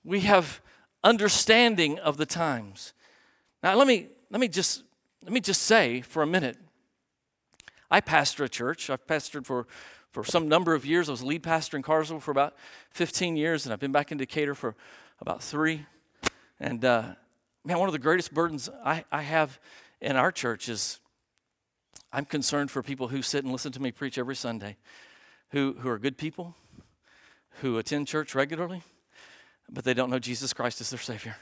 We 0.04 0.22
have 0.22 0.62
understanding 1.04 2.00
of 2.00 2.18
the 2.18 2.26
times. 2.26 2.94
Now 3.62 3.76
let 3.76 3.86
me 3.86 4.08
let 4.32 4.42
me 4.42 4.48
just 4.48 4.84
let 5.24 5.32
me 5.32 5.40
just 5.40 5.62
say 5.62 6.02
for 6.02 6.24
a 6.24 6.28
minute. 6.28 6.58
I 7.90 8.02
pastor 8.02 8.44
a 8.44 8.50
church. 8.50 8.90
I've 8.90 9.06
pastored 9.08 9.46
for 9.46 9.68
for 10.16 10.24
some 10.24 10.48
number 10.48 10.74
of 10.74 10.86
years. 10.86 11.10
I 11.10 11.12
was 11.12 11.22
lead 11.22 11.44
pastor 11.44 11.76
in 11.76 11.84
Carswell 11.84 12.22
for 12.22 12.32
about 12.32 12.56
15 12.92 13.36
years, 13.36 13.66
and 13.66 13.74
I've 13.74 13.82
been 13.82 13.92
back 13.92 14.14
in 14.14 14.18
Decatur 14.18 14.56
for 14.56 14.74
about 15.20 15.44
three. 15.44 15.86
And 16.58 16.86
uh, 16.86 17.16
man, 17.66 17.80
one 17.80 17.90
of 17.90 17.94
the 17.94 18.00
greatest 18.00 18.34
burdens 18.34 18.70
I, 18.86 19.04
I 19.12 19.24
have 19.24 19.60
in 20.00 20.16
our 20.16 20.32
church 20.32 20.70
is 20.70 21.00
I'm 22.14 22.24
concerned 22.24 22.72
for 22.72 22.82
people 22.82 23.10
who 23.10 23.22
sit 23.22 23.44
and 23.44 23.52
listen 23.52 23.74
to 23.74 23.82
me 23.82 23.92
preach 23.92 24.18
every 24.18 24.38
Sunday, 24.38 24.78
who, 25.50 25.76
who 25.80 25.90
are 25.90 26.00
good 26.00 26.18
people, 26.18 26.56
who 27.60 27.78
attend 27.78 28.08
church 28.08 28.34
regularly, 28.34 28.84
but 29.70 29.84
they 29.84 29.94
don't 29.94 30.10
know 30.10 30.20
Jesus 30.20 30.54
Christ 30.54 30.80
as 30.80 30.92
their 30.92 31.00
Savior. 31.00 31.36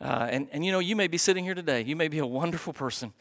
Uh, 0.00 0.26
and, 0.32 0.48
and 0.50 0.64
you 0.66 0.72
know, 0.72 0.80
you 0.80 0.96
may 0.96 1.06
be 1.06 1.16
sitting 1.16 1.44
here 1.44 1.54
today. 1.54 1.82
You 1.82 1.94
may 1.94 2.08
be 2.08 2.18
a 2.18 2.26
wonderful 2.26 2.72
person, 2.72 3.12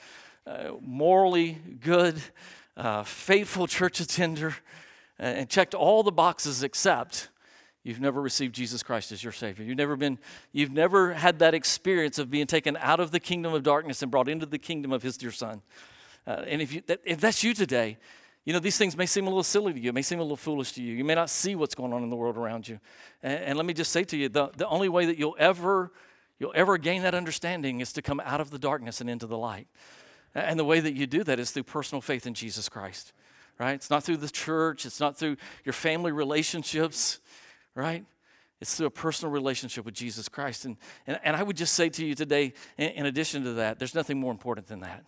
uh, 0.47 0.71
morally 0.82 1.58
good, 1.80 2.21
uh, 2.75 3.04
faithful 3.04 3.67
church 3.67 3.99
attender, 3.99 4.56
and 5.19 5.47
checked 5.49 5.75
all 5.75 6.01
the 6.01 6.12
boxes 6.12 6.63
except 6.63 7.30
you've 7.84 7.99
never 7.99 8.21
received 8.21 8.56
Jesus 8.56 8.82
Christ 8.82 9.12
as 9.12 9.23
your 9.23 9.34
Savior. 9.34 9.63
You've 9.63 9.77
never 9.77 9.95
been, 9.95 10.17
you've 10.51 10.71
never 10.71 11.13
had 11.13 11.39
that 11.39 11.54
experience 11.54 12.17
of 12.17 12.32
being 12.32 12.47
taken 12.47 12.75
out 12.77 12.99
of 12.99 13.12
the 13.12 13.19
kingdom 13.19 13.54
of 13.54 13.63
darkness 13.63 14.01
and 14.01 14.12
brought 14.12 14.27
into 14.27 14.45
the 14.45 14.58
kingdom 14.58 14.91
of 14.91 15.04
His 15.04 15.17
dear 15.17 15.32
Son. 15.32 15.62
Uh, 16.25 16.43
and 16.47 16.62
if, 16.62 16.73
you, 16.73 16.82
that, 16.88 17.01
if 17.04 17.19
that's 17.19 17.43
you 17.43 17.54
today, 17.54 17.97
you 18.45 18.54
know, 18.54 18.60
these 18.60 18.77
things 18.77 18.97
may 18.97 19.06
seem 19.06 19.27
a 19.27 19.30
little 19.30 19.43
silly 19.43 19.73
to 19.73 19.80
you, 19.80 19.89
it 19.89 19.95
may 19.95 20.01
seem 20.01 20.19
a 20.19 20.23
little 20.23 20.38
foolish 20.38 20.71
to 20.73 20.84
you. 20.84 20.95
You 20.95 21.04
may 21.04 21.15
not 21.15 21.30
see 21.30 21.56
what's 21.56 21.75
going 21.75 21.93
on 21.93 22.01
in 22.04 22.10
the 22.10 22.15
world 22.15 22.38
around 22.38 22.67
you. 22.67 22.80
And, 23.21 23.43
and 23.43 23.58
let 23.58 23.65
me 23.65 23.73
just 23.73 23.91
say 23.91 24.04
to 24.06 24.17
you 24.17 24.30
the, 24.30 24.49
the 24.58 24.67
only 24.67 24.89
way 24.89 25.06
that 25.06 25.17
you'll 25.19 25.36
ever, 25.38 25.91
you'll 26.39 26.54
ever 26.56 26.80
gain 26.80 27.04
that 27.04 27.13
understanding 27.13 27.80
is 27.80 27.93
to 27.93 28.01
come 28.01 28.19
out 28.19 28.41
of 28.41 28.49
the 28.49 28.58
darkness 28.58 29.01
and 29.01 29.10
into 29.10 29.27
the 29.27 29.38
light. 29.38 29.67
And 30.34 30.60
the 30.60 30.65
way 30.65 30.80
that 30.80 30.94
you 30.94 31.08
do 31.08 31.24
that 31.24 31.39
is 31.39 31.52
through 31.52 31.63
personal 31.63 32.02
faith 32.02 32.26
in 32.26 32.34
Jesus 32.34 32.70
Christ, 32.70 33.13
right? 33.60 33.74
It's 33.74 33.89
not 33.89 34.04
through 34.04 34.17
the 34.17 34.30
church, 34.30 34.86
it's 34.86 35.00
not 35.00 35.17
through 35.17 35.38
your 35.65 35.74
family 35.74 36.12
relationships, 36.12 37.20
right? 37.76 38.06
It's 38.62 38.76
through 38.76 38.88
a 38.88 38.91
personal 38.91 39.32
relationship 39.32 39.86
with 39.86 39.96
Jesus 39.96 40.30
Christ. 40.30 40.65
And, 40.65 40.78
and, 41.08 41.20
and 41.24 41.36
I 41.36 41.44
would 41.44 41.58
just 41.58 41.74
say 41.74 41.89
to 41.89 42.06
you 42.06 42.15
today, 42.15 42.54
in, 42.78 42.89
in 42.91 43.06
addition 43.08 43.44
to 43.44 43.54
that, 43.54 43.80
there's 43.80 43.96
nothing 43.96 44.20
more 44.20 44.32
important 44.32 44.67
than 44.67 44.82
that 44.82 45.04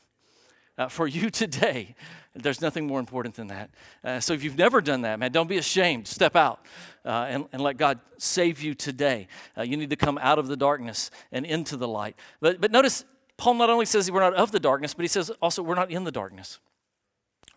uh, 0.77 0.87
for 0.87 1.07
you 1.07 1.29
today. 1.29 1.95
There's 2.35 2.61
nothing 2.61 2.87
more 2.87 2.99
important 2.99 3.35
than 3.35 3.47
that. 3.47 3.69
Uh, 4.03 4.19
so 4.19 4.33
if 4.33 4.43
you've 4.43 4.57
never 4.57 4.81
done 4.81 5.01
that, 5.01 5.19
man, 5.19 5.31
don't 5.31 5.47
be 5.47 5.57
ashamed. 5.57 6.07
Step 6.07 6.35
out 6.35 6.65
uh, 7.05 7.27
and, 7.29 7.45
and 7.53 7.61
let 7.61 7.77
God 7.77 7.99
save 8.17 8.61
you 8.61 8.73
today. 8.73 9.27
Uh, 9.57 9.61
you 9.61 9.77
need 9.77 9.91
to 9.91 9.95
come 9.95 10.17
out 10.19 10.39
of 10.39 10.47
the 10.47 10.57
darkness 10.57 11.11
and 11.31 11.45
into 11.45 11.77
the 11.77 11.87
light. 11.87 12.15
But, 12.41 12.59
but 12.59 12.71
notice, 12.71 13.05
Paul 13.43 13.55
not 13.55 13.69
only 13.69 13.85
says 13.85 14.09
we're 14.09 14.21
not 14.21 14.35
of 14.35 14.53
the 14.53 14.59
darkness, 14.59 14.93
but 14.93 15.01
he 15.01 15.09
says 15.09 15.29
also 15.41 15.61
we're 15.61 15.75
not 15.75 15.91
in 15.91 16.05
the 16.05 16.13
darkness, 16.13 16.59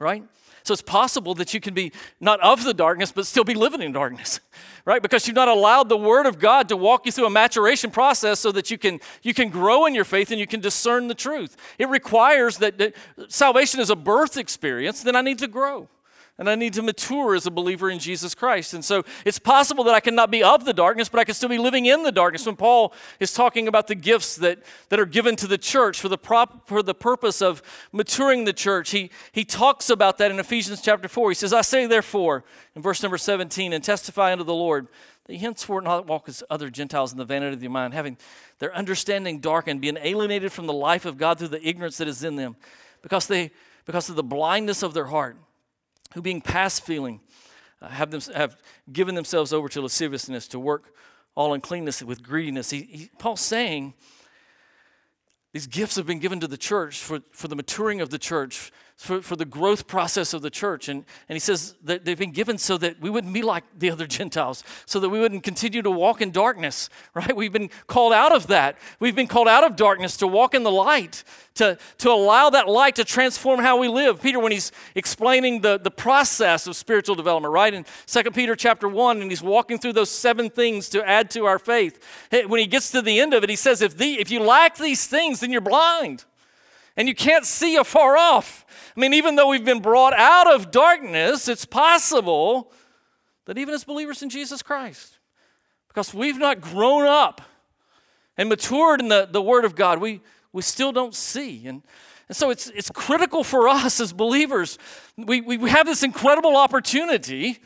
right? 0.01 0.25
So 0.64 0.72
it's 0.72 0.83
possible 0.83 1.33
that 1.37 1.55
you 1.55 1.61
can 1.61 1.75
be 1.75 1.92
not 2.18 2.40
of 2.40 2.64
the 2.64 2.75
darkness, 2.75 3.12
but 3.12 3.25
still 3.25 3.44
be 3.44 3.55
living 3.55 3.81
in 3.83 3.92
darkness, 3.92 4.40
right? 4.85 5.01
Because 5.01 5.29
you've 5.29 5.37
not 5.37 5.46
allowed 5.46 5.88
the 5.88 5.96
Word 5.96 6.27
of 6.27 6.40
God 6.40 6.68
to 6.70 6.77
walk 6.77 7.07
you 7.07 7.12
through 7.12 7.27
a 7.27 7.31
maturation 7.31 7.92
process 7.92 8.40
so 8.40 8.51
that 8.51 8.68
you 8.68 8.79
can, 8.79 8.99
you 9.22 9.33
can 9.33 9.49
grow 9.49 9.87
in 9.87 9.94
your 9.94 10.05
faith 10.05 10.33
and 10.33 10.40
you 10.40 10.46
can 10.49 10.59
discern 10.59 11.07
the 11.07 11.14
truth. 11.14 11.57
It 11.79 11.88
requires 11.88 12.59
that, 12.59 12.79
that 12.79 12.96
salvation 13.29 13.79
is 13.79 13.88
a 13.88 13.94
birth 13.94 14.37
experience, 14.37 15.05
then 15.05 15.14
I 15.14 15.20
need 15.20 15.38
to 15.38 15.46
grow 15.46 15.88
and 16.38 16.51
I 16.51 16.55
need 16.55 16.75
to 16.75 16.83
mature 16.83 17.35
as 17.35 17.46
a 17.46 17.51
believer 17.51 17.88
in 17.88 17.99
Jesus 17.99 18.35
Christ. 18.35 18.75
And 18.75 18.85
so 18.85 19.05
it's 19.25 19.38
possible 19.38 19.85
that 19.85 19.94
I 19.94 20.01
cannot 20.01 20.31
be 20.31 20.42
of 20.42 20.66
the 20.66 20.75
darkness, 20.75 21.09
but 21.09 21.18
I 21.18 21.25
can 21.25 21.35
still 21.35 21.49
be 21.49 21.57
living 21.57 21.87
in 21.87 22.03
the 22.03 22.12
darkness. 22.12 22.44
When 22.44 22.57
Paul 22.57 22.92
is 23.20 23.33
talking 23.33 23.68
about 23.68 23.87
the 23.87 23.94
gifts 23.94 24.37
that, 24.37 24.59
that 24.90 25.01
are 25.01 25.07
given 25.07 25.37
to 25.37 25.46
the 25.46 25.57
church 25.57 25.99
for 25.99 26.11
the, 26.11 26.18
prop, 26.18 26.68
for 26.68 26.83
the 26.83 26.94
purpose 26.94 27.40
of 27.40 27.62
maturing 27.90 28.44
the 28.44 28.53
church, 28.53 28.90
he, 28.90 29.11
he 29.33 29.44
talks 29.46 29.88
about 29.88 30.18
that 30.18 30.31
in 30.31 30.38
Ephesians 30.38 30.83
chapter 30.83 31.09
4. 31.09 31.31
He 31.31 31.35
says, 31.35 31.55
I 31.55 31.62
say 31.62 31.87
therefore, 31.87 32.44
in 32.75 32.83
verse 32.83 33.03
number 33.03 33.18
17, 33.18 33.72
and 33.72 33.83
testify 33.83 34.33
unto 34.33 34.44
the 34.44 34.55
Lord, 34.55 34.88
that 35.25 35.37
henceforth 35.38 35.85
not 35.85 36.07
walk 36.07 36.29
as 36.29 36.44
other 36.51 36.68
Gentiles 36.68 37.12
in 37.12 37.18
the 37.18 37.25
vanity 37.25 37.55
of 37.55 37.61
their 37.61 37.70
mind, 37.70 37.94
having 37.94 38.18
their 38.59 38.75
understanding 38.75 39.40
darkened, 39.40 39.81
being 39.81 39.96
alienated 40.03 40.53
from 40.53 40.66
the 40.66 40.75
life 40.75 41.07
of 41.07 41.16
God 41.16 41.38
through 41.38 41.49
the 41.49 41.66
ignorance 41.66 41.96
that 41.96 42.09
is 42.09 42.22
in 42.22 42.37
them, 42.37 42.57
because, 43.01 43.27
they, 43.27 43.53
because 43.87 44.11
of 44.11 44.16
the 44.16 44.22
blindness 44.22 44.83
of 44.83 44.92
their 44.92 45.07
heart 45.07 45.38
who 46.14 46.23
being 46.23 46.40
past 46.40 46.85
feeling 46.85 47.21
uh, 47.83 47.88
have, 47.88 48.11
them, 48.11 48.21
have 48.35 48.57
given 48.92 49.14
themselves 49.14 49.53
over 49.53 49.69
to 49.69 49.81
lasciviousness, 49.81 50.49
to 50.49 50.59
work 50.59 50.95
all 51.35 51.53
uncleanness 51.55 52.03
with 52.03 52.23
greediness. 52.23 52.71
He, 52.71 52.83
he, 52.83 53.11
Paul's 53.19 53.40
saying 53.40 53.95
these 55.53 55.66
gifts 55.66 55.97
have 55.97 56.07
been 56.07 56.19
given 56.19 56.40
to 56.40 56.47
the 56.47 56.57
church 56.57 56.99
for, 56.99 57.21
for 57.33 57.49
the 57.49 57.57
maturing 57.57 58.01
of 58.01 58.11
the 58.11 58.19
church 58.19 58.73
for, 58.96 59.20
for 59.20 59.37
the 59.37 59.44
growth 59.44 59.87
process 59.87 60.32
of 60.32 60.40
the 60.40 60.48
church. 60.48 60.88
And, 60.88 61.04
and 61.28 61.37
he 61.37 61.40
says 61.40 61.74
that 61.85 62.04
they've 62.04 62.18
been 62.18 62.32
given 62.32 62.56
so 62.56 62.78
that 62.78 62.98
we 63.00 63.11
wouldn't 63.11 63.35
be 63.35 63.42
like 63.42 63.64
the 63.78 63.90
other 63.90 64.06
Gentiles, 64.16 64.64
so 64.87 64.98
that 65.00 65.11
we 65.11 65.20
wouldn't 65.20 65.42
continue 65.42 65.82
to 65.82 65.90
walk 65.90 66.22
in 66.22 66.30
darkness, 66.30 66.88
right? 67.14 67.37
We've 67.37 67.52
been 67.52 67.70
called 67.87 68.14
out 68.14 68.35
of 68.35 68.46
that. 68.46 68.78
We've 68.98 69.14
been 69.14 69.26
called 69.26 69.48
out 69.48 69.64
of 69.64 69.76
darkness 69.76 70.16
to 70.18 70.26
walk 70.26 70.54
in 70.54 70.62
the 70.62 70.70
light, 70.70 71.24
to, 71.54 71.78
to 71.98 72.11
allow 72.11 72.48
that 72.50 72.68
light 72.68 72.96
to 72.96 73.04
transform 73.04 73.61
how 73.61 73.76
we 73.76 73.88
live. 73.88 74.22
Peter, 74.22 74.40
when 74.40 74.52
he's 74.52 74.72
explaining 74.94 75.61
the, 75.61 75.78
the 75.78 75.90
process 75.90 76.66
of 76.66 76.74
spiritual 76.74 77.14
development, 77.14 77.52
right? 77.52 77.74
In 77.74 77.85
2 78.06 78.22
Peter 78.30 78.56
chapter 78.56 78.88
1, 78.88 79.20
and 79.20 79.30
he's 79.30 79.42
walking 79.42 79.78
through 79.78 79.92
those 79.92 80.11
seven 80.11 80.48
things 80.48 80.88
to 80.88 81.06
add 81.06 81.30
to 81.32 81.44
our 81.44 81.59
faith. 81.59 82.02
When 82.30 82.61
he 82.61 82.66
gets 82.66 82.90
to 82.92 83.02
the 83.02 83.20
end 83.20 83.35
of 83.35 83.44
it, 83.44 83.50
he 83.50 83.56
says, 83.56 83.82
if, 83.82 83.98
the, 83.98 84.14
if 84.14 84.30
you 84.30 84.40
lack 84.40 84.78
these 84.78 85.06
things, 85.06 85.40
then 85.40 85.52
you're 85.52 85.61
blind 85.61 86.24
and 86.96 87.09
you 87.09 87.14
can't 87.14 87.44
see 87.44 87.76
afar 87.76 88.16
off. 88.16 88.64
I 88.96 89.00
mean, 89.00 89.12
even 89.14 89.37
though 89.37 89.48
we've 89.48 89.64
been 89.64 89.82
brought 89.82 90.14
out 90.14 90.52
of 90.52 90.70
darkness, 90.70 91.48
it's 91.48 91.64
possible 91.64 92.72
that 93.44 93.59
even 93.59 93.74
as 93.74 93.85
believers 93.85 94.22
in 94.22 94.30
Jesus 94.30 94.62
Christ, 94.62 95.18
because 95.88 96.14
we've 96.14 96.38
not 96.38 96.61
grown 96.61 97.06
up 97.06 97.42
and 98.37 98.48
matured 98.48 99.00
in 99.00 99.09
the, 99.09 99.28
the 99.30 99.42
Word 99.42 99.64
of 99.64 99.74
God, 99.74 100.00
we, 100.00 100.20
we 100.52 100.62
still 100.62 100.92
don't 100.92 101.14
see. 101.14 101.66
And, 101.66 101.82
and 102.28 102.37
so 102.37 102.50
it's, 102.50 102.68
it's 102.68 102.90
critical 102.90 103.44
for 103.44 103.68
us 103.68 104.00
as 104.00 104.12
believers. 104.12 104.78
We, 105.16 105.40
we 105.40 105.70
have 105.70 105.87
this 105.87 106.02
incredible 106.02 106.56
opportunity 106.56 107.59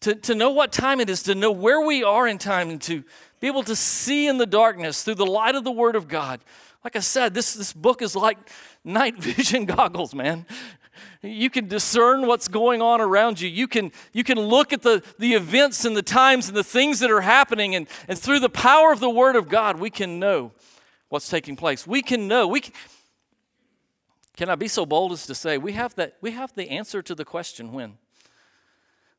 to, 0.00 0.14
to 0.14 0.34
know 0.34 0.50
what 0.50 0.72
time 0.72 1.00
it 1.00 1.10
is, 1.10 1.22
to 1.24 1.34
know 1.34 1.50
where 1.50 1.80
we 1.80 2.04
are 2.04 2.28
in 2.28 2.38
time, 2.38 2.70
and 2.70 2.80
to 2.82 3.02
be 3.40 3.46
able 3.46 3.64
to 3.64 3.74
see 3.74 4.26
in 4.26 4.38
the 4.38 4.46
darkness 4.46 5.02
through 5.02 5.16
the 5.16 5.26
light 5.26 5.54
of 5.54 5.64
the 5.64 5.72
Word 5.72 5.96
of 5.96 6.08
God. 6.08 6.40
Like 6.84 6.96
I 6.96 7.00
said, 7.00 7.34
this, 7.34 7.54
this 7.54 7.72
book 7.72 8.02
is 8.02 8.14
like 8.14 8.38
night 8.84 9.16
vision 9.22 9.64
goggles, 9.64 10.14
man. 10.14 10.46
You 11.22 11.50
can 11.50 11.68
discern 11.68 12.26
what's 12.26 12.48
going 12.48 12.82
on 12.82 13.00
around 13.00 13.40
you. 13.40 13.48
You 13.48 13.68
can, 13.68 13.92
you 14.12 14.24
can 14.24 14.38
look 14.38 14.72
at 14.72 14.82
the, 14.82 15.02
the 15.18 15.34
events 15.34 15.84
and 15.84 15.96
the 15.96 16.02
times 16.02 16.48
and 16.48 16.56
the 16.56 16.64
things 16.64 17.00
that 17.00 17.10
are 17.10 17.20
happening, 17.20 17.74
and, 17.74 17.88
and 18.08 18.18
through 18.18 18.40
the 18.40 18.48
power 18.48 18.92
of 18.92 19.00
the 19.00 19.10
Word 19.10 19.36
of 19.36 19.48
God, 19.48 19.78
we 19.78 19.90
can 19.90 20.18
know 20.18 20.52
what's 21.08 21.28
taking 21.28 21.56
place. 21.56 21.86
We 21.86 22.02
can 22.02 22.28
know. 22.28 22.46
We 22.46 22.60
can, 22.60 22.72
can 24.36 24.48
I 24.48 24.54
be 24.54 24.68
so 24.68 24.86
bold 24.86 25.12
as 25.12 25.26
to 25.26 25.34
say 25.34 25.58
we 25.58 25.72
have, 25.72 25.94
that, 25.96 26.16
we 26.20 26.30
have 26.32 26.54
the 26.54 26.70
answer 26.70 27.02
to 27.02 27.14
the 27.14 27.24
question 27.24 27.72
when? 27.72 27.98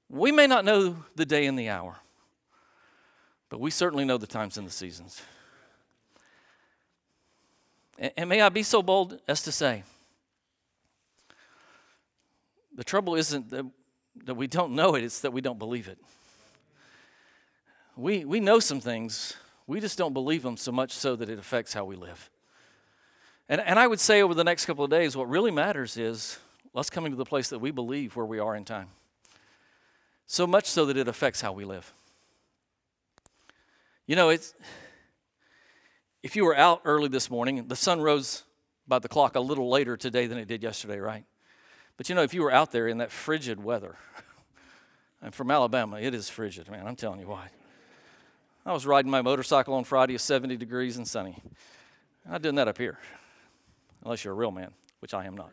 We 0.09 0.31
may 0.31 0.47
not 0.47 0.65
know 0.65 1.03
the 1.15 1.25
day 1.25 1.45
and 1.45 1.59
the 1.59 1.69
hour, 1.69 1.97
but 3.49 3.59
we 3.59 3.71
certainly 3.71 4.05
know 4.05 4.17
the 4.17 4.27
times 4.27 4.57
and 4.57 4.65
the 4.65 4.71
seasons. 4.71 5.21
And 7.99 8.29
may 8.29 8.41
I 8.41 8.47
be 8.47 8.63
so 8.63 8.81
bold 8.81 9.19
as 9.27 9.43
to 9.43 9.51
say, 9.51 9.83
the 12.73 12.83
trouble 12.85 13.15
isn't 13.15 13.49
that, 13.49 13.69
that 14.23 14.35
we 14.35 14.47
don't 14.47 14.73
know 14.73 14.95
it, 14.95 15.03
it's 15.03 15.19
that 15.21 15.33
we 15.33 15.41
don't 15.41 15.59
believe 15.59 15.89
it. 15.89 15.97
We, 17.97 18.23
we 18.23 18.39
know 18.39 18.59
some 18.59 18.79
things, 18.79 19.35
we 19.67 19.81
just 19.81 19.97
don't 19.97 20.13
believe 20.13 20.43
them 20.43 20.55
so 20.55 20.71
much 20.71 20.93
so 20.93 21.17
that 21.17 21.29
it 21.29 21.37
affects 21.37 21.73
how 21.73 21.83
we 21.83 21.97
live. 21.97 22.29
And, 23.49 23.59
and 23.59 23.77
I 23.77 23.85
would 23.85 23.99
say 23.99 24.21
over 24.21 24.33
the 24.33 24.45
next 24.45 24.65
couple 24.65 24.85
of 24.85 24.89
days, 24.89 25.17
what 25.17 25.27
really 25.27 25.51
matters 25.51 25.97
is 25.97 26.39
us 26.73 26.89
coming 26.89 27.11
to 27.11 27.17
the 27.17 27.25
place 27.25 27.49
that 27.49 27.59
we 27.59 27.71
believe 27.71 28.15
where 28.15 28.25
we 28.25 28.39
are 28.39 28.55
in 28.55 28.63
time. 28.63 28.87
So 30.25 30.47
much 30.47 30.67
so 30.67 30.85
that 30.85 30.95
it 30.95 31.09
affects 31.09 31.41
how 31.41 31.51
we 31.51 31.65
live. 31.65 31.91
You 34.07 34.15
know, 34.15 34.29
it's 34.29 34.53
if 36.21 36.35
you 36.35 36.45
were 36.45 36.55
out 36.55 36.81
early 36.85 37.07
this 37.07 37.29
morning, 37.29 37.67
the 37.67 37.75
sun 37.75 38.01
rose 38.01 38.43
by 38.87 38.99
the 38.99 39.07
clock 39.07 39.35
a 39.35 39.39
little 39.39 39.69
later 39.69 39.95
today 39.95 40.27
than 40.27 40.37
it 40.37 40.47
did 40.47 40.63
yesterday, 40.63 40.99
right? 40.99 41.23
But 41.97 42.09
you 42.09 42.15
know, 42.15 42.23
if 42.23 42.33
you 42.33 42.41
were 42.41 42.51
out 42.51 42.71
there 42.71 42.87
in 42.87 42.97
that 42.97 43.11
frigid 43.11 43.63
weather, 43.63 43.95
and 45.21 45.33
from 45.33 45.51
Alabama, 45.51 45.99
it 45.99 46.13
is 46.13 46.29
frigid, 46.29 46.69
man, 46.69 46.87
I'm 46.87 46.95
telling 46.95 47.19
you 47.19 47.27
why. 47.27 47.49
I 48.65 48.73
was 48.73 48.85
riding 48.85 49.09
my 49.09 49.21
motorcycle 49.21 49.73
on 49.73 49.83
Friday 49.83 50.15
at 50.15 50.21
70 50.21 50.57
degrees 50.57 50.97
and 50.97 51.07
sunny. 51.07 51.41
I'm 52.25 52.33
not 52.33 52.41
doing 52.41 52.55
that 52.55 52.67
up 52.67 52.77
here, 52.77 52.99
unless 54.03 54.23
you're 54.23 54.33
a 54.33 54.37
real 54.37 54.51
man, 54.51 54.71
which 54.99 55.13
I 55.13 55.25
am 55.25 55.35
not. 55.35 55.51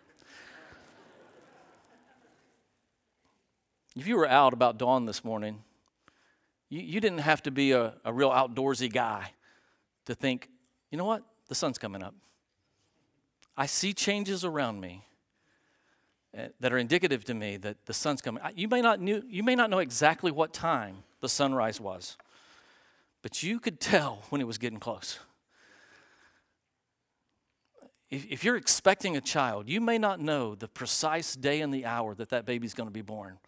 If 3.97 4.07
you 4.07 4.17
were 4.17 4.29
out 4.29 4.53
about 4.53 4.77
dawn 4.77 5.07
this 5.07 5.25
morning, 5.25 5.63
you, 6.69 6.81
you 6.81 7.01
didn't 7.01 7.21
have 7.21 7.43
to 7.45 7.51
be 7.51 7.73
a, 7.73 7.95
a 8.05 8.13
real 8.13 8.31
outdoorsy 8.31 8.93
guy 8.93 9.31
to 10.05 10.15
think, 10.15 10.49
you 10.91 10.99
know 10.99 11.05
what? 11.05 11.23
The 11.49 11.55
sun's 11.55 11.79
coming 11.79 12.03
up. 12.03 12.15
I 13.57 13.67
see 13.67 13.93
changes 13.93 14.45
around 14.45 14.81
me 14.81 15.05
eh, 16.35 16.49
that 16.61 16.73
are 16.73 16.79
indicative 16.79 17.25
to 17.25 17.35
me 17.35 17.57
that 17.59 17.87
the 17.87 17.95
sun's 17.95 18.21
coming. 18.21 18.43
You 18.55 18.69
may 18.69 18.83
not 18.83 19.01
knew, 19.01 19.23
you 19.27 19.43
may 19.43 19.55
not 19.55 19.71
know 19.71 19.79
exactly 19.79 20.31
what 20.31 20.53
time 20.53 21.05
the 21.21 21.29
sunrise 21.29 21.81
was, 21.81 22.17
but 23.23 23.43
you 23.43 23.59
could 23.59 23.81
tell 23.81 24.23
when 24.29 24.41
it 24.41 24.47
was 24.47 24.59
getting 24.59 24.79
close. 24.79 25.19
If, 28.11 28.27
if 28.27 28.45
you're 28.45 28.57
expecting 28.57 29.17
a 29.17 29.21
child, 29.21 29.69
you 29.69 29.81
may 29.81 29.99
not 29.99 30.21
know 30.21 30.55
the 30.55 30.69
precise 30.69 31.35
day 31.35 31.61
and 31.61 31.75
the 31.75 31.87
hour 31.87 32.15
that 32.15 32.29
that 32.29 32.45
baby's 32.45 32.75
going 32.75 32.87
to 32.87 32.93
be 32.93 33.03
born, 33.03 33.39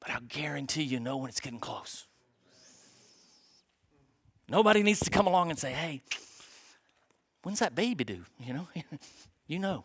but 0.00 0.10
I 0.10 0.18
guarantee 0.28 0.84
you 0.84 1.00
know 1.00 1.16
when 1.16 1.28
it's 1.28 1.40
getting 1.40 1.58
close. 1.58 2.06
Nobody 4.48 4.82
needs 4.82 5.00
to 5.00 5.10
come 5.10 5.26
along 5.26 5.50
and 5.50 5.58
say, 5.58 5.72
hey, 5.72 6.02
when's 7.42 7.58
that 7.60 7.74
baby 7.74 8.04
due? 8.04 8.24
You 8.38 8.54
know, 8.54 8.68
you 9.46 9.58
know, 9.58 9.84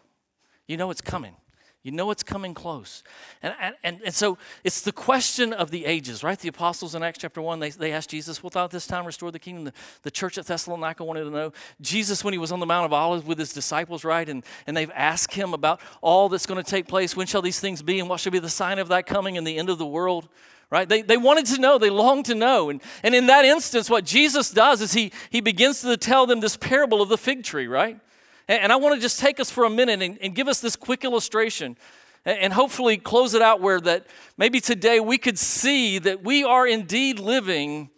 you 0.67 0.77
know 0.77 0.91
it's 0.91 1.01
coming. 1.01 1.35
You 1.83 1.91
know 1.91 2.11
it's 2.11 2.23
coming 2.23 2.53
close. 2.53 3.03
And, 3.41 3.53
and, 3.83 3.99
and 4.05 4.13
so 4.13 4.37
it's 4.63 4.81
the 4.81 4.93
question 4.93 5.51
of 5.51 5.69
the 5.69 5.83
ages, 5.83 6.23
right? 6.23 6.39
The 6.39 6.47
apostles 6.47 6.95
in 6.95 7.03
Acts 7.03 7.19
chapter 7.19 7.41
1, 7.41 7.59
they, 7.59 7.71
they 7.71 7.91
asked 7.91 8.09
Jesus, 8.09 8.41
Without 8.41 8.71
this 8.71 8.87
time 8.87 9.05
restore 9.05 9.31
the 9.31 9.39
kingdom? 9.39 9.65
The, 9.65 9.73
the 10.03 10.11
church 10.11 10.37
at 10.37 10.45
Thessalonica 10.45 11.03
wanted 11.03 11.25
to 11.25 11.29
know. 11.29 11.51
Jesus, 11.81 12.23
when 12.23 12.31
he 12.33 12.37
was 12.37 12.53
on 12.53 12.61
the 12.61 12.65
Mount 12.65 12.85
of 12.85 12.93
Olives 12.93 13.25
with 13.25 13.37
his 13.37 13.51
disciples, 13.51 14.05
right? 14.05 14.29
And, 14.29 14.45
and 14.65 14.77
they've 14.77 14.91
asked 14.95 15.33
him 15.33 15.53
about 15.53 15.81
all 16.01 16.29
that's 16.29 16.45
going 16.45 16.63
to 16.63 16.69
take 16.69 16.87
place. 16.87 17.17
When 17.17 17.27
shall 17.27 17.41
these 17.41 17.59
things 17.59 17.81
be? 17.81 17.99
And 17.99 18.07
what 18.07 18.21
shall 18.21 18.31
be 18.31 18.39
the 18.39 18.49
sign 18.49 18.79
of 18.79 18.87
that 18.87 19.05
coming 19.05 19.37
and 19.37 19.45
the 19.45 19.57
end 19.57 19.69
of 19.69 19.77
the 19.77 19.85
world? 19.85 20.29
Right? 20.69 20.87
They, 20.87 21.01
they 21.01 21.17
wanted 21.17 21.45
to 21.47 21.61
know, 21.61 21.77
they 21.77 21.89
longed 21.89 22.25
to 22.25 22.35
know. 22.35 22.69
And, 22.69 22.81
and 23.03 23.13
in 23.13 23.27
that 23.27 23.45
instance, 23.45 23.89
what 23.89 24.05
Jesus 24.05 24.51
does 24.51 24.81
is 24.81 24.93
he, 24.93 25.11
he 25.29 25.41
begins 25.41 25.81
to 25.81 25.97
tell 25.97 26.25
them 26.25 26.39
this 26.39 26.57
parable 26.57 27.01
of 27.01 27.09
the 27.09 27.17
fig 27.17 27.43
tree, 27.43 27.67
right? 27.67 27.99
And, 28.47 28.63
and 28.63 28.71
I 28.71 28.75
want 28.77 28.95
to 28.95 29.01
just 29.01 29.19
take 29.19 29.39
us 29.39 29.49
for 29.49 29.65
a 29.65 29.69
minute 29.69 30.01
and, 30.01 30.17
and 30.21 30.35
give 30.35 30.47
us 30.47 30.61
this 30.61 30.75
quick 30.75 31.03
illustration 31.03 31.77
and, 32.25 32.37
and 32.39 32.53
hopefully 32.53 32.97
close 32.97 33.33
it 33.33 33.41
out 33.41 33.61
where 33.61 33.79
that 33.81 34.07
maybe 34.37 34.59
today 34.59 34.99
we 34.99 35.17
could 35.17 35.37
see 35.37 35.99
that 35.99 36.23
we 36.23 36.43
are 36.43 36.67
indeed 36.67 37.19
living 37.19 37.89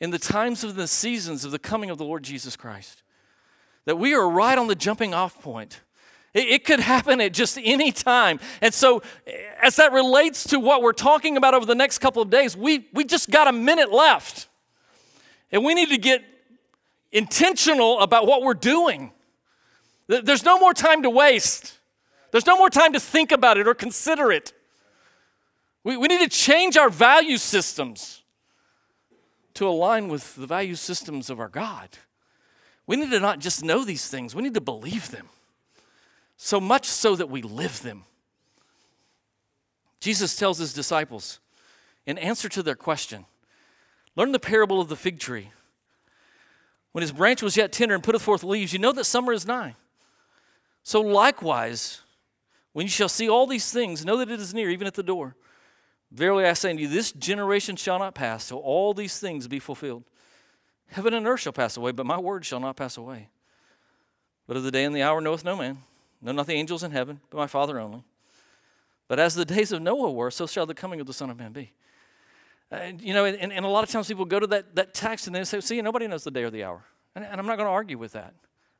in 0.00 0.10
the 0.10 0.18
times 0.18 0.62
of 0.62 0.76
the 0.76 0.86
seasons 0.86 1.44
of 1.44 1.50
the 1.50 1.58
coming 1.58 1.90
of 1.90 1.98
the 1.98 2.04
Lord 2.04 2.22
Jesus 2.22 2.56
Christ. 2.56 3.02
That 3.84 3.96
we 3.96 4.14
are 4.14 4.28
right 4.28 4.58
on 4.58 4.66
the 4.66 4.74
jumping 4.74 5.14
off 5.14 5.40
point 5.40 5.80
it, 6.34 6.64
could 6.64 6.80
happen 6.94 7.20
at 7.20 7.32
just 7.32 7.58
any 7.62 7.92
time. 7.92 8.40
And 8.60 8.72
so, 8.72 9.02
as 9.62 9.76
that 9.76 9.92
relates 9.92 10.44
to 10.48 10.60
what 10.60 10.82
we're 10.82 10.92
talking 10.92 11.36
about 11.36 11.54
over 11.54 11.66
the 11.66 11.74
next 11.74 11.98
couple 11.98 12.22
of 12.22 12.30
days, 12.30 12.56
we, 12.56 12.88
we 12.92 13.04
just 13.04 13.30
got 13.30 13.48
a 13.48 13.52
minute 13.52 13.92
left. 13.92 14.48
And 15.50 15.64
we 15.64 15.74
need 15.74 15.88
to 15.88 15.98
get 15.98 16.22
intentional 17.10 18.00
about 18.00 18.26
what 18.26 18.42
we're 18.42 18.54
doing. 18.54 19.12
There's 20.06 20.44
no 20.44 20.58
more 20.58 20.74
time 20.74 21.02
to 21.02 21.10
waste, 21.10 21.78
there's 22.30 22.46
no 22.46 22.56
more 22.56 22.70
time 22.70 22.92
to 22.92 23.00
think 23.00 23.32
about 23.32 23.56
it 23.58 23.66
or 23.66 23.74
consider 23.74 24.30
it. 24.30 24.52
We, 25.84 25.96
we 25.96 26.08
need 26.08 26.20
to 26.20 26.28
change 26.28 26.76
our 26.76 26.90
value 26.90 27.38
systems 27.38 28.22
to 29.54 29.66
align 29.66 30.08
with 30.08 30.34
the 30.36 30.46
value 30.46 30.74
systems 30.74 31.30
of 31.30 31.40
our 31.40 31.48
God. 31.48 31.88
We 32.86 32.96
need 32.96 33.10
to 33.10 33.20
not 33.20 33.38
just 33.38 33.64
know 33.64 33.84
these 33.84 34.08
things, 34.08 34.34
we 34.34 34.42
need 34.42 34.54
to 34.54 34.60
believe 34.60 35.10
them 35.10 35.28
so 36.38 36.60
much 36.60 36.86
so 36.86 37.14
that 37.16 37.28
we 37.28 37.42
live 37.42 37.82
them. 37.82 38.04
Jesus 40.00 40.36
tells 40.36 40.58
his 40.58 40.72
disciples, 40.72 41.40
in 42.06 42.16
answer 42.16 42.48
to 42.48 42.62
their 42.62 42.76
question, 42.76 43.26
learn 44.16 44.32
the 44.32 44.38
parable 44.38 44.80
of 44.80 44.88
the 44.88 44.96
fig 44.96 45.18
tree. 45.18 45.50
When 46.92 47.02
his 47.02 47.12
branch 47.12 47.42
was 47.42 47.56
yet 47.56 47.72
tender 47.72 47.94
and 47.94 48.02
putteth 48.02 48.22
forth 48.22 48.42
leaves, 48.42 48.72
you 48.72 48.78
know 48.78 48.92
that 48.92 49.04
summer 49.04 49.32
is 49.32 49.46
nigh. 49.46 49.74
So 50.84 51.00
likewise, 51.00 52.00
when 52.72 52.86
you 52.86 52.90
shall 52.90 53.08
see 53.08 53.28
all 53.28 53.46
these 53.46 53.70
things, 53.70 54.04
know 54.04 54.16
that 54.18 54.30
it 54.30 54.40
is 54.40 54.54
near, 54.54 54.70
even 54.70 54.86
at 54.86 54.94
the 54.94 55.02
door. 55.02 55.36
Verily 56.12 56.46
I 56.46 56.52
say 56.54 56.70
unto 56.70 56.82
you, 56.82 56.88
this 56.88 57.12
generation 57.12 57.76
shall 57.76 57.98
not 57.98 58.14
pass 58.14 58.48
till 58.48 58.58
all 58.58 58.94
these 58.94 59.18
things 59.18 59.48
be 59.48 59.58
fulfilled. 59.58 60.04
Heaven 60.86 61.12
and 61.12 61.26
earth 61.26 61.40
shall 61.40 61.52
pass 61.52 61.76
away, 61.76 61.92
but 61.92 62.06
my 62.06 62.18
word 62.18 62.46
shall 62.46 62.60
not 62.60 62.76
pass 62.76 62.96
away. 62.96 63.28
But 64.46 64.56
of 64.56 64.62
the 64.62 64.70
day 64.70 64.84
and 64.84 64.96
the 64.96 65.02
hour 65.02 65.20
knoweth 65.20 65.44
no 65.44 65.56
man, 65.56 65.82
no, 66.20 66.32
not 66.32 66.46
the 66.46 66.54
angels 66.54 66.82
in 66.82 66.90
heaven, 66.90 67.20
but 67.30 67.38
my 67.38 67.46
Father 67.46 67.78
only. 67.78 68.04
But 69.06 69.18
as 69.18 69.34
the 69.34 69.44
days 69.44 69.72
of 69.72 69.82
Noah 69.82 70.10
were, 70.10 70.30
so 70.30 70.46
shall 70.46 70.66
the 70.66 70.74
coming 70.74 71.00
of 71.00 71.06
the 71.06 71.12
Son 71.12 71.30
of 71.30 71.38
Man 71.38 71.52
be. 71.52 71.72
And, 72.70 73.00
you 73.00 73.14
know, 73.14 73.24
and, 73.24 73.52
and 73.52 73.64
a 73.64 73.68
lot 73.68 73.84
of 73.84 73.90
times 73.90 74.08
people 74.08 74.24
go 74.24 74.38
to 74.38 74.46
that, 74.48 74.74
that 74.74 74.92
text 74.92 75.26
and 75.26 75.34
they 75.34 75.44
say, 75.44 75.60
see, 75.60 75.80
nobody 75.80 76.06
knows 76.06 76.24
the 76.24 76.30
day 76.30 76.42
or 76.42 76.50
the 76.50 76.64
hour. 76.64 76.82
And, 77.14 77.24
and 77.24 77.40
I'm 77.40 77.46
not 77.46 77.56
going 77.56 77.66
to 77.66 77.72
argue 77.72 77.96
with 77.96 78.12
that. 78.12 78.34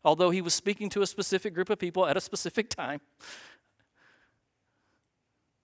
Although 0.05 0.31
he 0.31 0.43
was 0.43 0.53
speaking 0.53 0.91
to 0.91 1.03
a 1.03 1.07
specific 1.07 1.55
group 1.55 1.71
of 1.71 1.79
people 1.79 2.07
at 2.07 2.17
a 2.17 2.21
specific 2.21 2.69
time, 2.69 3.01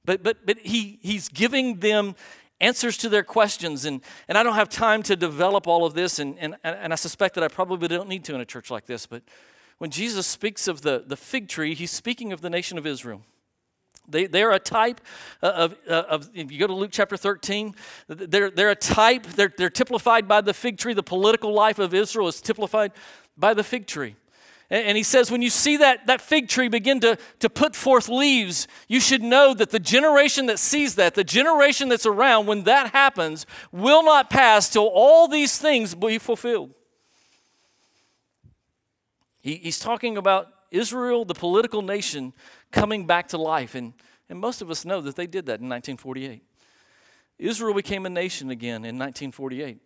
But, 0.05 0.23
but, 0.23 0.45
but 0.45 0.59
he, 0.59 0.99
he's 1.03 1.29
giving 1.29 1.81
them 1.81 2.15
answers 2.61 2.97
to 2.99 3.09
their 3.09 3.23
questions. 3.23 3.85
And, 3.85 4.01
and 4.29 4.37
I 4.37 4.43
don't 4.43 4.55
have 4.55 4.69
time 4.69 5.03
to 5.05 5.17
develop 5.17 5.67
all 5.67 5.85
of 5.85 5.95
this, 5.95 6.19
and, 6.19 6.39
and, 6.39 6.57
and 6.63 6.93
I 6.93 6.97
suspect 6.97 7.35
that 7.35 7.45
I 7.45 7.49
probably 7.49 7.89
don't 7.89 8.09
need 8.09 8.25
to 8.25 8.35
in 8.35 8.41
a 8.41 8.45
church 8.45 8.71
like 8.71 8.87
this. 8.87 9.07
But 9.07 9.23
when 9.79 9.91
Jesus 9.91 10.27
speaks 10.27 10.69
of 10.69 10.83
the, 10.83 11.05
the 11.07 11.17
fig 11.17 11.49
tree, 11.49 11.75
he's 11.75 11.91
speaking 11.91 12.33
of 12.33 12.41
the 12.41 12.51
nation 12.51 12.79
of 12.79 12.87
Israel. 12.87 13.23
They, 14.09 14.27
they're 14.27 14.53
a 14.53 14.59
type 14.59 15.01
of, 15.41 15.77
of, 15.89 16.31
if 16.35 16.53
you 16.53 16.59
go 16.59 16.67
to 16.67 16.75
Luke 16.75 16.91
chapter 16.93 17.17
13, 17.17 17.75
they're, 18.09 18.51
they're 18.51 18.71
a 18.71 18.77
type, 18.77 19.25
they're, 19.27 19.53
they're 19.57 19.71
typified 19.71 20.29
by 20.29 20.41
the 20.43 20.53
fig 20.53 20.77
tree. 20.77 20.93
The 20.93 21.03
political 21.03 21.53
life 21.53 21.79
of 21.79 21.95
Israel 21.95 22.29
is 22.29 22.41
typified 22.41 22.93
by 23.37 23.55
the 23.55 23.65
fig 23.65 23.87
tree. 23.87 24.17
And 24.71 24.97
he 24.97 25.03
says, 25.03 25.31
when 25.31 25.43
you 25.43 25.51
see 25.51 25.77
that, 25.77 26.07
that 26.07 26.21
fig 26.21 26.49
tree 26.49 26.69
begin 26.69 26.99
to, 27.01 27.19
to 27.41 27.51
put 27.51 27.77
forth 27.77 28.09
leaves, 28.09 28.67
you 28.89 28.99
should 28.99 29.23
know 29.23 29.53
that 29.55 29.71
the 29.71 29.79
generation 29.79 30.47
that 30.47 30.59
sees 30.59 30.95
that, 30.95 31.15
the 31.15 31.25
generation 31.25 31.91
that's 31.91 32.07
around, 32.07 32.47
when 32.47 32.65
that 32.65 32.91
happens, 32.93 33.47
will 33.73 34.03
not 34.03 34.31
pass 34.31 34.71
till 34.71 34.87
all 34.87 35.29
these 35.29 35.59
things 35.59 35.95
be 35.95 36.19
fulfilled. 36.19 36.71
He, 39.45 39.57
he's 39.57 39.79
talking 39.79 40.17
about 40.17 40.49
Israel, 40.71 41.27
the 41.27 41.35
political 41.35 41.83
nation, 41.83 42.33
coming 42.73 43.07
back 43.07 43.29
to 43.29 43.37
life. 43.37 43.75
And, 43.75 43.93
and 44.31 44.41
most 44.41 44.63
of 44.63 44.71
us 44.71 44.87
know 44.87 45.03
that 45.03 45.17
they 45.17 45.27
did 45.27 45.45
that 45.47 45.61
in 45.61 45.69
1948. 45.69 46.43
Israel 47.39 47.75
became 47.75 48.07
a 48.07 48.09
nation 48.09 48.49
again 48.49 48.87
in 48.87 48.99
1948. 48.99 49.79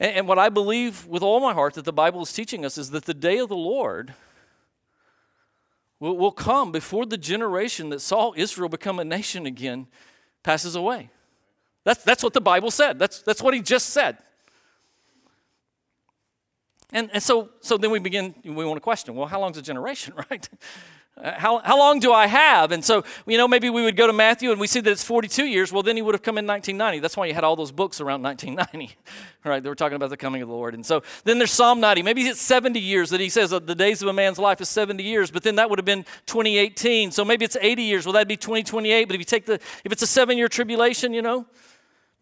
And, 0.00 0.16
and 0.16 0.26
what 0.26 0.38
I 0.38 0.48
believe 0.48 1.06
with 1.06 1.22
all 1.22 1.40
my 1.40 1.52
heart 1.52 1.74
that 1.74 1.84
the 1.84 1.92
Bible 1.92 2.22
is 2.22 2.32
teaching 2.32 2.64
us 2.64 2.78
is 2.78 2.88
that 2.92 3.04
the 3.04 3.12
day 3.12 3.36
of 3.36 3.50
the 3.50 3.56
Lord 3.56 4.14
will, 5.98 6.16
will 6.16 6.32
come 6.32 6.72
before 6.72 7.04
the 7.04 7.18
generation 7.18 7.90
that 7.90 8.00
saw 8.00 8.32
Israel 8.34 8.70
become 8.70 8.98
a 8.98 9.04
nation 9.04 9.44
again 9.44 9.88
passes 10.42 10.74
away. 10.74 11.10
That's, 11.84 12.02
that's 12.02 12.22
what 12.22 12.32
the 12.32 12.40
Bible 12.40 12.70
said. 12.70 12.98
That's, 12.98 13.20
that's 13.20 13.42
what 13.42 13.52
he 13.52 13.60
just 13.60 13.90
said. 13.90 14.16
And, 16.92 17.10
and 17.12 17.22
so, 17.22 17.50
so 17.60 17.76
then 17.76 17.90
we 17.90 17.98
begin, 17.98 18.34
we 18.44 18.64
want 18.64 18.76
to 18.76 18.80
question 18.80 19.14
well, 19.14 19.26
how 19.26 19.40
long's 19.40 19.58
a 19.58 19.62
generation, 19.62 20.14
right? 20.30 20.48
Uh, 21.16 21.38
how, 21.38 21.58
how 21.58 21.76
long 21.76 21.98
do 21.98 22.12
I 22.12 22.26
have? 22.26 22.72
And 22.72 22.84
so, 22.84 23.04
you 23.26 23.36
know, 23.36 23.46
maybe 23.46 23.68
we 23.68 23.82
would 23.82 23.96
go 23.96 24.06
to 24.06 24.12
Matthew 24.12 24.52
and 24.52 24.60
we 24.60 24.66
see 24.66 24.80
that 24.80 24.90
it's 24.90 25.04
42 25.04 25.44
years. 25.44 25.72
Well, 25.72 25.82
then 25.82 25.96
he 25.96 26.02
would 26.02 26.14
have 26.14 26.22
come 26.22 26.38
in 26.38 26.46
1990. 26.46 27.00
That's 27.00 27.16
why 27.16 27.26
you 27.26 27.34
had 27.34 27.44
all 27.44 27.56
those 27.56 27.72
books 27.72 28.00
around 28.00 28.22
1990, 28.22 28.96
right? 29.44 29.62
They 29.62 29.68
were 29.68 29.74
talking 29.74 29.96
about 29.96 30.10
the 30.10 30.16
coming 30.16 30.40
of 30.40 30.48
the 30.48 30.54
Lord. 30.54 30.74
And 30.74 30.84
so 30.84 31.02
then 31.24 31.38
there's 31.38 31.50
Psalm 31.50 31.80
90. 31.80 32.02
Maybe 32.02 32.22
it's 32.22 32.40
70 32.40 32.80
years 32.80 33.10
that 33.10 33.20
he 33.20 33.28
says 33.28 33.50
the 33.50 33.60
days 33.60 34.00
of 34.02 34.08
a 34.08 34.12
man's 34.12 34.38
life 34.38 34.60
is 34.60 34.68
70 34.68 35.02
years, 35.02 35.30
but 35.30 35.42
then 35.42 35.56
that 35.56 35.68
would 35.68 35.78
have 35.78 35.86
been 35.86 36.04
2018. 36.26 37.10
So 37.10 37.24
maybe 37.24 37.44
it's 37.44 37.56
80 37.60 37.82
years. 37.82 38.06
Well, 38.06 38.14
that'd 38.14 38.28
be 38.28 38.36
2028. 38.36 39.04
But 39.04 39.14
if 39.14 39.20
you 39.20 39.24
take 39.24 39.46
the, 39.46 39.54
if 39.84 39.92
it's 39.92 40.02
a 40.02 40.06
seven 40.06 40.38
year 40.38 40.48
tribulation, 40.48 41.12
you 41.12 41.22
know, 41.22 41.44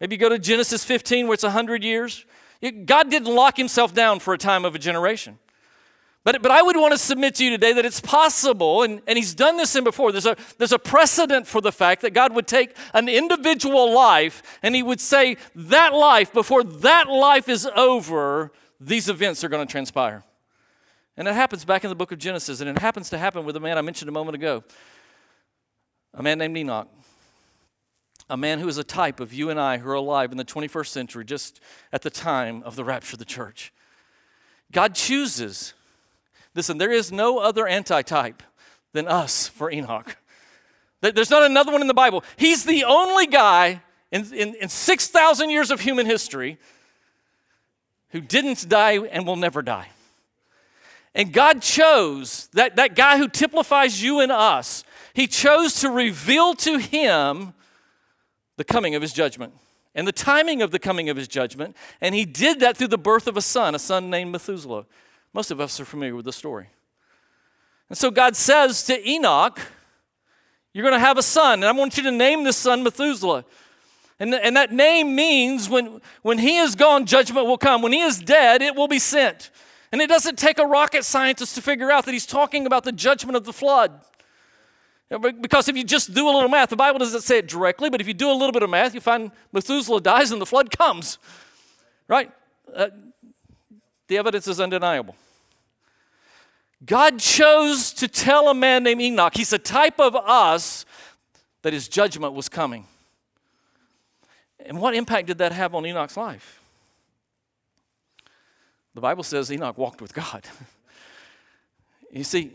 maybe 0.01 0.15
you 0.15 0.19
go 0.19 0.29
to 0.29 0.39
Genesis 0.39 0.83
15 0.83 1.27
where 1.27 1.35
it's 1.35 1.43
100 1.43 1.83
years. 1.83 2.25
God 2.85 3.09
didn't 3.09 3.33
lock 3.33 3.57
himself 3.57 3.93
down 3.93 4.19
for 4.19 4.33
a 4.33 4.37
time 4.37 4.65
of 4.65 4.75
a 4.75 4.79
generation. 4.79 5.39
But, 6.25 6.41
but 6.41 6.51
I 6.51 6.61
would 6.61 6.75
want 6.75 6.91
to 6.91 6.97
submit 6.97 7.35
to 7.35 7.45
you 7.45 7.49
today 7.49 7.71
that 7.71 7.85
it's 7.85 8.01
possible, 8.01 8.83
and, 8.83 9.01
and 9.07 9.17
he's 9.17 9.33
done 9.33 9.55
this 9.55 9.75
in 9.75 9.85
before. 9.85 10.11
There's 10.11 10.25
a, 10.25 10.35
there's 10.57 10.73
a 10.73 10.79
precedent 10.79 11.47
for 11.47 11.61
the 11.61 11.71
fact 11.71 12.01
that 12.01 12.13
God 12.13 12.35
would 12.35 12.45
take 12.45 12.75
an 12.93 13.07
individual 13.07 13.93
life 13.93 14.43
and 14.61 14.75
he 14.75 14.83
would 14.83 14.99
say, 14.99 15.37
that 15.55 15.93
life, 15.93 16.33
before 16.33 16.63
that 16.63 17.07
life 17.07 17.47
is 17.47 17.65
over, 17.75 18.51
these 18.79 19.07
events 19.07 19.43
are 19.43 19.49
going 19.49 19.65
to 19.65 19.71
transpire. 19.71 20.23
And 21.15 21.27
it 21.27 21.33
happens 21.33 21.63
back 21.63 21.83
in 21.85 21.89
the 21.89 21.95
book 21.95 22.11
of 22.11 22.19
Genesis, 22.19 22.59
and 22.59 22.69
it 22.69 22.79
happens 22.79 23.09
to 23.09 23.17
happen 23.17 23.45
with 23.45 23.55
a 23.55 23.59
man 23.59 23.77
I 23.77 23.81
mentioned 23.81 24.09
a 24.09 24.13
moment 24.13 24.35
ago 24.35 24.63
a 26.13 26.23
man 26.23 26.39
named 26.39 26.57
Enoch. 26.57 26.87
A 28.29 28.37
man 28.37 28.59
who 28.59 28.67
is 28.67 28.77
a 28.77 28.83
type 28.83 29.19
of 29.19 29.33
you 29.33 29.49
and 29.49 29.59
I 29.59 29.77
who 29.77 29.89
are 29.89 29.95
alive 29.95 30.31
in 30.31 30.37
the 30.37 30.45
21st 30.45 30.87
century, 30.87 31.25
just 31.25 31.59
at 31.91 32.03
the 32.03 32.09
time 32.09 32.61
of 32.63 32.75
the 32.75 32.83
rapture 32.83 33.15
of 33.15 33.19
the 33.19 33.25
church. 33.25 33.73
God 34.71 34.93
chooses 34.93 35.73
Listen, 36.55 36.77
there 36.77 36.91
is 36.91 37.11
no 37.11 37.37
other 37.39 37.67
antitype 37.67 38.43
than 38.91 39.07
us 39.07 39.47
for 39.47 39.71
Enoch. 39.71 40.17
There's 41.01 41.29
not 41.29 41.43
another 41.43 41.71
one 41.71 41.81
in 41.81 41.87
the 41.87 41.93
Bible. 41.93 42.23
He's 42.35 42.65
the 42.65 42.83
only 42.83 43.27
guy 43.27 43.81
in, 44.11 44.25
in, 44.33 44.55
in 44.55 44.67
6,000 44.67 45.49
years 45.49 45.71
of 45.71 45.79
human 45.79 46.05
history 46.05 46.57
who 48.09 48.19
didn't 48.19 48.67
die 48.67 48.97
and 48.97 49.25
will 49.25 49.35
never 49.35 49.61
die. 49.61 49.87
And 51.15 51.31
God 51.31 51.61
chose 51.61 52.49
that, 52.53 52.75
that 52.75 52.95
guy 52.95 53.17
who 53.17 53.27
typifies 53.29 54.03
you 54.03 54.19
and 54.19 54.31
us, 54.31 54.83
He 55.13 55.27
chose 55.27 55.79
to 55.81 55.89
reveal 55.89 56.53
to 56.55 56.77
him 56.77 57.53
the 58.59 58.65
coming 58.65 58.93
of 58.93 59.01
His 59.01 59.13
judgment 59.13 59.53
and 59.95 60.05
the 60.05 60.11
timing 60.11 60.61
of 60.61 60.71
the 60.71 60.79
coming 60.79 61.09
of 61.09 61.15
His 61.15 61.29
judgment. 61.29 61.75
And 62.01 62.13
He 62.13 62.25
did 62.25 62.59
that 62.59 62.75
through 62.75 62.89
the 62.89 62.97
birth 62.97 63.25
of 63.25 63.37
a 63.37 63.41
son, 63.41 63.73
a 63.73 63.79
son 63.79 64.09
named 64.09 64.33
Methuselah. 64.33 64.85
Most 65.33 65.49
of 65.49 65.61
us 65.61 65.79
are 65.79 65.85
familiar 65.85 66.13
with 66.13 66.25
the 66.25 66.33
story. 66.33 66.67
And 67.87 67.97
so 67.97 68.11
God 68.11 68.35
says 68.35 68.83
to 68.83 69.09
Enoch, 69.09 69.59
You're 70.73 70.83
going 70.83 70.93
to 70.93 70.99
have 70.99 71.17
a 71.17 71.23
son, 71.23 71.63
and 71.63 71.65
I 71.65 71.71
want 71.71 71.95
you 71.95 72.03
to 72.03 72.11
name 72.11 72.43
this 72.43 72.57
son 72.57 72.83
Methuselah. 72.83 73.45
And, 74.19 74.35
and 74.35 74.57
that 74.57 74.73
name 74.73 75.15
means 75.15 75.69
when, 75.69 76.01
when 76.21 76.37
he 76.37 76.57
is 76.57 76.75
gone, 76.75 77.05
judgment 77.05 77.47
will 77.47 77.57
come. 77.57 77.81
When 77.81 77.93
he 77.93 78.01
is 78.01 78.19
dead, 78.19 78.61
it 78.61 78.75
will 78.75 78.89
be 78.89 78.99
sent. 78.99 79.49
And 79.93 80.01
it 80.01 80.09
doesn't 80.09 80.37
take 80.37 80.59
a 80.59 80.65
rocket 80.65 81.05
scientist 81.05 81.55
to 81.55 81.61
figure 81.61 81.89
out 81.89 82.03
that 82.05 82.11
he's 82.11 82.25
talking 82.25 82.65
about 82.65 82.83
the 82.83 82.91
judgment 82.91 83.37
of 83.37 83.45
the 83.45 83.53
flood. 83.53 84.01
Because 85.09 85.67
if 85.67 85.75
you 85.75 85.83
just 85.83 86.13
do 86.13 86.29
a 86.29 86.31
little 86.31 86.49
math, 86.49 86.69
the 86.69 86.75
Bible 86.75 86.99
doesn't 86.99 87.21
say 87.21 87.39
it 87.39 87.47
directly, 87.47 87.89
but 87.89 87.99
if 87.99 88.07
you 88.07 88.13
do 88.13 88.29
a 88.29 88.33
little 88.33 88.51
bit 88.51 88.61
of 88.61 88.69
math, 88.69 88.93
you 88.93 89.01
find 89.01 89.31
Methuselah 89.51 90.01
dies 90.01 90.31
and 90.31 90.39
the 90.39 90.45
flood 90.45 90.69
comes. 90.69 91.17
Right? 92.07 92.31
Uh, 92.73 92.89
the 94.07 94.17
evidence 94.17 94.47
is 94.47 94.59
undeniable. 94.59 95.15
God 96.85 97.19
chose 97.19 97.91
to 97.93 98.07
tell 98.07 98.49
a 98.49 98.53
man 98.53 98.83
named 98.83 99.01
Enoch, 99.01 99.35
he's 99.35 99.51
a 99.51 99.59
type 99.59 99.99
of 99.99 100.15
us, 100.15 100.85
that 101.61 101.73
his 101.73 101.87
judgment 101.87 102.33
was 102.33 102.47
coming. 102.47 102.85
And 104.65 104.79
what 104.79 104.95
impact 104.95 105.27
did 105.27 105.39
that 105.39 105.51
have 105.51 105.73
on 105.75 105.85
Enoch's 105.85 106.15
life? 106.15 106.61
The 108.93 109.01
Bible 109.01 109.23
says 109.23 109.51
Enoch 109.51 109.77
walked 109.77 110.01
with 110.01 110.13
God. 110.13 110.45
you 112.11 112.23
see, 112.23 112.51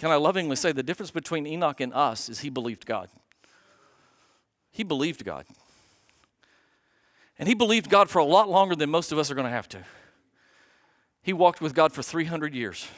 can 0.00 0.10
I 0.10 0.14
lovingly 0.14 0.56
say 0.56 0.72
the 0.72 0.82
difference 0.82 1.10
between 1.10 1.46
Enoch 1.46 1.78
and 1.78 1.92
us 1.92 2.30
is 2.30 2.40
he 2.40 2.48
believed 2.48 2.86
God. 2.86 3.10
He 4.70 4.82
believed 4.82 5.26
God. 5.26 5.44
And 7.38 7.46
he 7.46 7.54
believed 7.54 7.90
God 7.90 8.08
for 8.08 8.18
a 8.18 8.24
lot 8.24 8.48
longer 8.48 8.74
than 8.74 8.88
most 8.88 9.12
of 9.12 9.18
us 9.18 9.30
are 9.30 9.34
going 9.34 9.44
to 9.46 9.50
have 9.50 9.68
to. 9.68 9.84
He 11.22 11.34
walked 11.34 11.60
with 11.60 11.74
God 11.74 11.92
for 11.92 12.02
300 12.02 12.54
years. 12.54 12.88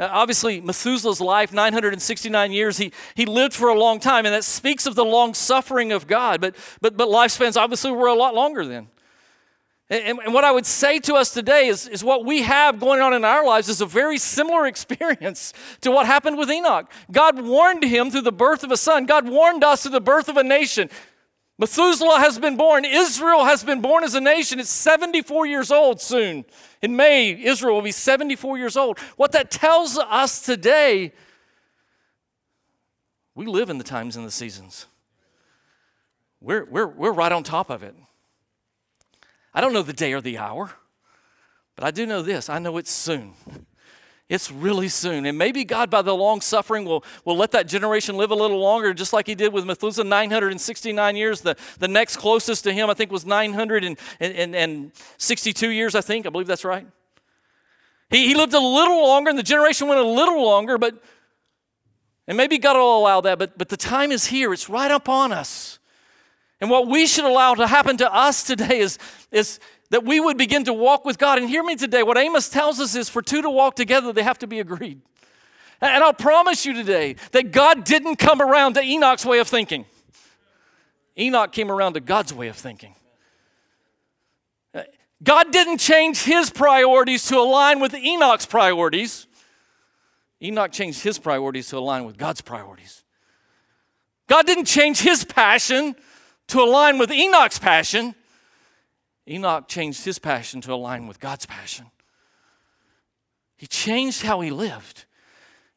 Uh, 0.00 0.08
obviously, 0.10 0.60
Methuselah's 0.60 1.20
life, 1.20 1.52
969 1.52 2.50
years, 2.50 2.78
he, 2.78 2.92
he 3.14 3.24
lived 3.24 3.54
for 3.54 3.68
a 3.68 3.78
long 3.78 4.00
time, 4.00 4.26
and 4.26 4.34
that 4.34 4.42
speaks 4.42 4.84
of 4.84 4.96
the 4.96 5.04
long 5.04 5.32
suffering 5.32 5.92
of 5.92 6.08
God. 6.08 6.40
But, 6.40 6.56
but, 6.80 6.96
but 6.96 7.06
lifespans 7.06 7.56
obviously 7.56 7.92
were 7.92 8.08
a 8.08 8.14
lot 8.14 8.34
longer 8.34 8.66
then. 8.66 8.88
And, 9.90 10.34
what 10.34 10.44
I 10.44 10.52
would 10.52 10.66
say 10.66 10.98
to 11.00 11.14
us 11.14 11.32
today 11.32 11.68
is, 11.68 11.88
is 11.88 12.04
what 12.04 12.26
we 12.26 12.42
have 12.42 12.78
going 12.78 13.00
on 13.00 13.14
in 13.14 13.24
our 13.24 13.44
lives 13.44 13.70
is 13.70 13.80
a 13.80 13.86
very 13.86 14.18
similar 14.18 14.66
experience 14.74 15.54
to 15.80 15.90
what 15.90 16.06
happened 16.06 16.36
with 16.36 16.50
Enoch. 16.50 16.90
God 17.10 17.40
warned 17.40 17.82
him 17.82 18.10
through 18.10 18.22
the 18.22 18.32
birth 18.32 18.62
of 18.64 18.70
a 18.70 18.76
son, 18.76 19.06
God 19.06 19.28
warned 19.28 19.64
us 19.64 19.82
through 19.82 19.92
the 19.92 20.00
birth 20.00 20.28
of 20.28 20.36
a 20.36 20.44
nation. 20.44 20.90
Methuselah 21.60 22.20
has 22.20 22.38
been 22.38 22.56
born. 22.56 22.84
Israel 22.84 23.44
has 23.44 23.64
been 23.64 23.80
born 23.80 24.04
as 24.04 24.14
a 24.14 24.20
nation. 24.20 24.60
It's 24.60 24.70
74 24.70 25.46
years 25.46 25.72
old 25.72 26.00
soon. 26.00 26.44
In 26.82 26.94
May, 26.94 27.30
Israel 27.30 27.74
will 27.74 27.82
be 27.82 27.90
74 27.90 28.58
years 28.58 28.76
old. 28.76 29.00
What 29.16 29.32
that 29.32 29.50
tells 29.50 29.98
us 29.98 30.40
today, 30.40 31.12
we 33.34 33.46
live 33.46 33.70
in 33.70 33.78
the 33.78 33.84
times 33.84 34.16
and 34.16 34.24
the 34.24 34.30
seasons. 34.30 34.86
We're, 36.40 36.64
we're, 36.64 36.86
we're 36.86 37.12
right 37.12 37.32
on 37.32 37.42
top 37.42 37.70
of 37.70 37.82
it. 37.82 37.96
I 39.54 39.60
don't 39.60 39.72
know 39.72 39.82
the 39.82 39.92
day 39.92 40.12
or 40.12 40.20
the 40.20 40.38
hour, 40.38 40.72
but 41.74 41.84
I 41.84 41.90
do 41.90 42.06
know 42.06 42.22
this 42.22 42.48
I 42.48 42.58
know 42.58 42.76
it's 42.76 42.90
soon. 42.90 43.34
It's 44.28 44.52
really 44.52 44.88
soon. 44.88 45.24
And 45.24 45.38
maybe 45.38 45.64
God, 45.64 45.88
by 45.88 46.02
the 46.02 46.14
long 46.14 46.42
suffering, 46.42 46.84
will, 46.84 47.02
will 47.24 47.36
let 47.36 47.52
that 47.52 47.66
generation 47.66 48.18
live 48.18 48.30
a 48.30 48.34
little 48.34 48.60
longer, 48.60 48.92
just 48.92 49.14
like 49.14 49.26
he 49.26 49.34
did 49.34 49.54
with 49.54 49.64
Methuselah, 49.64 50.04
969 50.04 51.16
years. 51.16 51.40
The, 51.40 51.56
the 51.78 51.88
next 51.88 52.18
closest 52.18 52.64
to 52.64 52.72
him, 52.72 52.90
I 52.90 52.94
think, 52.94 53.10
was 53.10 53.24
962 53.24 55.70
years, 55.70 55.94
I 55.94 56.02
think. 56.02 56.26
I 56.26 56.28
believe 56.28 56.46
that's 56.46 56.66
right. 56.66 56.86
He, 58.10 58.28
he 58.28 58.34
lived 58.34 58.52
a 58.52 58.60
little 58.60 59.02
longer, 59.02 59.30
and 59.30 59.38
the 59.38 59.42
generation 59.42 59.88
went 59.88 60.00
a 60.00 60.06
little 60.06 60.44
longer, 60.44 60.76
but, 60.76 61.02
and 62.26 62.36
maybe 62.36 62.58
God 62.58 62.76
will 62.76 62.98
allow 62.98 63.22
that, 63.22 63.38
but, 63.38 63.56
but 63.56 63.70
the 63.70 63.78
time 63.78 64.12
is 64.12 64.26
here. 64.26 64.52
It's 64.52 64.68
right 64.68 64.90
upon 64.90 65.32
us. 65.32 65.78
And 66.60 66.70
what 66.70 66.88
we 66.88 67.06
should 67.06 67.24
allow 67.24 67.54
to 67.54 67.66
happen 67.66 67.96
to 67.98 68.12
us 68.12 68.42
today 68.42 68.80
is, 68.80 68.98
is 69.30 69.60
that 69.90 70.04
we 70.04 70.20
would 70.20 70.36
begin 70.36 70.64
to 70.64 70.72
walk 70.72 71.04
with 71.04 71.18
God. 71.18 71.38
And 71.38 71.48
hear 71.48 71.62
me 71.62 71.76
today, 71.76 72.02
what 72.02 72.18
Amos 72.18 72.48
tells 72.48 72.80
us 72.80 72.94
is 72.94 73.08
for 73.08 73.22
two 73.22 73.42
to 73.42 73.50
walk 73.50 73.76
together, 73.76 74.12
they 74.12 74.22
have 74.22 74.38
to 74.40 74.46
be 74.46 74.60
agreed. 74.60 75.00
And 75.80 76.02
I'll 76.02 76.12
promise 76.12 76.66
you 76.66 76.74
today 76.74 77.14
that 77.30 77.52
God 77.52 77.84
didn't 77.84 78.16
come 78.16 78.42
around 78.42 78.74
to 78.74 78.82
Enoch's 78.82 79.24
way 79.24 79.38
of 79.38 79.46
thinking. 79.46 79.84
Enoch 81.16 81.52
came 81.52 81.70
around 81.70 81.94
to 81.94 82.00
God's 82.00 82.34
way 82.34 82.48
of 82.48 82.56
thinking. 82.56 82.94
God 85.22 85.52
didn't 85.52 85.78
change 85.78 86.22
his 86.22 86.50
priorities 86.50 87.26
to 87.26 87.38
align 87.38 87.80
with 87.80 87.94
Enoch's 87.94 88.46
priorities. 88.46 89.26
Enoch 90.42 90.70
changed 90.70 91.02
his 91.02 91.18
priorities 91.18 91.68
to 91.68 91.78
align 91.78 92.04
with 92.04 92.16
God's 92.16 92.40
priorities. 92.40 93.02
God 94.28 94.46
didn't 94.46 94.66
change 94.66 95.00
his 95.00 95.24
passion 95.24 95.96
to 96.48 96.60
align 96.60 96.98
with 96.98 97.10
Enoch's 97.10 97.58
passion. 97.58 98.14
Enoch 99.28 99.68
changed 99.68 100.04
his 100.04 100.18
passion 100.18 100.60
to 100.62 100.72
align 100.72 101.06
with 101.06 101.20
God's 101.20 101.46
passion. 101.46 101.86
He 103.56 103.66
changed 103.66 104.22
how 104.22 104.40
he 104.40 104.50
lived. 104.50 105.04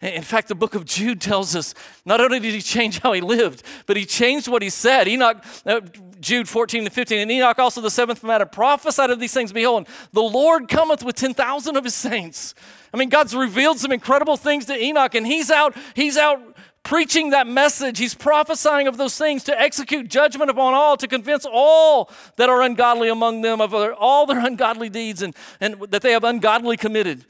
In 0.02 0.24
fact, 0.24 0.48
the 0.48 0.56
book 0.56 0.74
of 0.74 0.86
Jude 0.86 1.22
tells 1.22 1.56
us 1.56 1.76
not 2.06 2.20
only 2.20 2.40
did 2.40 2.56
he 2.56 2.62
change 2.62 3.00
how 3.00 3.14
he 3.14 3.22
lived, 3.22 3.62
but 3.86 3.96
he 3.96 4.06
changed 4.06 4.48
what 4.48 4.64
he 4.64 4.70
said. 4.72 5.08
Enoch, 5.08 5.44
uh, 5.64 5.82
Jude 6.20 6.50
14 6.50 6.86
to 6.86 6.90
15, 6.90 7.20
and 7.20 7.30
Enoch 7.30 7.60
also 7.60 7.82
the 7.82 7.92
seventh 7.92 8.24
man 8.24 8.44
prophesied 8.52 9.12
of 9.12 9.20
these 9.20 9.34
things. 9.34 9.54
Behold, 9.54 9.88
the 10.12 10.22
Lord 10.22 10.68
cometh 10.68 11.04
with 11.04 11.16
10,000 11.16 11.76
of 11.76 11.84
his 11.84 11.94
saints. 11.94 12.56
I 12.92 12.98
mean, 12.98 13.10
God's 13.10 13.36
revealed 13.36 13.80
some 13.80 13.92
incredible 13.92 14.38
things 14.38 14.66
to 14.66 14.76
Enoch, 14.76 15.14
and 15.14 15.26
he's 15.26 15.52
out, 15.52 15.78
he's 15.96 16.18
out 16.18 16.51
preaching 16.84 17.30
that 17.32 17.48
message. 17.48 17.98
He's 17.98 18.16
prophesying 18.16 18.88
of 18.88 18.98
those 18.98 19.18
things 19.18 19.44
to 19.46 19.60
execute 19.60 20.10
judgment 20.10 20.50
upon 20.50 20.74
all, 20.74 20.98
to 20.98 21.08
convince 21.08 21.46
all 21.50 22.12
that 22.38 22.50
are 22.50 22.62
ungodly 22.62 23.10
among 23.10 23.42
them 23.42 23.62
of 23.62 23.74
all 23.74 24.26
their 24.26 24.40
ungodly 24.46 24.90
deeds 24.90 25.22
and, 25.22 25.36
and 25.60 25.80
that 25.90 26.02
they 26.02 26.12
have 26.12 26.24
ungodly 26.24 26.78
committed. 26.78 27.26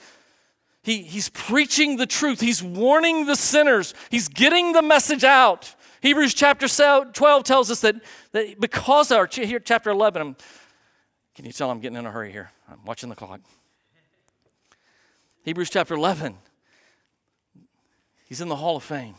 He, 0.84 1.04
he's 1.04 1.30
preaching 1.30 1.97
the 1.97 2.08
truth. 2.08 2.41
He's 2.41 2.64
warning 2.64 3.26
the 3.26 3.36
sinners. 3.36 3.93
He's 4.10 4.28
getting 4.28 4.74
the 4.74 4.82
message 4.82 5.24
out. 5.24 5.76
Hebrews 6.02 6.34
chapter 6.34 6.68
12 6.68 7.43
tells 7.43 7.70
us 7.70 7.82
that, 7.82 7.95
that 8.32 8.60
because 8.60 9.12
our, 9.12 9.28
here, 9.32 9.60
chapter 9.60 9.91
11, 9.91 10.22
I'm, 10.22 10.36
can 11.36 11.45
you 11.45 11.52
tell 11.52 11.70
I'm 11.70 11.80
getting 11.80 11.97
in 11.97 12.08
a 12.08 12.12
hurry 12.12 12.32
here? 12.32 12.52
I'm 12.68 12.84
watching 12.86 13.10
the 13.10 13.16
clock. 13.16 13.41
Hebrews 15.43 15.70
chapter 15.70 15.95
11, 15.95 16.36
he's 18.28 18.41
in 18.41 18.47
the 18.47 18.56
Hall 18.56 18.78
of 18.78 18.84
Fame. 18.84 19.16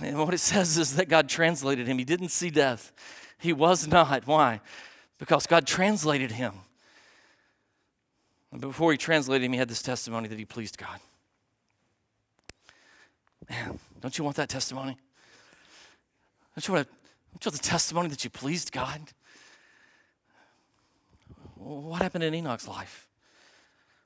And 0.00 0.18
what 0.18 0.32
it 0.32 0.38
says 0.38 0.78
is 0.78 0.96
that 0.96 1.08
God 1.08 1.28
translated 1.28 1.86
him. 1.86 1.98
He 1.98 2.04
didn't 2.04 2.30
see 2.30 2.50
death. 2.50 2.92
He 3.38 3.52
was 3.52 3.86
not. 3.86 4.26
Why? 4.26 4.60
Because 5.18 5.46
God 5.46 5.66
translated 5.66 6.32
him. 6.32 6.54
And 8.50 8.60
before 8.60 8.92
he 8.92 8.98
translated 8.98 9.44
him, 9.44 9.52
he 9.52 9.58
had 9.58 9.68
this 9.68 9.82
testimony 9.82 10.28
that 10.28 10.38
he 10.38 10.44
pleased 10.44 10.78
God. 10.78 11.00
Man, 13.48 13.78
don't 14.00 14.16
you 14.16 14.24
want 14.24 14.36
that 14.36 14.48
testimony? 14.48 14.96
Don't 16.54 16.68
you 16.68 16.74
want, 16.74 16.86
to, 16.86 16.94
don't 17.32 17.44
you 17.44 17.50
want 17.50 17.62
the 17.62 17.68
testimony 17.68 18.08
that 18.08 18.24
you 18.24 18.30
pleased 18.30 18.72
God? 18.72 19.00
What 21.56 22.02
happened 22.02 22.24
in 22.24 22.34
Enoch's 22.34 22.68
life? 22.68 23.08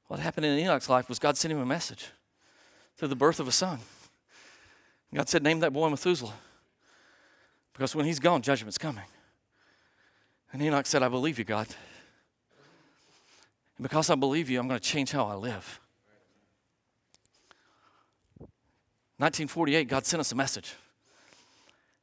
What 0.09 0.21
happened 0.21 0.47
in 0.47 0.59
Enoch's 0.59 0.89
life 0.89 1.09
was 1.09 1.19
God 1.19 1.37
sent 1.37 1.53
him 1.53 1.59
a 1.59 1.67
message 1.67 2.09
through 2.97 3.09
the 3.09 3.17
birth 3.17 3.41
of 3.41 3.49
a 3.49 3.53
son. 3.53 3.81
God 5.15 5.29
said, 5.29 5.43
Name 5.43 5.61
that 5.61 5.73
boy 5.73 5.89
Methuselah. 5.89 6.35
Because 7.73 7.95
when 7.95 8.07
he's 8.07 8.19
gone, 8.19 8.43
judgment's 8.43 8.79
coming. 8.79 9.05
And 10.53 10.63
Enoch 10.63 10.87
said, 10.87 11.03
I 11.03 11.09
believe 11.09 11.39
you, 11.39 11.45
God. 11.45 11.67
And 13.77 13.83
because 13.83 14.09
I 14.09 14.15
believe 14.15 14.49
you, 14.49 14.59
I'm 14.59 14.69
going 14.69 14.81
to 14.81 14.85
change 14.85 15.11
how 15.11 15.27
I 15.27 15.35
live. 15.35 15.81
1948, 19.19 19.89
God 19.89 20.07
sent 20.07 20.21
us 20.21 20.33
a 20.33 20.35
message. 20.35 20.75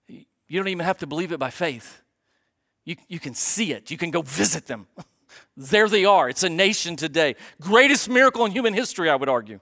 You 0.08 0.60
don't 0.60 0.68
even 0.68 0.86
have 0.86 1.00
to 1.00 1.08
believe 1.08 1.32
it 1.32 1.40
by 1.40 1.50
faith. 1.50 2.02
You, 2.86 2.96
you 3.08 3.20
can 3.20 3.34
see 3.34 3.72
it, 3.72 3.90
you 3.90 3.98
can 3.98 4.12
go 4.12 4.22
visit 4.22 4.68
them. 4.68 4.88
there 5.58 5.88
they 5.88 6.06
are. 6.06 6.30
It's 6.30 6.44
a 6.44 6.50
nation 6.50 6.96
today. 6.96 7.36
Greatest 7.62 8.10
miracle 8.10 8.46
in 8.46 8.52
human 8.52 8.74
history, 8.74 9.10
I 9.10 9.16
would 9.16 9.30
argue. 9.30 9.60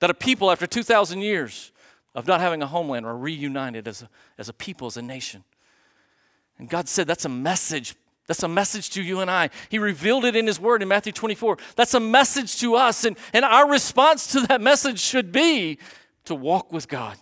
That 0.00 0.10
a 0.10 0.14
people, 0.14 0.50
after 0.50 0.66
2,000 0.66 1.20
years 1.20 1.72
of 2.14 2.26
not 2.26 2.40
having 2.40 2.62
a 2.62 2.66
homeland, 2.66 3.06
are 3.06 3.16
reunited 3.16 3.88
as 3.88 4.02
a, 4.02 4.08
as 4.38 4.48
a 4.48 4.52
people, 4.52 4.86
as 4.86 4.96
a 4.96 5.02
nation. 5.02 5.44
And 6.58 6.68
God 6.68 6.88
said 6.88 7.06
that's 7.06 7.24
a 7.24 7.30
message 7.30 7.96
that's 8.26 8.42
a 8.42 8.48
message 8.48 8.90
to 8.90 9.02
you 9.02 9.20
and 9.20 9.30
I. 9.30 9.50
He 9.68 9.78
revealed 9.78 10.24
it 10.24 10.36
in 10.36 10.46
His 10.46 10.60
Word 10.60 10.80
in 10.80 10.88
Matthew 10.88 11.12
24. 11.12 11.58
That's 11.74 11.94
a 11.94 12.00
message 12.00 12.58
to 12.60 12.76
us. 12.76 13.04
And, 13.04 13.16
and 13.32 13.44
our 13.44 13.68
response 13.68 14.30
to 14.32 14.40
that 14.46 14.60
message 14.60 15.00
should 15.00 15.32
be 15.32 15.78
to 16.24 16.34
walk 16.34 16.72
with 16.72 16.88
God, 16.88 17.18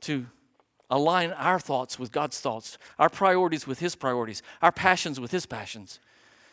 to 0.00 0.26
align 0.88 1.32
our 1.32 1.60
thoughts 1.60 1.98
with 1.98 2.12
God's 2.12 2.40
thoughts, 2.40 2.78
our 2.98 3.10
priorities 3.10 3.66
with 3.66 3.78
His 3.78 3.94
priorities, 3.94 4.42
our 4.62 4.72
passions 4.72 5.20
with 5.20 5.30
His 5.30 5.44
passions. 5.44 6.00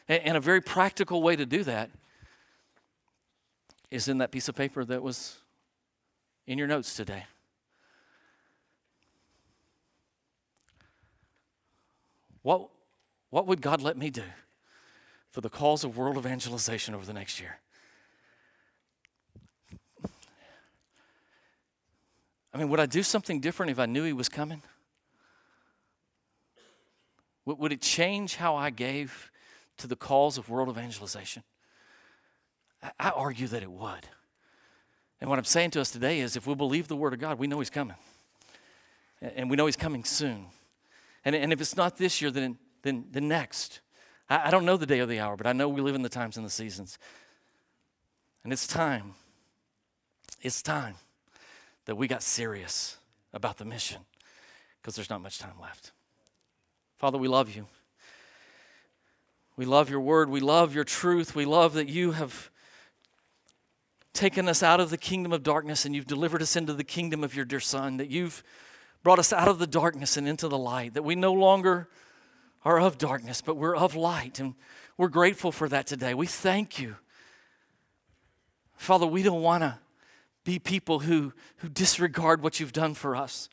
And, 0.09 0.21
and 0.23 0.38
a 0.38 0.41
very 0.41 0.61
practical 0.61 1.23
way 1.23 1.38
to 1.38 1.45
do 1.45 1.63
that 1.63 1.89
is 3.89 4.09
in 4.09 4.17
that 4.17 4.32
piece 4.32 4.49
of 4.49 4.55
paper 4.55 4.84
that 4.84 5.01
was 5.01 5.38
in 6.48 6.58
your 6.58 6.68
notes 6.68 6.95
today. 6.95 7.26
What, 12.41 12.70
what 13.30 13.45
would 13.45 13.62
God 13.62 13.82
let 13.82 13.98
me 13.98 14.10
do 14.10 14.24
for 15.30 15.41
the 15.41 15.50
cause 15.50 15.84
of 15.84 15.98
world 15.98 16.18
evangelization 16.18 16.95
over 16.95 17.06
the 17.06 17.14
next 17.14 17.41
year? 17.41 17.60
I 22.54 22.58
mean, 22.58 22.70
would 22.70 22.80
I 22.80 22.86
do 22.86 23.04
something 23.04 23.41
different 23.41 23.70
if 23.70 23.78
I 23.78 23.86
knew 23.86 24.04
He 24.04 24.14
was 24.14 24.30
coming? 24.30 24.64
Would 27.45 27.72
it 27.72 27.82
change 27.82 28.38
how 28.38 28.56
I 28.56 28.72
gave 28.72 29.32
to 29.78 29.88
the 29.88 29.95
cause 29.95 30.38
of 30.38 30.50
world 30.50 30.70
evangelization? 30.70 31.43
I 33.00 33.10
argue 33.10 33.48
that 33.48 33.64
it 33.64 33.72
would. 33.72 34.08
And 35.20 35.30
what 35.30 35.39
I'm 35.39 35.45
saying 35.45 35.72
to 35.72 35.82
us 35.82 35.91
today 35.91 36.20
is 36.20 36.36
if 36.36 36.45
we 36.45 36.55
believe 36.55 36.88
the 36.88 36.95
Word 36.95 37.13
of 37.13 37.20
God, 37.20 37.39
we 37.39 37.47
know 37.47 37.59
He's 37.59 37.70
coming. 37.70 37.97
And 39.22 39.49
we 39.49 39.55
know 39.55 39.65
He's 39.65 39.76
coming 39.76 40.03
soon. 40.03 40.45
And, 41.26 41.36
and 41.36 41.51
if 41.51 41.59
it's 41.59 41.76
not 41.76 41.97
this 41.97 42.22
year, 42.22 42.30
then, 42.32 42.57
then, 42.84 43.05
then 43.11 43.28
next. 43.28 43.82
I, 44.30 44.47
I 44.47 44.51
don't 44.51 44.65
know 44.65 44.78
the 44.78 44.86
day 44.86 44.99
or 44.99 45.05
the 45.05 45.20
hour, 45.20 45.36
but 45.36 45.47
I 45.47 45.53
know 45.53 45.68
we 45.70 45.82
live 45.82 45.95
in 45.95 46.03
the 46.03 46.09
times 46.09 46.38
and 46.38 46.45
the 46.45 46.51
seasons. 46.51 46.99
And 48.43 48.53
it's 48.53 48.68
time. 48.68 49.13
It's 50.41 50.61
time 50.61 50.95
that 51.86 51.95
we 51.95 52.07
got 52.07 52.22
serious 52.22 52.97
about 53.34 53.57
the 53.57 53.65
mission 53.65 54.01
because 54.82 54.95
there's 54.95 55.09
not 55.09 55.22
much 55.22 55.39
time 55.39 55.59
left. 55.59 55.91
Father, 56.97 57.18
we 57.18 57.28
love 57.28 57.55
you. 57.55 57.65
We 59.55 59.65
love 59.65 59.89
your 59.89 59.99
word. 59.99 60.30
We 60.30 60.39
love 60.39 60.76
your 60.76 60.84
truth. 60.84 61.36
We 61.36 61.45
love 61.45 61.74
that 61.74 61.89
you 61.89 62.11
have 62.11 62.51
taken 64.18 64.49
us 64.49 64.63
out 64.63 64.80
of 64.80 64.89
the 64.89 64.97
kingdom 64.97 65.32
of 65.32 65.43
darkness 65.43 65.86
and 65.86 65.95
you've 65.95 66.07
delivered 66.07 66.41
us 66.41 66.55
into 66.55 66.74
the 66.74 66.84
kingdom 66.84 67.24
of 67.24 67.36
your 67.36 67.45
dear 67.45 67.59
Son, 67.59 67.97
that 67.97 68.09
you've 68.09 68.43
brought 69.03 69.20
us 69.20 69.32
out 69.32 69.47
of 69.47 69.59
the 69.59 69.68
darkness 69.68 70.18
and 70.18 70.28
into 70.28 70.47
the 70.47 70.57
light, 70.57 70.95
that 70.95 71.03
we 71.03 71.15
no 71.15 71.32
longer 71.32 71.88
are 72.65 72.80
of 72.80 72.97
darkness, 72.97 73.41
but 73.41 73.55
we're 73.55 73.76
of 73.76 73.95
light. 73.95 74.39
And 74.39 74.55
we're 74.97 75.07
grateful 75.07 75.51
for 75.51 75.70
that 75.70 75.88
today. 75.88 76.13
We 76.13 76.26
thank 76.28 76.80
you. 76.80 76.95
Father, 78.76 79.07
we 79.07 79.24
don't 79.24 79.41
want 79.41 79.61
to 79.61 79.80
be 80.43 80.59
people 80.59 80.99
who, 80.99 81.32
who 81.57 81.70
disregard 81.70 82.41
what 82.41 82.59
you've 82.59 82.74
done 82.74 82.93
for 82.93 83.15
us. 83.15 83.49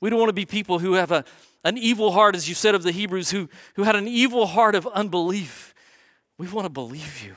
We 0.00 0.10
don't 0.10 0.18
want 0.18 0.28
to 0.28 0.34
be 0.34 0.46
people 0.46 0.78
who 0.78 0.94
have 0.94 1.10
a, 1.10 1.24
an 1.64 1.78
evil 1.78 2.12
heart, 2.12 2.36
as 2.36 2.48
you 2.48 2.54
said 2.54 2.74
of 2.74 2.82
the 2.82 2.92
Hebrews, 2.92 3.30
who, 3.30 3.48
who 3.74 3.84
had 3.84 3.96
an 3.96 4.08
evil 4.08 4.46
heart 4.46 4.74
of 4.74 4.86
unbelief. 4.88 5.74
We 6.36 6.48
want 6.48 6.66
to 6.66 6.70
believe 6.70 7.22
you. 7.24 7.36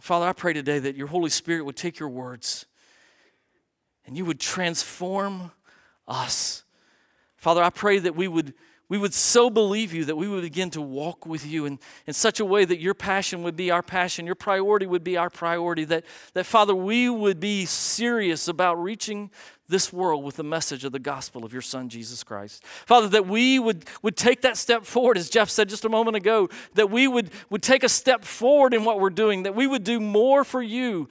Father, 0.00 0.26
I 0.26 0.32
pray 0.32 0.54
today 0.54 0.78
that 0.78 0.96
your 0.96 1.08
Holy 1.08 1.30
Spirit 1.30 1.64
would 1.64 1.76
take 1.76 1.98
your 1.98 2.08
words 2.08 2.64
and 4.06 4.16
you 4.16 4.24
would 4.24 4.40
transform 4.40 5.52
us. 6.08 6.64
Father, 7.36 7.62
I 7.62 7.70
pray 7.70 7.98
that 7.98 8.16
we 8.16 8.26
would, 8.26 8.54
we 8.90 8.98
would 8.98 9.14
so 9.14 9.48
believe 9.48 9.94
you 9.94 10.04
that 10.06 10.16
we 10.16 10.26
would 10.26 10.42
begin 10.42 10.68
to 10.70 10.82
walk 10.82 11.24
with 11.24 11.46
you 11.46 11.64
in, 11.64 11.78
in 12.08 12.12
such 12.12 12.40
a 12.40 12.44
way 12.44 12.64
that 12.64 12.80
your 12.80 12.92
passion 12.92 13.44
would 13.44 13.54
be 13.54 13.70
our 13.70 13.82
passion, 13.82 14.26
your 14.26 14.34
priority 14.34 14.84
would 14.84 15.04
be 15.04 15.16
our 15.16 15.30
priority, 15.30 15.84
that, 15.84 16.04
that, 16.34 16.44
Father, 16.44 16.74
we 16.74 17.08
would 17.08 17.38
be 17.38 17.64
serious 17.64 18.48
about 18.48 18.82
reaching 18.82 19.30
this 19.68 19.92
world 19.92 20.24
with 20.24 20.34
the 20.34 20.42
message 20.42 20.84
of 20.84 20.90
the 20.90 20.98
gospel 20.98 21.44
of 21.44 21.52
your 21.52 21.62
Son, 21.62 21.88
Jesus 21.88 22.24
Christ. 22.24 22.64
Father, 22.84 23.06
that 23.06 23.28
we 23.28 23.60
would, 23.60 23.84
would 24.02 24.16
take 24.16 24.40
that 24.40 24.56
step 24.56 24.84
forward, 24.84 25.16
as 25.16 25.30
Jeff 25.30 25.48
said 25.48 25.68
just 25.68 25.84
a 25.84 25.88
moment 25.88 26.16
ago, 26.16 26.48
that 26.74 26.90
we 26.90 27.06
would, 27.06 27.30
would 27.48 27.62
take 27.62 27.84
a 27.84 27.88
step 27.88 28.24
forward 28.24 28.74
in 28.74 28.84
what 28.84 28.98
we're 28.98 29.08
doing, 29.08 29.44
that 29.44 29.54
we 29.54 29.68
would 29.68 29.84
do 29.84 30.00
more 30.00 30.42
for 30.42 30.60
you 30.60 31.08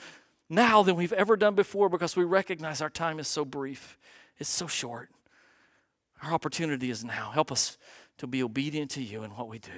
now 0.49 0.83
than 0.83 0.97
we've 0.97 1.13
ever 1.13 1.37
done 1.37 1.55
before 1.55 1.87
because 1.87 2.17
we 2.17 2.25
recognize 2.25 2.81
our 2.81 2.89
time 2.89 3.19
is 3.19 3.29
so 3.29 3.45
brief. 3.45 3.97
It's 4.37 4.49
so 4.49 4.67
short. 4.67 5.09
Our 6.23 6.33
opportunity 6.33 6.89
is 6.89 7.03
now. 7.03 7.31
Help 7.33 7.51
us 7.51 7.77
to 8.17 8.27
be 8.27 8.43
obedient 8.43 8.91
to 8.91 9.01
you 9.01 9.23
in 9.23 9.31
what 9.31 9.47
we 9.47 9.59
do. 9.59 9.71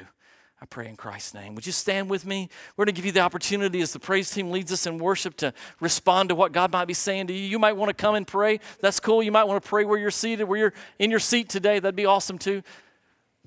I 0.61 0.65
pray 0.67 0.87
in 0.87 0.95
Christ's 0.95 1.33
name. 1.33 1.55
Would 1.55 1.65
you 1.65 1.71
stand 1.71 2.07
with 2.07 2.23
me? 2.23 2.47
We're 2.77 2.85
going 2.85 2.93
to 2.93 2.99
give 2.99 3.05
you 3.05 3.11
the 3.11 3.21
opportunity 3.21 3.81
as 3.81 3.93
the 3.93 3.99
praise 3.99 4.29
team 4.29 4.51
leads 4.51 4.71
us 4.71 4.85
in 4.85 4.99
worship 4.99 5.35
to 5.37 5.53
respond 5.79 6.29
to 6.29 6.35
what 6.35 6.51
God 6.51 6.71
might 6.71 6.85
be 6.85 6.93
saying 6.93 7.27
to 7.27 7.33
you. 7.33 7.39
You 7.39 7.57
might 7.57 7.73
want 7.73 7.89
to 7.89 7.95
come 7.95 8.13
and 8.13 8.27
pray. 8.27 8.59
That's 8.79 8.99
cool. 8.99 9.23
You 9.23 9.31
might 9.31 9.45
want 9.45 9.63
to 9.63 9.67
pray 9.67 9.85
where 9.85 9.97
you're 9.97 10.11
seated, 10.11 10.43
where 10.43 10.59
you're 10.59 10.73
in 10.99 11.09
your 11.09 11.19
seat 11.19 11.49
today. 11.49 11.79
That'd 11.79 11.95
be 11.95 12.05
awesome 12.05 12.37
too. 12.37 12.61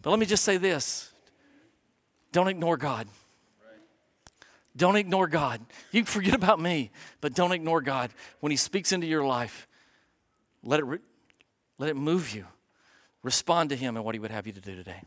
But 0.03 0.11
let 0.11 0.19
me 0.19 0.27
just 0.27 0.45
say 0.45 0.57
this 0.57 1.13
don't 2.33 2.49
ignore 2.49 2.77
God. 2.77 3.07
Don't 4.77 4.97
ignore 4.97 5.29
God. 5.29 5.61
You 5.93 6.03
can 6.03 6.07
forget 6.07 6.35
about 6.35 6.59
me, 6.59 6.91
but 7.21 7.33
don't 7.33 7.53
ignore 7.53 7.81
God. 7.81 8.11
When 8.41 8.51
He 8.51 8.57
speaks 8.57 8.91
into 8.91 9.07
your 9.07 9.25
life, 9.25 9.69
let 10.65 10.81
it, 10.81 10.85
re- 10.85 10.99
let 11.79 11.91
it 11.91 11.97
move 11.97 12.35
you. 12.35 12.47
Respond 13.25 13.71
to 13.71 13.77
Him 13.77 13.97
and 13.97 14.05
what 14.05 14.15
He 14.15 14.21
would 14.21 14.31
have 14.31 14.47
you 14.47 14.53
to 14.53 14.61
do 14.61 14.77
today. 14.77 15.03